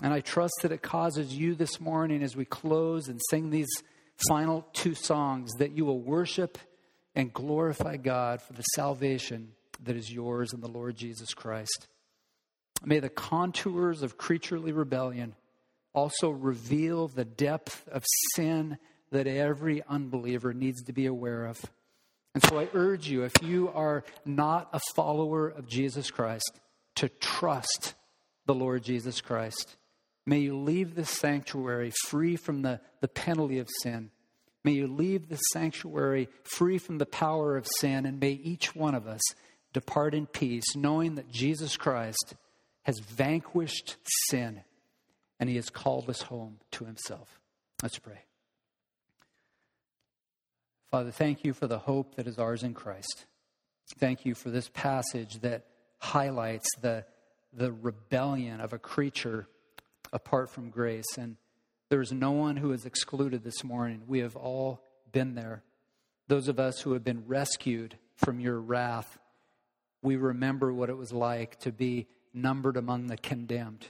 And 0.02 0.12
I 0.12 0.18
trust 0.18 0.54
that 0.62 0.72
it 0.72 0.82
causes 0.82 1.32
you 1.32 1.54
this 1.54 1.80
morning 1.80 2.24
as 2.24 2.34
we 2.34 2.44
close 2.44 3.06
and 3.06 3.20
sing 3.30 3.50
these 3.50 3.70
final 4.26 4.66
two 4.72 4.96
songs 4.96 5.52
that 5.60 5.76
you 5.76 5.84
will 5.84 6.00
worship 6.00 6.58
and 7.14 7.32
glorify 7.32 7.98
God 7.98 8.42
for 8.42 8.54
the 8.54 8.62
salvation 8.74 9.52
that 9.84 9.96
is 9.96 10.12
yours 10.12 10.52
in 10.52 10.60
the 10.60 10.68
Lord 10.68 10.96
Jesus 10.96 11.34
Christ. 11.34 11.88
May 12.84 12.98
the 12.98 13.08
contours 13.08 14.02
of 14.02 14.18
creaturely 14.18 14.72
rebellion 14.72 15.34
also 15.92 16.30
reveal 16.30 17.08
the 17.08 17.24
depth 17.24 17.86
of 17.88 18.04
sin 18.34 18.78
that 19.10 19.26
every 19.26 19.82
unbeliever 19.88 20.52
needs 20.52 20.82
to 20.84 20.92
be 20.92 21.06
aware 21.06 21.46
of. 21.46 21.60
And 22.34 22.42
so 22.42 22.58
I 22.58 22.68
urge 22.72 23.08
you, 23.08 23.24
if 23.24 23.34
you 23.42 23.68
are 23.68 24.04
not 24.24 24.70
a 24.72 24.80
follower 24.96 25.48
of 25.48 25.68
Jesus 25.68 26.10
Christ, 26.10 26.60
to 26.96 27.08
trust 27.08 27.94
the 28.46 28.54
Lord 28.54 28.82
Jesus 28.82 29.20
Christ. 29.20 29.76
May 30.24 30.38
you 30.38 30.56
leave 30.56 30.94
this 30.94 31.10
sanctuary 31.10 31.92
free 32.06 32.36
from 32.36 32.62
the, 32.62 32.80
the 33.00 33.08
penalty 33.08 33.58
of 33.58 33.68
sin. 33.82 34.10
May 34.64 34.72
you 34.72 34.86
leave 34.86 35.28
this 35.28 35.42
sanctuary 35.52 36.28
free 36.44 36.78
from 36.78 36.98
the 36.98 37.06
power 37.06 37.56
of 37.56 37.66
sin, 37.80 38.06
and 38.06 38.20
may 38.20 38.30
each 38.30 38.74
one 38.74 38.94
of 38.94 39.06
us 39.06 39.20
depart 39.72 40.14
in 40.14 40.26
peace, 40.26 40.76
knowing 40.76 41.14
that 41.16 41.30
Jesus 41.30 41.76
Christ 41.76 42.34
has 42.82 42.98
vanquished 42.98 43.96
sin 44.28 44.62
and 45.38 45.48
he 45.48 45.56
has 45.56 45.70
called 45.70 46.08
us 46.08 46.22
home 46.22 46.58
to 46.72 46.84
himself. 46.84 47.40
Let's 47.82 47.98
pray. 47.98 48.20
Father, 50.90 51.10
thank 51.10 51.42
you 51.44 51.52
for 51.52 51.66
the 51.66 51.78
hope 51.78 52.16
that 52.16 52.26
is 52.26 52.38
ours 52.38 52.62
in 52.62 52.74
Christ. 52.74 53.26
Thank 53.98 54.24
you 54.24 54.34
for 54.34 54.50
this 54.50 54.68
passage 54.68 55.40
that 55.40 55.66
highlights 55.98 56.68
the, 56.80 57.04
the 57.52 57.72
rebellion 57.72 58.60
of 58.60 58.72
a 58.72 58.78
creature 58.78 59.48
apart 60.12 60.50
from 60.50 60.70
grace. 60.70 61.16
And 61.16 61.36
there 61.88 62.00
is 62.00 62.12
no 62.12 62.32
one 62.32 62.56
who 62.56 62.72
is 62.72 62.84
excluded 62.84 63.42
this 63.42 63.64
morning. 63.64 64.02
We 64.06 64.20
have 64.20 64.36
all 64.36 64.82
been 65.12 65.34
there. 65.34 65.62
Those 66.28 66.48
of 66.48 66.60
us 66.60 66.80
who 66.80 66.92
have 66.92 67.04
been 67.04 67.24
rescued 67.26 67.96
from 68.16 68.38
your 68.38 68.60
wrath, 68.60 69.18
we 70.02 70.16
remember 70.16 70.72
what 70.72 70.90
it 70.90 70.96
was 70.96 71.12
like 71.12 71.58
to 71.60 71.72
be 71.72 72.08
numbered 72.34 72.76
among 72.76 73.06
the 73.06 73.16
condemned. 73.16 73.86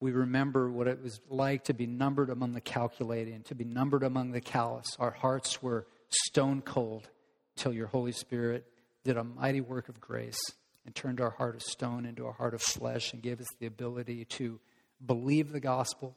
We 0.00 0.12
remember 0.12 0.70
what 0.70 0.88
it 0.88 1.02
was 1.02 1.20
like 1.28 1.64
to 1.64 1.74
be 1.74 1.86
numbered 1.86 2.30
among 2.30 2.52
the 2.52 2.60
calculating, 2.60 3.42
to 3.44 3.54
be 3.54 3.64
numbered 3.64 4.02
among 4.02 4.32
the 4.32 4.40
callous. 4.40 4.96
Our 4.98 5.10
hearts 5.10 5.62
were 5.62 5.86
stone 6.08 6.62
cold 6.62 7.08
till 7.56 7.72
your 7.72 7.86
Holy 7.86 8.12
Spirit 8.12 8.66
did 9.04 9.16
a 9.16 9.24
mighty 9.24 9.60
work 9.60 9.88
of 9.88 10.00
grace 10.00 10.40
and 10.84 10.94
turned 10.94 11.20
our 11.20 11.30
heart 11.30 11.54
of 11.54 11.62
stone 11.62 12.06
into 12.06 12.26
a 12.26 12.32
heart 12.32 12.54
of 12.54 12.62
flesh 12.62 13.12
and 13.12 13.22
gave 13.22 13.40
us 13.40 13.48
the 13.58 13.66
ability 13.66 14.24
to 14.24 14.58
believe 15.04 15.52
the 15.52 15.60
gospel 15.60 16.16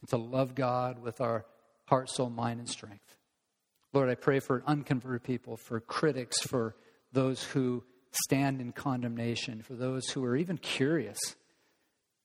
and 0.00 0.08
to 0.10 0.16
love 0.16 0.54
God 0.54 1.00
with 1.00 1.20
our 1.20 1.44
heart, 1.86 2.08
soul, 2.10 2.30
mind, 2.30 2.60
and 2.60 2.68
strength. 2.68 3.16
Lord, 3.92 4.08
I 4.08 4.14
pray 4.14 4.40
for 4.40 4.62
unconverted 4.66 5.24
people, 5.24 5.56
for 5.56 5.80
critics, 5.80 6.40
for 6.42 6.76
those 7.12 7.42
who 7.42 7.82
stand 8.10 8.60
in 8.60 8.72
condemnation, 8.72 9.62
for 9.62 9.74
those 9.74 10.08
who 10.08 10.24
are 10.24 10.36
even 10.36 10.58
curious. 10.58 11.18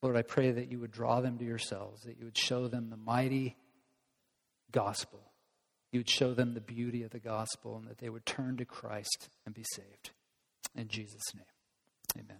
Lord, 0.02 0.18
I 0.18 0.22
pray 0.22 0.52
that 0.52 0.72
you 0.72 0.80
would 0.80 0.92
draw 0.92 1.22
them 1.22 1.38
to 1.38 1.46
yourselves, 1.46 2.02
that 2.04 2.18
you 2.18 2.26
would 2.26 2.38
show 2.38 2.68
them 2.68 2.90
the 2.90 2.98
mighty 2.98 3.56
gospel 4.72 5.34
you 5.94 6.00
would 6.00 6.10
show 6.10 6.34
them 6.34 6.56
the 6.56 6.60
beauty 6.60 7.04
of 7.04 7.12
the 7.12 7.20
gospel 7.20 7.78
and 7.78 7.88
that 7.88 8.00
they 8.00 8.10
would 8.10 8.26
turn 8.26 8.58
to 8.58 8.66
Christ 8.66 9.30
and 9.46 9.54
be 9.54 9.64
saved. 9.76 10.10
In 10.76 10.88
Jesus' 10.88 11.36
name, 11.36 11.46
amen. 12.26 12.40